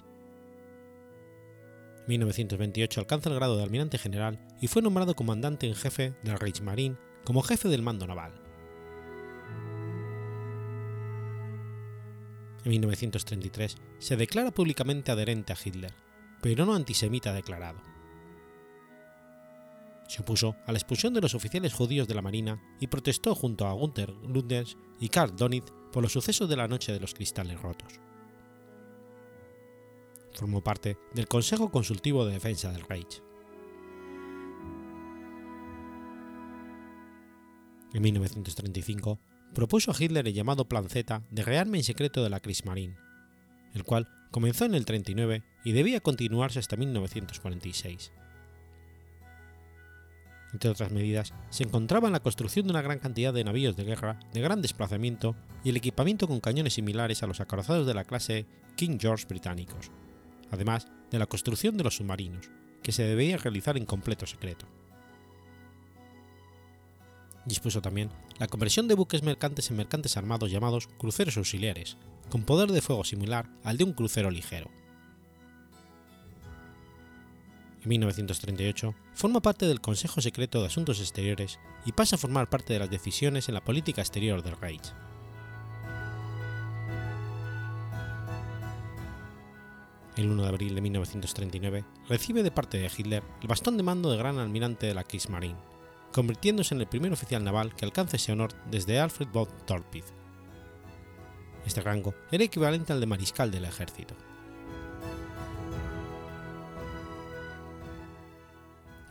En 1.99 2.07
1928 2.07 2.99
alcanza 2.99 3.29
el 3.29 3.35
grado 3.35 3.55
de 3.55 3.63
almirante 3.63 3.97
general 3.97 4.39
y 4.61 4.67
fue 4.67 4.81
nombrado 4.81 5.15
comandante 5.15 5.67
en 5.67 5.75
jefe 5.75 6.15
del 6.23 6.39
Reichsmarine 6.39 6.97
como 7.23 7.43
jefe 7.43 7.69
del 7.69 7.83
mando 7.83 8.07
naval. 8.07 8.33
En 12.63 12.71
1933 12.71 13.77
se 13.99 14.17
declara 14.17 14.51
públicamente 14.51 15.11
adherente 15.11 15.53
a 15.53 15.57
Hitler, 15.63 15.93
pero 16.41 16.65
no 16.65 16.75
antisemita 16.75 17.33
declarado. 17.33 17.79
Se 20.07 20.23
opuso 20.23 20.55
a 20.65 20.71
la 20.71 20.79
expulsión 20.79 21.13
de 21.13 21.21
los 21.21 21.35
oficiales 21.35 21.73
judíos 21.73 22.07
de 22.07 22.15
la 22.15 22.23
Marina 22.23 22.59
y 22.79 22.87
protestó 22.87 23.35
junto 23.35 23.67
a 23.67 23.73
Gunther 23.73 24.09
Lunders 24.09 24.75
y 24.99 25.09
Karl 25.09 25.35
Donitz 25.35 25.71
por 25.91 26.01
los 26.01 26.11
sucesos 26.11 26.49
de 26.49 26.57
la 26.57 26.67
Noche 26.67 26.91
de 26.91 26.99
los 26.99 27.13
Cristales 27.13 27.61
Rotos. 27.61 27.99
Formó 30.39 30.63
parte 30.63 30.97
del 31.13 31.27
Consejo 31.27 31.69
Consultivo 31.69 32.25
de 32.25 32.31
Defensa 32.31 32.71
del 32.71 32.83
Reich. 32.83 33.21
En 37.93 38.01
1935 38.01 39.19
propuso 39.53 39.91
a 39.91 39.95
Hitler 39.99 40.25
el 40.25 40.33
llamado 40.33 40.69
Plan 40.69 40.87
Z 40.87 41.23
de 41.29 41.43
rearme 41.43 41.79
en 41.79 41.83
secreto 41.83 42.23
de 42.23 42.29
la 42.29 42.39
Kriegsmarine, 42.39 42.95
el 43.73 43.83
cual 43.83 44.07
comenzó 44.31 44.63
en 44.63 44.75
el 44.75 44.85
39 44.85 45.43
y 45.65 45.73
debía 45.73 45.99
continuarse 45.99 46.59
hasta 46.59 46.77
1946. 46.77 48.13
Entre 50.53 50.69
otras 50.69 50.93
medidas, 50.93 51.33
se 51.49 51.63
encontraba 51.63 52.09
la 52.09 52.21
construcción 52.21 52.65
de 52.65 52.71
una 52.71 52.81
gran 52.81 52.99
cantidad 52.99 53.33
de 53.33 53.43
navíos 53.43 53.75
de 53.75 53.83
guerra 53.83 54.17
de 54.31 54.39
gran 54.39 54.61
desplazamiento 54.61 55.35
y 55.65 55.71
el 55.71 55.75
equipamiento 55.75 56.29
con 56.29 56.39
cañones 56.39 56.75
similares 56.75 57.23
a 57.23 57.27
los 57.27 57.41
acorazados 57.41 57.85
de 57.85 57.93
la 57.93 58.05
clase 58.05 58.45
King 58.77 58.99
George 59.01 59.25
británicos, 59.27 59.91
además 60.51 60.87
de 61.11 61.19
la 61.19 61.25
construcción 61.25 61.77
de 61.77 61.83
los 61.83 61.97
submarinos, 61.97 62.49
que 62.83 62.91
se 62.91 63.03
debía 63.03 63.37
realizar 63.37 63.77
en 63.77 63.85
completo 63.85 64.25
secreto. 64.25 64.65
Dispuso 67.45 67.81
también 67.81 68.09
la 68.37 68.47
conversión 68.47 68.87
de 68.87 68.95
buques 68.95 69.23
mercantes 69.23 69.69
en 69.69 69.77
mercantes 69.77 70.17
armados 70.17 70.51
llamados 70.51 70.87
cruceros 70.97 71.37
auxiliares, 71.37 71.97
con 72.29 72.43
poder 72.43 72.71
de 72.71 72.81
fuego 72.81 73.03
similar 73.03 73.49
al 73.63 73.77
de 73.77 73.83
un 73.85 73.93
crucero 73.93 74.29
ligero 74.29 74.69
en 77.83 77.89
1938, 77.89 78.93
forma 79.13 79.41
parte 79.41 79.65
del 79.65 79.81
Consejo 79.81 80.21
Secreto 80.21 80.59
de 80.59 80.67
Asuntos 80.67 80.99
Exteriores 80.99 81.59
y 81.85 81.93
pasa 81.93 82.15
a 82.15 82.19
formar 82.19 82.49
parte 82.49 82.73
de 82.73 82.79
las 82.79 82.89
decisiones 82.89 83.47
en 83.47 83.55
la 83.55 83.63
política 83.63 84.01
exterior 84.01 84.43
del 84.43 84.57
Reich. 84.57 84.93
El 90.19 90.29
1 90.31 90.43
de 90.43 90.49
abril 90.49 90.75
de 90.75 90.81
1939 90.81 91.85
recibe 92.09 92.43
de 92.43 92.51
parte 92.51 92.77
de 92.77 92.91
Hitler 92.95 93.23
el 93.41 93.47
bastón 93.47 93.77
de 93.77 93.83
mando 93.83 94.11
de 94.11 94.17
gran 94.17 94.37
almirante 94.37 94.85
de 94.85 94.93
la 94.93 95.05
Kriegsmarine, 95.05 95.55
convirtiéndose 96.11 96.75
en 96.75 96.81
el 96.81 96.87
primer 96.87 97.13
oficial 97.13 97.41
naval 97.41 97.73
que 97.73 97.85
alcanza 97.85 98.17
ese 98.17 98.33
honor 98.33 98.51
desde 98.69 98.99
Alfred 98.99 99.29
von 99.31 99.47
Torpid. 99.65 100.03
Este 101.65 101.79
rango 101.79 102.13
era 102.33 102.43
equivalente 102.43 102.91
al 102.91 102.99
de 102.99 103.05
mariscal 103.05 103.49
del 103.49 103.63
ejército. 103.63 104.13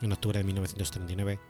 en 0.02 0.12
octubre 0.12 0.38
de 0.38 0.44
1939, 0.44 1.40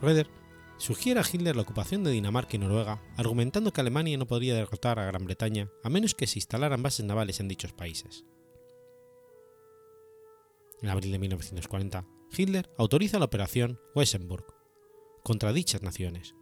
Reder 0.00 0.30
sugiere 0.76 1.18
a 1.18 1.24
Hitler 1.30 1.56
la 1.56 1.62
ocupación 1.62 2.04
de 2.04 2.12
Dinamarca 2.12 2.54
y 2.54 2.60
Noruega, 2.60 3.02
argumentando 3.16 3.72
que 3.72 3.80
Alemania 3.80 4.16
no 4.16 4.28
podría 4.28 4.54
derrotar 4.54 5.00
a 5.00 5.06
Gran 5.06 5.24
Bretaña 5.24 5.68
a 5.82 5.88
menos 5.90 6.14
que 6.14 6.28
se 6.28 6.38
instalaran 6.38 6.84
bases 6.84 7.04
navales 7.04 7.40
en 7.40 7.48
dichos 7.48 7.72
países. 7.72 8.24
En 10.82 10.88
abril 10.88 11.12
de 11.12 11.18
1940, 11.18 12.06
Hitler 12.36 12.70
autoriza 12.78 13.18
la 13.18 13.24
operación 13.24 13.80
Weissenburg 13.94 14.44
contra 15.24 15.52
dichas 15.52 15.82
naciones, 15.82 16.34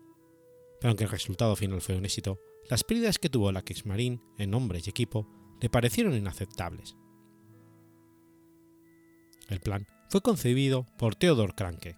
pero 0.81 0.91
aunque 0.91 1.05
el 1.05 1.11
resultado 1.11 1.57
final 1.57 1.81
fue 1.81 1.97
un 1.97 2.05
éxito, 2.05 2.41
las 2.69 2.85
pérdidas 2.85 3.19
que 3.19 3.31
tuvo 3.31 3.53
la 3.53 3.63
Kriegsmarine 3.63 4.21
en 4.39 4.55
hombres 4.55 4.87
y 4.87 4.91
equipo 4.91 5.29
le 5.61 5.71
parecieron 5.71 6.15
inaceptables. 6.15 6.97
El 9.49 9.61
plan 9.61 9.87
fue 10.11 10.21
concebido 10.21 10.87
por 10.99 11.15
Theodor 11.15 11.55
Kranke. 11.55 11.97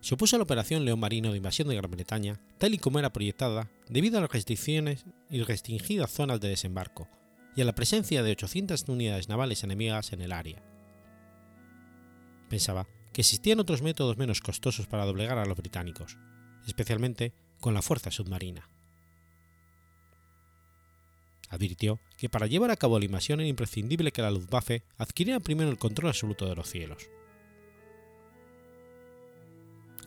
Se 0.00 0.14
opuso 0.14 0.36
a 0.36 0.38
la 0.38 0.44
operación 0.44 0.84
León 0.84 1.00
Marino 1.00 1.30
de 1.30 1.36
invasión 1.36 1.68
de 1.68 1.76
Gran 1.76 1.90
Bretaña, 1.90 2.40
tal 2.58 2.74
y 2.74 2.78
como 2.78 2.98
era 2.98 3.12
proyectada, 3.12 3.70
debido 3.88 4.18
a 4.18 4.20
las 4.22 4.30
restricciones 4.30 5.04
y 5.28 5.42
restringidas 5.42 6.10
zonas 6.10 6.40
de 6.40 6.48
desembarco 6.48 7.08
y 7.56 7.60
a 7.60 7.64
la 7.64 7.74
presencia 7.74 8.22
de 8.22 8.32
800 8.32 8.84
unidades 8.88 9.28
navales 9.28 9.64
enemigas 9.64 10.12
en 10.12 10.20
el 10.22 10.32
área. 10.32 10.62
Pensaba 12.48 12.86
que 13.12 13.20
existían 13.20 13.60
otros 13.60 13.82
métodos 13.82 14.16
menos 14.16 14.40
costosos 14.40 14.86
para 14.86 15.04
doblegar 15.04 15.38
a 15.38 15.46
los 15.46 15.56
británicos, 15.56 16.16
especialmente 16.66 17.32
con 17.60 17.74
la 17.74 17.82
fuerza 17.82 18.10
submarina 18.10 18.68
advirtió 21.50 22.00
que 22.16 22.28
para 22.28 22.46
llevar 22.46 22.70
a 22.70 22.76
cabo 22.76 22.98
la 22.98 23.04
invasión 23.04 23.40
era 23.40 23.48
imprescindible 23.48 24.12
que 24.12 24.22
la 24.22 24.30
Luftwaffe 24.30 24.84
adquiriera 24.96 25.40
primero 25.40 25.70
el 25.70 25.78
control 25.78 26.08
absoluto 26.08 26.46
de 26.46 26.54
los 26.54 26.70
cielos. 26.70 27.10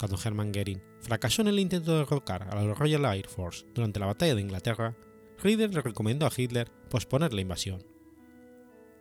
Cuando 0.04 0.20
Hermann 0.22 0.51
Goering 0.51 0.84
fracasó 0.99 1.43
en 1.43 1.47
el 1.47 1.60
intento 1.60 1.93
de 1.93 1.99
derrocar 1.99 2.43
a 2.51 2.62
la 2.62 2.74
Royal 2.74 3.06
Air 3.06 3.26
Force 3.26 3.66
durante 3.74 4.01
la 4.01 4.06
batalla 4.06 4.36
de 4.36 4.41
Inglaterra, 4.41 4.97
Rieder 5.41 5.74
le 5.74 5.80
recomendó 5.80 6.26
a 6.26 6.32
Hitler 6.36 6.70
posponer 6.89 7.34
la 7.34 7.39
invasión. 7.39 7.82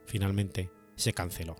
Finalmente, 0.06 0.70
se 0.94 1.12
canceló. 1.12 1.56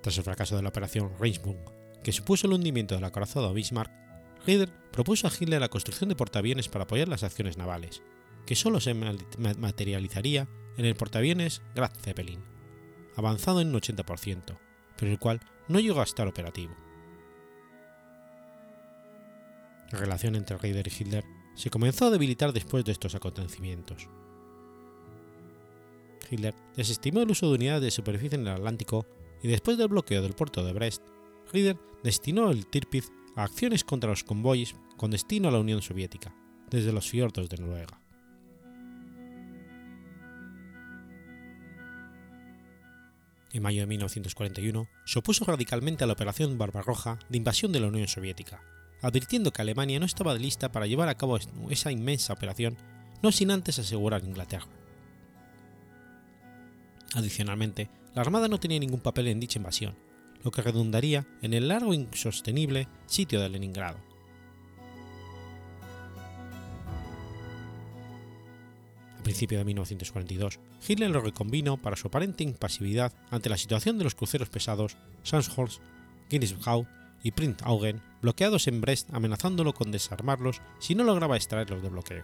Tras 0.00 0.16
el 0.16 0.24
fracaso 0.24 0.56
de 0.56 0.62
la 0.62 0.70
operación 0.70 1.12
Reichsburg, 1.20 1.58
que 2.02 2.12
supuso 2.12 2.46
el 2.46 2.54
hundimiento 2.54 2.94
del 2.94 3.04
acorazado 3.04 3.52
Bismarck, 3.52 3.92
Rieder 4.46 4.70
propuso 4.90 5.26
a 5.26 5.32
Hitler 5.38 5.60
la 5.60 5.68
construcción 5.68 6.08
de 6.08 6.16
portaaviones 6.16 6.70
para 6.70 6.84
apoyar 6.84 7.08
las 7.08 7.24
acciones 7.24 7.58
navales, 7.58 8.00
que 8.46 8.56
solo 8.56 8.80
se 8.80 8.94
materializaría 8.94 10.48
en 10.78 10.86
el 10.86 10.94
portaaviones 10.94 11.60
Graf 11.74 11.94
Zeppelin, 12.00 12.42
avanzado 13.16 13.60
en 13.60 13.68
un 13.68 13.80
80%, 13.80 14.58
pero 14.96 15.10
el 15.10 15.18
cual 15.18 15.40
no 15.68 15.80
llegó 15.80 16.00
a 16.00 16.04
estar 16.04 16.26
operativo. 16.26 16.74
La 19.90 19.98
relación 19.98 20.36
entre 20.36 20.56
Rieder 20.56 20.88
y 20.88 21.02
Hitler 21.02 21.24
se 21.54 21.70
comenzó 21.70 22.06
a 22.06 22.10
debilitar 22.10 22.52
después 22.52 22.84
de 22.84 22.92
estos 22.92 23.14
acontecimientos. 23.14 24.08
Hitler 26.30 26.54
desestimó 26.76 27.20
el 27.20 27.30
uso 27.30 27.48
de 27.48 27.56
unidades 27.56 27.82
de 27.82 27.90
superficie 27.90 28.36
en 28.36 28.46
el 28.46 28.54
Atlántico 28.54 29.06
y 29.42 29.48
después 29.48 29.76
del 29.76 29.88
bloqueo 29.88 30.22
del 30.22 30.32
puerto 30.32 30.64
de 30.64 30.72
Brest, 30.72 31.02
Rieder 31.52 31.78
destinó 32.02 32.50
el 32.50 32.66
Tirpitz 32.66 33.10
a 33.36 33.44
acciones 33.44 33.84
contra 33.84 34.10
los 34.10 34.24
convoyes 34.24 34.74
con 34.96 35.10
destino 35.10 35.48
a 35.48 35.52
la 35.52 35.60
Unión 35.60 35.82
Soviética, 35.82 36.34
desde 36.70 36.92
los 36.92 37.08
fiordos 37.08 37.48
de 37.50 37.58
Noruega. 37.58 38.01
En 43.52 43.62
mayo 43.62 43.80
de 43.80 43.86
1941 43.86 44.88
se 45.04 45.18
opuso 45.18 45.44
radicalmente 45.44 46.04
a 46.04 46.06
la 46.06 46.14
Operación 46.14 46.56
Barbarroja 46.56 47.18
de 47.28 47.36
invasión 47.36 47.70
de 47.72 47.80
la 47.80 47.88
Unión 47.88 48.08
Soviética, 48.08 48.62
advirtiendo 49.02 49.52
que 49.52 49.60
Alemania 49.60 50.00
no 50.00 50.06
estaba 50.06 50.34
lista 50.34 50.72
para 50.72 50.86
llevar 50.86 51.10
a 51.10 51.16
cabo 51.16 51.38
esa 51.68 51.92
inmensa 51.92 52.32
operación 52.32 52.78
no 53.22 53.30
sin 53.30 53.50
antes 53.50 53.78
asegurar 53.78 54.24
Inglaterra. 54.24 54.66
Adicionalmente, 57.14 57.90
la 58.14 58.22
Armada 58.22 58.48
no 58.48 58.58
tenía 58.58 58.78
ningún 58.78 59.00
papel 59.00 59.28
en 59.28 59.38
dicha 59.38 59.58
invasión, 59.58 59.94
lo 60.42 60.50
que 60.50 60.62
redundaría 60.62 61.26
en 61.42 61.52
el 61.52 61.68
largo 61.68 61.92
e 61.92 61.96
insostenible 61.96 62.88
sitio 63.06 63.40
de 63.40 63.50
Leningrado. 63.50 64.11
A 69.22 69.30
principios 69.32 69.60
de 69.60 69.64
1942, 69.66 70.58
Hitler 70.84 71.08
lo 71.08 71.20
reconvino 71.20 71.76
para 71.76 71.94
su 71.94 72.08
aparente 72.08 72.42
impasividad 72.42 73.12
ante 73.30 73.48
la 73.48 73.56
situación 73.56 73.96
de 73.96 74.02
los 74.02 74.16
cruceros 74.16 74.48
pesados 74.48 74.96
Scharnhorst, 75.24 75.80
Guinness 76.28 76.56
y 77.22 77.30
Prinz 77.30 77.62
Augen 77.62 78.02
bloqueados 78.20 78.66
en 78.66 78.80
Brest 78.80 79.14
amenazándolo 79.14 79.74
con 79.74 79.92
desarmarlos 79.92 80.60
si 80.80 80.96
no 80.96 81.04
lograba 81.04 81.36
extraerlos 81.36 81.84
de 81.84 81.88
bloqueo. 81.90 82.22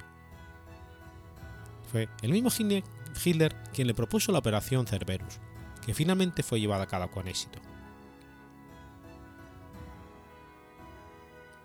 Fue 1.92 2.08
el 2.20 2.32
mismo 2.32 2.50
Hitler 3.24 3.54
quien 3.72 3.86
le 3.86 3.94
propuso 3.94 4.32
la 4.32 4.40
operación 4.40 4.84
Cerberus, 4.88 5.38
que 5.86 5.94
finalmente 5.94 6.42
fue 6.42 6.58
llevada 6.58 6.82
a 6.82 6.88
cabo 6.88 7.12
con 7.12 7.28
éxito. 7.28 7.60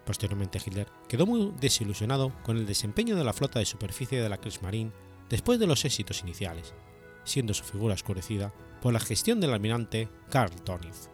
Posteriormente 0.06 0.62
Hitler 0.64 0.90
quedó 1.08 1.26
muy 1.26 1.52
desilusionado 1.60 2.32
con 2.44 2.56
el 2.56 2.68
desempeño 2.68 3.16
de 3.16 3.24
la 3.24 3.34
flota 3.34 3.58
de 3.58 3.66
superficie 3.66 4.22
de 4.22 4.30
la 4.30 4.38
Kriegsmarine 4.38 4.92
después 5.34 5.60
de 5.60 5.66
los 5.66 5.84
éxitos 5.84 6.22
iniciales, 6.22 6.76
siendo 7.24 7.56
su 7.56 7.64
figura 7.64 7.96
oscurecida 7.96 8.54
por 8.84 8.94
la 8.94 9.00
gestión 9.00 9.42
del 9.42 9.52
almirante 9.52 10.08
Karl 10.30 10.54
Dönitz. 10.64 11.10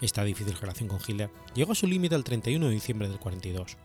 Esta 0.00 0.24
difícil 0.24 0.56
relación 0.56 0.88
con 0.88 0.98
Hitler 1.06 1.28
llegó 1.54 1.72
a 1.72 1.74
su 1.74 1.86
límite 1.86 2.14
el 2.14 2.24
31 2.24 2.68
de 2.68 2.72
diciembre 2.72 3.06
del 3.06 3.18
42, 3.18 3.76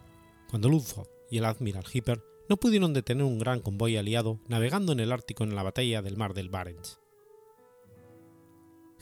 cuando 0.49 0.69
Luftwaffe 0.69 1.11
y 1.29 1.39
el 1.39 1.43
admiral 1.43 1.83
Hipper 1.91 2.23
no 2.47 2.55
pudieron 2.55 2.93
detener 2.93 3.25
un 3.25 3.39
gran 3.39 3.59
convoy 3.59 3.97
aliado 3.97 4.39
navegando 4.47 4.93
en 4.93 5.01
el 5.01 5.11
Ártico 5.11 5.43
en 5.43 5.55
la 5.55 5.63
batalla 5.63 6.01
del 6.01 6.15
mar 6.15 6.33
del 6.33 6.47
Barents. 6.47 7.01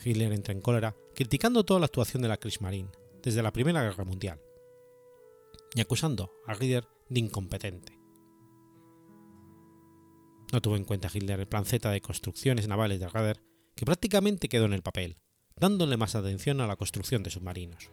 Hitler 0.04 0.32
entra 0.32 0.54
en 0.54 0.60
cólera 0.60 0.96
criticando 1.14 1.62
toda 1.64 1.78
la 1.78 1.86
actuación 1.86 2.20
de 2.20 2.28
la 2.28 2.38
Kriegsmarine 2.38 2.90
desde 3.22 3.44
la 3.44 3.52
Primera 3.52 3.84
Guerra 3.84 4.02
Mundial 4.02 4.40
y 5.74 5.80
acusando 5.80 6.32
a 6.46 6.54
Hitler 6.54 6.86
de 7.08 7.20
incompetente. 7.20 7.98
No 10.52 10.60
tuvo 10.60 10.76
en 10.76 10.84
cuenta 10.84 11.10
Hitler 11.12 11.40
el 11.40 11.46
plan 11.46 11.64
Z 11.64 11.90
de 11.90 12.00
construcciones 12.00 12.66
navales 12.66 13.00
de 13.00 13.08
Rader 13.08 13.40
que 13.76 13.84
prácticamente 13.84 14.48
quedó 14.48 14.64
en 14.64 14.72
el 14.72 14.82
papel, 14.82 15.16
dándole 15.56 15.96
más 15.96 16.14
atención 16.14 16.60
a 16.60 16.66
la 16.66 16.76
construcción 16.76 17.22
de 17.22 17.30
submarinos. 17.30 17.90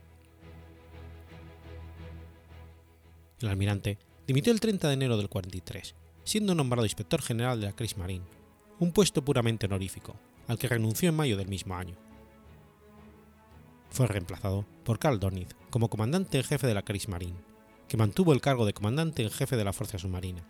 El 3.39 3.49
almirante 3.49 3.99
dimitió 4.25 4.51
el 4.51 4.59
30 4.59 4.87
de 4.87 4.93
enero 4.95 5.17
del 5.17 5.29
43, 5.29 5.95
siendo 6.23 6.55
nombrado 6.55 6.85
inspector 6.85 7.21
general 7.21 7.61
de 7.61 7.67
la 7.67 7.73
Kriegsmarine, 7.73 8.25
un 8.79 8.91
puesto 8.91 9.23
puramente 9.23 9.67
honorífico, 9.67 10.15
al 10.47 10.57
que 10.57 10.67
renunció 10.67 11.09
en 11.09 11.15
mayo 11.15 11.37
del 11.37 11.47
mismo 11.47 11.75
año. 11.75 11.95
Fue 13.91 14.07
reemplazado 14.07 14.65
por 14.83 14.99
Karl 14.99 15.19
Dönitz 15.19 15.55
como 15.69 15.89
comandante 15.89 16.41
jefe 16.43 16.67
de 16.67 16.73
la 16.73 16.83
Kriegsmarine, 16.83 17.46
que 17.87 17.97
mantuvo 17.97 18.33
el 18.33 18.41
cargo 18.41 18.65
de 18.65 18.73
comandante 18.73 19.23
en 19.23 19.31
jefe 19.31 19.55
de 19.55 19.63
la 19.63 19.73
fuerza 19.73 19.97
submarina, 19.97 20.43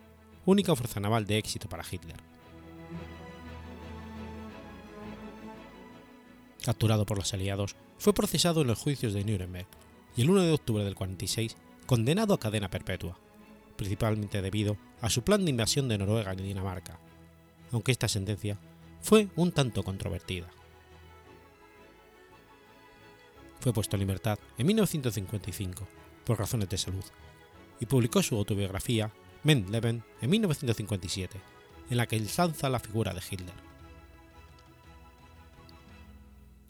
única 0.46 0.76
fuerza 0.76 1.00
naval 1.00 1.26
de 1.26 1.38
éxito 1.38 1.70
para 1.70 1.86
Hitler. 1.90 2.18
Capturado 6.64 7.06
por 7.06 7.18
los 7.18 7.34
aliados, 7.34 7.76
fue 7.98 8.14
procesado 8.14 8.62
en 8.62 8.68
los 8.68 8.80
juicios 8.80 9.14
de 9.14 9.24
Nuremberg 9.24 9.68
y 10.16 10.22
el 10.22 10.30
1 10.30 10.42
de 10.42 10.52
octubre 10.52 10.84
del 10.84 10.96
46 10.96 11.56
condenado 11.86 12.34
a 12.34 12.40
cadena 12.40 12.70
perpetua, 12.70 13.18
principalmente 13.78 14.42
debido 14.42 14.78
a 15.02 15.10
su 15.10 15.24
plan 15.24 15.46
de 15.46 15.52
invasión 15.52 15.88
de 15.88 15.98
Noruega 15.98 16.34
y 16.34 16.38
Dinamarca, 16.38 17.00
aunque 17.72 17.92
esta 17.92 18.08
sentencia 18.08 18.58
fue 19.02 19.30
un 19.36 19.52
tanto 19.52 19.84
controvertida. 19.84 20.50
Fue 23.60 23.74
puesto 23.74 23.96
en 23.96 24.02
libertad 24.02 24.40
en 24.58 24.68
1955 24.68 25.88
por 26.28 26.38
razones 26.38 26.68
de 26.68 26.78
salud 26.78 27.06
y 27.80 27.86
publicó 27.86 28.22
su 28.22 28.36
autobiografía 28.36 29.12
Leben 29.44 30.04
en 30.22 30.30
1957, 30.30 31.40
en 31.90 31.98
la 31.98 32.06
que 32.06 32.18
ensalza 32.18 32.70
la 32.70 32.80
figura 32.80 33.14
de 33.14 33.22
Hitler. 33.22 33.56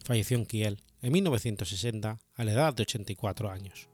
Falleció 0.03 0.38
en 0.38 0.45
Kiel 0.45 0.84
en 1.01 1.12
1960 1.12 2.20
a 2.36 2.43
la 2.43 2.51
edad 2.51 2.74
de 2.76 2.84
84 2.84 3.49
años. 3.49 3.89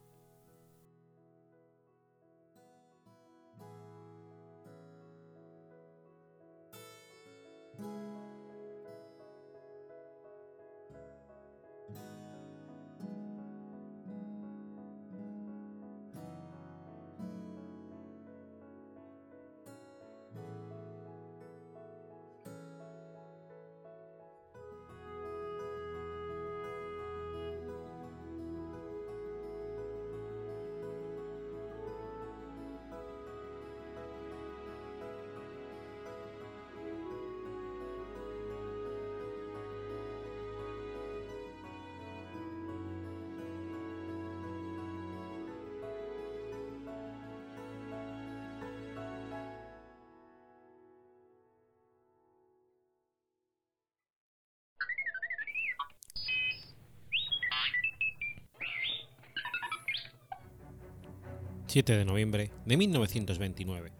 7 61.74 61.98
de 61.98 62.06
noviembre 62.06 62.52
de 62.68 62.78
1929. 62.78 63.92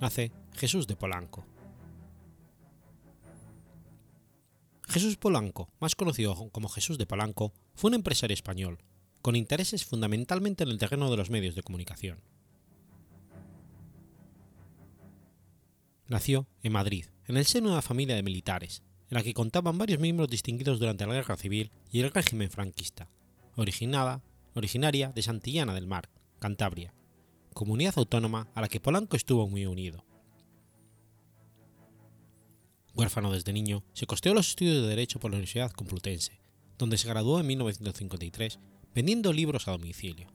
Nace 0.00 0.30
Jesús 0.54 0.86
de 0.86 0.94
Polanco. 0.94 1.44
Jesús 4.86 5.16
Polanco, 5.16 5.68
más 5.80 5.96
conocido 5.96 6.48
como 6.52 6.68
Jesús 6.68 6.98
de 6.98 7.06
Polanco, 7.06 7.52
fue 7.74 7.88
un 7.88 7.94
empresario 7.94 8.34
español, 8.34 8.78
con 9.20 9.34
intereses 9.34 9.84
fundamentalmente 9.84 10.62
en 10.62 10.70
el 10.70 10.78
terreno 10.78 11.10
de 11.10 11.16
los 11.16 11.28
medios 11.28 11.56
de 11.56 11.64
comunicación. 11.64 12.20
Nació 16.06 16.46
en 16.62 16.70
Madrid, 16.70 17.06
en 17.26 17.36
el 17.36 17.46
seno 17.46 17.66
de 17.66 17.72
una 17.72 17.82
familia 17.82 18.14
de 18.14 18.22
militares, 18.22 18.84
en 19.10 19.16
la 19.16 19.24
que 19.24 19.34
contaban 19.34 19.76
varios 19.76 19.98
miembros 19.98 20.28
distinguidos 20.28 20.78
durante 20.78 21.04
la 21.04 21.14
Guerra 21.14 21.36
Civil 21.36 21.72
y 21.90 21.98
el 21.98 22.12
régimen 22.12 22.48
franquista, 22.48 23.08
originada, 23.56 24.22
originaria 24.54 25.10
de 25.10 25.22
Santillana 25.22 25.74
del 25.74 25.88
Mar, 25.88 26.08
Cantabria, 26.42 26.92
comunidad 27.54 27.94
autónoma 27.98 28.48
a 28.56 28.62
la 28.62 28.68
que 28.68 28.80
Polanco 28.80 29.16
estuvo 29.16 29.48
muy 29.48 29.64
unido. 29.64 30.04
Huérfano 32.96 33.30
desde 33.30 33.52
niño, 33.52 33.84
se 33.92 34.08
costeó 34.08 34.34
los 34.34 34.48
estudios 34.48 34.82
de 34.82 34.88
Derecho 34.88 35.20
por 35.20 35.30
la 35.30 35.36
Universidad 35.36 35.70
Complutense, 35.70 36.40
donde 36.78 36.98
se 36.98 37.06
graduó 37.06 37.38
en 37.38 37.46
1953 37.46 38.58
vendiendo 38.92 39.32
libros 39.32 39.68
a 39.68 39.70
domicilio. 39.70 40.32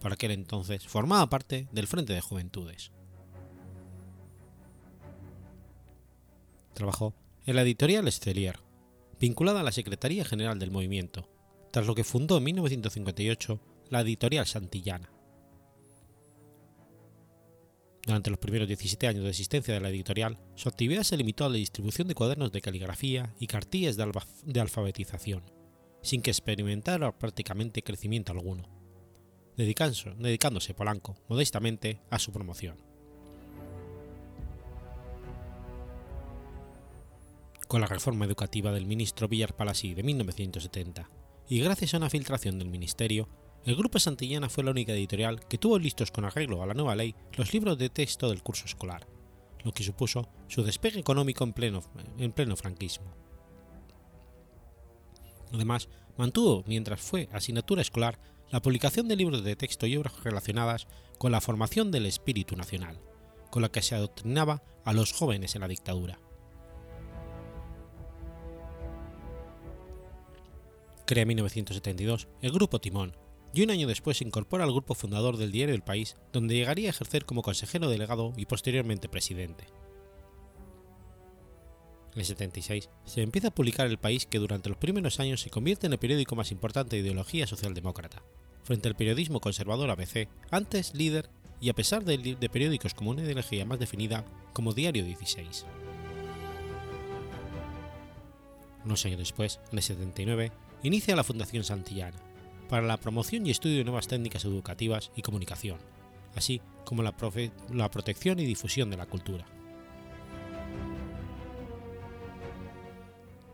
Por 0.00 0.14
aquel 0.14 0.30
entonces 0.30 0.86
formaba 0.86 1.28
parte 1.28 1.68
del 1.70 1.86
Frente 1.86 2.14
de 2.14 2.22
Juventudes. 2.22 2.92
Trabajó 6.72 7.12
en 7.44 7.56
la 7.56 7.62
editorial 7.62 8.08
Estelier, 8.08 8.58
vinculada 9.20 9.60
a 9.60 9.64
la 9.64 9.72
Secretaría 9.72 10.24
General 10.24 10.58
del 10.58 10.70
Movimiento, 10.70 11.28
tras 11.72 11.86
lo 11.86 11.94
que 11.94 12.04
fundó 12.04 12.38
en 12.38 12.44
1958 12.44 13.75
la 13.90 14.00
editorial 14.00 14.46
Santillana. 14.46 15.10
Durante 18.06 18.30
los 18.30 18.38
primeros 18.38 18.68
17 18.68 19.08
años 19.08 19.24
de 19.24 19.30
existencia 19.30 19.74
de 19.74 19.80
la 19.80 19.88
editorial, 19.88 20.38
su 20.54 20.68
actividad 20.68 21.02
se 21.02 21.16
limitó 21.16 21.44
a 21.44 21.48
la 21.48 21.56
distribución 21.56 22.06
de 22.06 22.14
cuadernos 22.14 22.52
de 22.52 22.60
caligrafía 22.60 23.34
y 23.40 23.48
cartillas 23.48 23.96
de, 23.96 24.60
alfabetización, 24.60 25.42
sin 26.02 26.22
que 26.22 26.30
experimentara 26.30 27.18
prácticamente 27.18 27.82
crecimiento 27.82 28.30
alguno, 28.30 28.68
dedicándose, 29.56 30.14
dedicándose 30.18 30.72
Polanco 30.72 31.16
modestamente 31.28 32.00
a 32.08 32.20
su 32.20 32.30
promoción. 32.32 32.76
Con 37.66 37.80
la 37.80 37.88
reforma 37.88 38.24
educativa 38.24 38.70
del 38.70 38.86
ministro 38.86 39.26
Villar 39.26 39.56
Palasí 39.56 39.94
de 39.94 40.04
1970 40.04 41.10
y 41.48 41.58
gracias 41.58 41.94
a 41.94 41.96
una 41.96 42.08
filtración 42.08 42.60
del 42.60 42.68
ministerio, 42.68 43.28
el 43.66 43.74
Grupo 43.74 43.98
Santillana 43.98 44.48
fue 44.48 44.62
la 44.62 44.70
única 44.70 44.92
editorial 44.92 45.44
que 45.48 45.58
tuvo 45.58 45.76
listos 45.76 46.12
con 46.12 46.24
arreglo 46.24 46.62
a 46.62 46.66
la 46.66 46.74
nueva 46.74 46.94
ley 46.94 47.16
los 47.36 47.52
libros 47.52 47.76
de 47.76 47.90
texto 47.90 48.28
del 48.28 48.44
curso 48.44 48.64
escolar, 48.64 49.08
lo 49.64 49.72
que 49.72 49.82
supuso 49.82 50.28
su 50.46 50.62
despegue 50.62 51.00
económico 51.00 51.42
en 51.42 51.52
pleno, 51.52 51.82
en 52.16 52.30
pleno 52.30 52.54
franquismo. 52.54 53.12
Además, 55.52 55.88
mantuvo, 56.16 56.62
mientras 56.68 57.00
fue 57.00 57.28
asignatura 57.32 57.82
escolar, 57.82 58.20
la 58.50 58.62
publicación 58.62 59.08
de 59.08 59.16
libros 59.16 59.42
de 59.42 59.56
texto 59.56 59.86
y 59.86 59.96
obras 59.96 60.22
relacionadas 60.22 60.86
con 61.18 61.32
la 61.32 61.40
formación 61.40 61.90
del 61.90 62.06
espíritu 62.06 62.54
nacional, 62.54 63.00
con 63.50 63.62
la 63.62 63.68
que 63.68 63.82
se 63.82 63.96
adoctrinaba 63.96 64.62
a 64.84 64.92
los 64.92 65.12
jóvenes 65.12 65.56
en 65.56 65.62
la 65.62 65.68
dictadura. 65.68 66.20
Crea 71.04 71.22
en 71.22 71.28
1972 71.28 72.28
el 72.42 72.52
Grupo 72.52 72.80
Timón 72.80 73.25
y 73.56 73.62
un 73.62 73.70
año 73.70 73.88
después 73.88 74.18
se 74.18 74.24
incorpora 74.24 74.64
al 74.64 74.70
grupo 74.70 74.94
fundador 74.94 75.38
del 75.38 75.50
diario 75.50 75.74
El 75.74 75.82
País, 75.82 76.16
donde 76.30 76.54
llegaría 76.54 76.88
a 76.88 76.90
ejercer 76.90 77.24
como 77.24 77.40
consejero 77.40 77.88
delegado 77.88 78.34
y 78.36 78.44
posteriormente 78.44 79.08
presidente. 79.08 79.64
En 82.12 82.20
el 82.20 82.26
76 82.26 82.90
se 83.06 83.22
empieza 83.22 83.48
a 83.48 83.54
publicar 83.54 83.86
El 83.86 83.96
País 83.96 84.26
que 84.26 84.38
durante 84.38 84.68
los 84.68 84.76
primeros 84.76 85.20
años 85.20 85.40
se 85.40 85.48
convierte 85.48 85.86
en 85.86 85.94
el 85.94 85.98
periódico 85.98 86.36
más 86.36 86.52
importante 86.52 86.96
de 86.96 87.02
ideología 87.02 87.46
socialdemócrata, 87.46 88.22
frente 88.62 88.88
al 88.88 88.94
periodismo 88.94 89.40
conservador 89.40 89.88
ABC, 89.88 90.28
antes 90.50 90.94
líder 90.94 91.30
y 91.58 91.70
a 91.70 91.74
pesar 91.74 92.04
de, 92.04 92.36
periódicos 92.50 92.92
como 92.92 93.08
una 93.08 93.22
ideología 93.22 93.64
más 93.64 93.78
definida 93.78 94.26
como 94.52 94.74
Diario 94.74 95.02
16. 95.02 95.64
Unos 98.84 99.06
años 99.06 99.18
después, 99.18 99.60
en 99.72 99.78
el 99.78 99.82
79, 99.82 100.52
inicia 100.82 101.16
la 101.16 101.24
Fundación 101.24 101.64
Santillana, 101.64 102.18
para 102.68 102.86
la 102.86 102.96
promoción 102.96 103.46
y 103.46 103.50
estudio 103.50 103.78
de 103.78 103.84
nuevas 103.84 104.08
técnicas 104.08 104.44
educativas 104.44 105.10
y 105.16 105.22
comunicación, 105.22 105.78
así 106.34 106.60
como 106.84 107.02
la, 107.02 107.16
protección 107.90 108.38
y 108.38 108.44
difusión 108.44 108.90
de 108.90 108.96
la 108.96 109.06
cultura. 109.06 109.46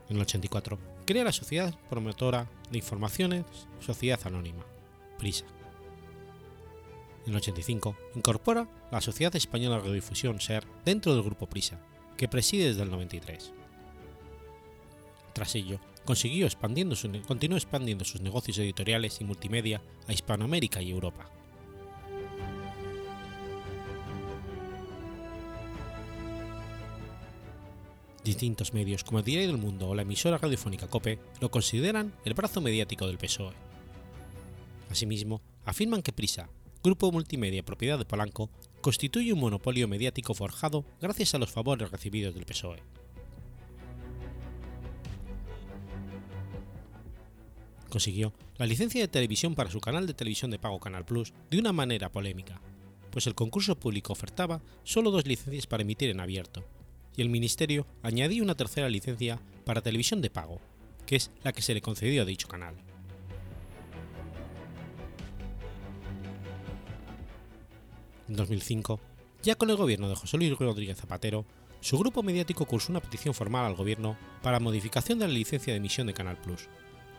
En 0.09 0.17
el 0.17 0.21
84, 0.21 0.77
crea 1.05 1.23
la 1.23 1.31
Sociedad 1.31 1.73
Promotora 1.89 2.47
de 2.69 2.77
Informaciones 2.77 3.45
Sociedad 3.79 4.19
Anónima, 4.25 4.65
PRISA. 5.17 5.45
En 7.25 7.31
el 7.31 7.37
85, 7.37 7.95
incorpora 8.15 8.67
la 8.91 9.01
Sociedad 9.01 9.35
Española 9.35 9.77
de 9.77 9.81
Radiodifusión 9.83 10.41
SER 10.41 10.65
dentro 10.83 11.13
del 11.13 11.23
grupo 11.23 11.47
PRISA, 11.47 11.79
que 12.17 12.27
preside 12.27 12.67
desde 12.67 12.83
el 12.83 12.91
93. 12.91 13.53
Tras 15.33 15.55
ello, 15.55 15.79
consiguió 16.05 16.45
expandiendo 16.45 16.95
su, 16.95 17.11
continuó 17.27 17.57
expandiendo 17.57 18.05
sus 18.05 18.21
negocios 18.21 18.59
editoriales 18.59 19.19
y 19.19 19.23
multimedia 19.23 19.81
a 20.07 20.13
Hispanoamérica 20.13 20.81
y 20.81 20.91
Europa. 20.91 21.29
Distintos 28.23 28.73
medios 28.73 29.03
como 29.03 29.19
el 29.19 29.25
Diario 29.25 29.47
del 29.47 29.57
Mundo 29.57 29.89
o 29.89 29.95
la 29.95 30.03
emisora 30.03 30.37
radiofónica 30.37 30.87
COPE 30.87 31.19
lo 31.41 31.51
consideran 31.51 32.13
el 32.23 32.33
brazo 32.33 32.61
mediático 32.61 33.05
del 33.05 33.17
PSOE. 33.17 33.53
Asimismo, 34.89 35.41
afirman 35.65 36.01
que 36.01 36.13
Prisa, 36.13 36.47
grupo 36.83 37.11
multimedia 37.11 37.65
propiedad 37.65 37.97
de 37.97 38.05
Polanco, 38.05 38.49
constituye 38.79 39.33
un 39.33 39.39
monopolio 39.39 39.89
mediático 39.89 40.33
forjado 40.33 40.85
gracias 41.01 41.33
a 41.33 41.37
los 41.37 41.51
favores 41.51 41.91
recibidos 41.91 42.33
del 42.33 42.45
PSOE. 42.45 43.02
Consiguió 47.93 48.33
la 48.57 48.65
licencia 48.65 49.01
de 49.01 49.07
televisión 49.07 49.53
para 49.53 49.69
su 49.69 49.79
canal 49.79 50.07
de 50.07 50.15
televisión 50.15 50.49
de 50.49 50.57
pago 50.57 50.79
Canal 50.79 51.05
Plus 51.05 51.31
de 51.51 51.59
una 51.59 51.73
manera 51.73 52.11
polémica, 52.11 52.59
pues 53.11 53.27
el 53.27 53.35
concurso 53.35 53.79
público 53.79 54.13
ofertaba 54.13 54.63
solo 54.83 55.11
dos 55.11 55.27
licencias 55.27 55.67
para 55.67 55.83
emitir 55.83 56.09
en 56.09 56.19
abierto, 56.19 56.63
y 57.15 57.21
el 57.21 57.29
Ministerio 57.29 57.85
añadió 58.01 58.43
una 58.43 58.55
tercera 58.55 58.89
licencia 58.89 59.39
para 59.63 59.83
televisión 59.83 60.21
de 60.21 60.31
pago, 60.31 60.59
que 61.05 61.17
es 61.17 61.29
la 61.43 61.53
que 61.53 61.61
se 61.61 61.75
le 61.75 61.83
concedió 61.83 62.23
a 62.23 62.25
dicho 62.25 62.47
canal. 62.47 62.73
En 68.27 68.35
2005, 68.35 68.99
ya 69.43 69.53
con 69.53 69.69
el 69.69 69.75
gobierno 69.75 70.09
de 70.09 70.15
José 70.15 70.37
Luis 70.37 70.57
Rodríguez 70.57 70.97
Zapatero, 70.97 71.45
su 71.79 71.99
grupo 71.99 72.23
mediático 72.23 72.65
cursó 72.65 72.91
una 72.91 73.01
petición 73.01 73.35
formal 73.35 73.67
al 73.67 73.75
gobierno 73.75 74.17
para 74.41 74.59
modificación 74.59 75.19
de 75.19 75.27
la 75.27 75.33
licencia 75.35 75.73
de 75.73 75.77
emisión 75.77 76.07
de 76.07 76.15
Canal 76.15 76.41
Plus, 76.41 76.67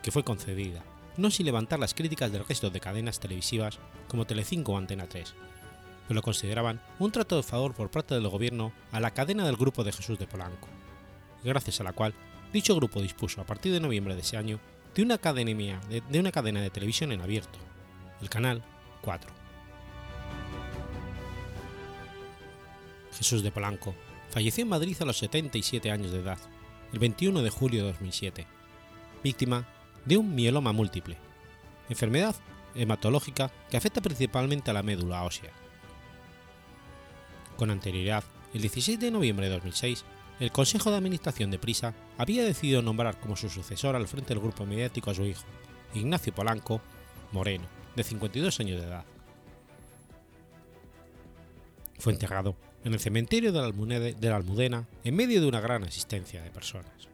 que 0.05 0.13
fue 0.13 0.23
concedida, 0.23 0.85
no 1.17 1.31
sin 1.31 1.47
levantar 1.47 1.79
las 1.79 1.95
críticas 1.95 2.31
del 2.31 2.45
resto 2.45 2.69
de 2.69 2.79
cadenas 2.79 3.21
televisivas 3.21 3.79
como 4.07 4.27
Telecinco 4.27 4.73
o 4.73 4.77
Antena 4.77 5.09
3, 5.09 5.35
pero 6.07 6.17
lo 6.17 6.21
consideraban 6.21 6.83
un 6.99 7.11
trato 7.11 7.37
de 7.37 7.43
favor 7.43 7.73
por 7.73 7.91
parte 7.91 8.15
del 8.15 8.29
gobierno 8.29 8.71
a 8.93 9.01
la 9.01 9.13
cadena 9.13 9.47
del 9.47 9.57
grupo 9.57 9.83
de 9.83 9.93
Jesús 9.93 10.19
de 10.19 10.27
Polanco, 10.27 10.69
gracias 11.43 11.81
a 11.81 11.85
la 11.85 11.95
cual 11.95 12.13
dicho 12.53 12.77
grupo 12.77 13.01
dispuso 13.01 13.41
a 13.41 13.47
partir 13.47 13.73
de 13.73 13.81
noviembre 13.81 14.15
de 14.15 14.21
ese 14.21 14.37
año 14.37 14.61
de 14.95 15.03
una, 15.03 15.15
academia, 15.15 15.81
de, 15.89 16.03
de 16.03 16.21
una 16.21 16.31
cadena 16.31 16.61
de 16.61 16.69
televisión 16.69 17.11
en 17.11 17.23
abierto, 17.23 17.59
el 18.21 18.29
canal 18.29 18.63
4. 19.01 19.33
Jesús 23.17 23.43
de 23.43 23.51
Polanco 23.51 23.95
falleció 24.29 24.65
en 24.65 24.69
Madrid 24.69 24.99
a 25.01 25.07
los 25.07 25.17
77 25.17 25.91
años 25.91 26.13
de 26.13 26.19
edad, 26.19 26.39
el 26.93 26.99
21 26.99 27.41
de 27.41 27.49
julio 27.49 27.87
de 27.87 27.93
2007, 27.93 28.47
víctima 29.23 29.67
de 30.05 30.17
un 30.17 30.35
mieloma 30.35 30.73
múltiple, 30.73 31.17
enfermedad 31.89 32.35
hematológica 32.75 33.51
que 33.71 33.77
afecta 33.77 34.01
principalmente 34.01 34.71
a 34.71 34.75
la 34.75 34.83
médula 34.83 35.23
ósea. 35.23 35.51
Con 37.57 37.71
anterioridad, 37.71 38.25
el 38.53 38.63
16 38.63 38.99
de 38.99 39.11
noviembre 39.11 39.47
de 39.47 39.55
2006, 39.55 40.05
el 40.41 40.51
Consejo 40.51 40.91
de 40.91 40.97
Administración 40.97 41.51
de 41.51 41.59
Prisa 41.59 41.95
había 42.19 42.45
decidido 42.45 42.83
nombrar 42.83 43.21
como 43.21 43.37
su 43.37 43.49
sucesor 43.49 43.95
al 43.95 44.09
frente 44.09 44.31
del 44.31 44.43
grupo 44.43 44.67
mediático 44.67 45.11
a 45.11 45.15
su 45.15 45.25
hijo, 45.25 45.45
Ignacio 45.95 46.35
Polanco 46.35 46.81
Moreno, 47.33 47.67
de 47.95 48.03
52 48.03 48.61
años 48.61 48.81
de 48.81 48.87
edad. 48.87 49.05
Fue 51.99 52.13
enterrado 52.13 52.57
en 52.85 52.93
el 52.93 53.01
cementerio 53.01 53.53
de 53.53 54.29
la 54.29 54.37
Almudena 54.37 54.87
en 55.05 55.17
medio 55.17 55.41
de 55.41 55.47
una 55.47 55.61
gran 55.61 55.85
asistencia 55.85 56.43
de 56.43 56.51
personas. 56.51 57.14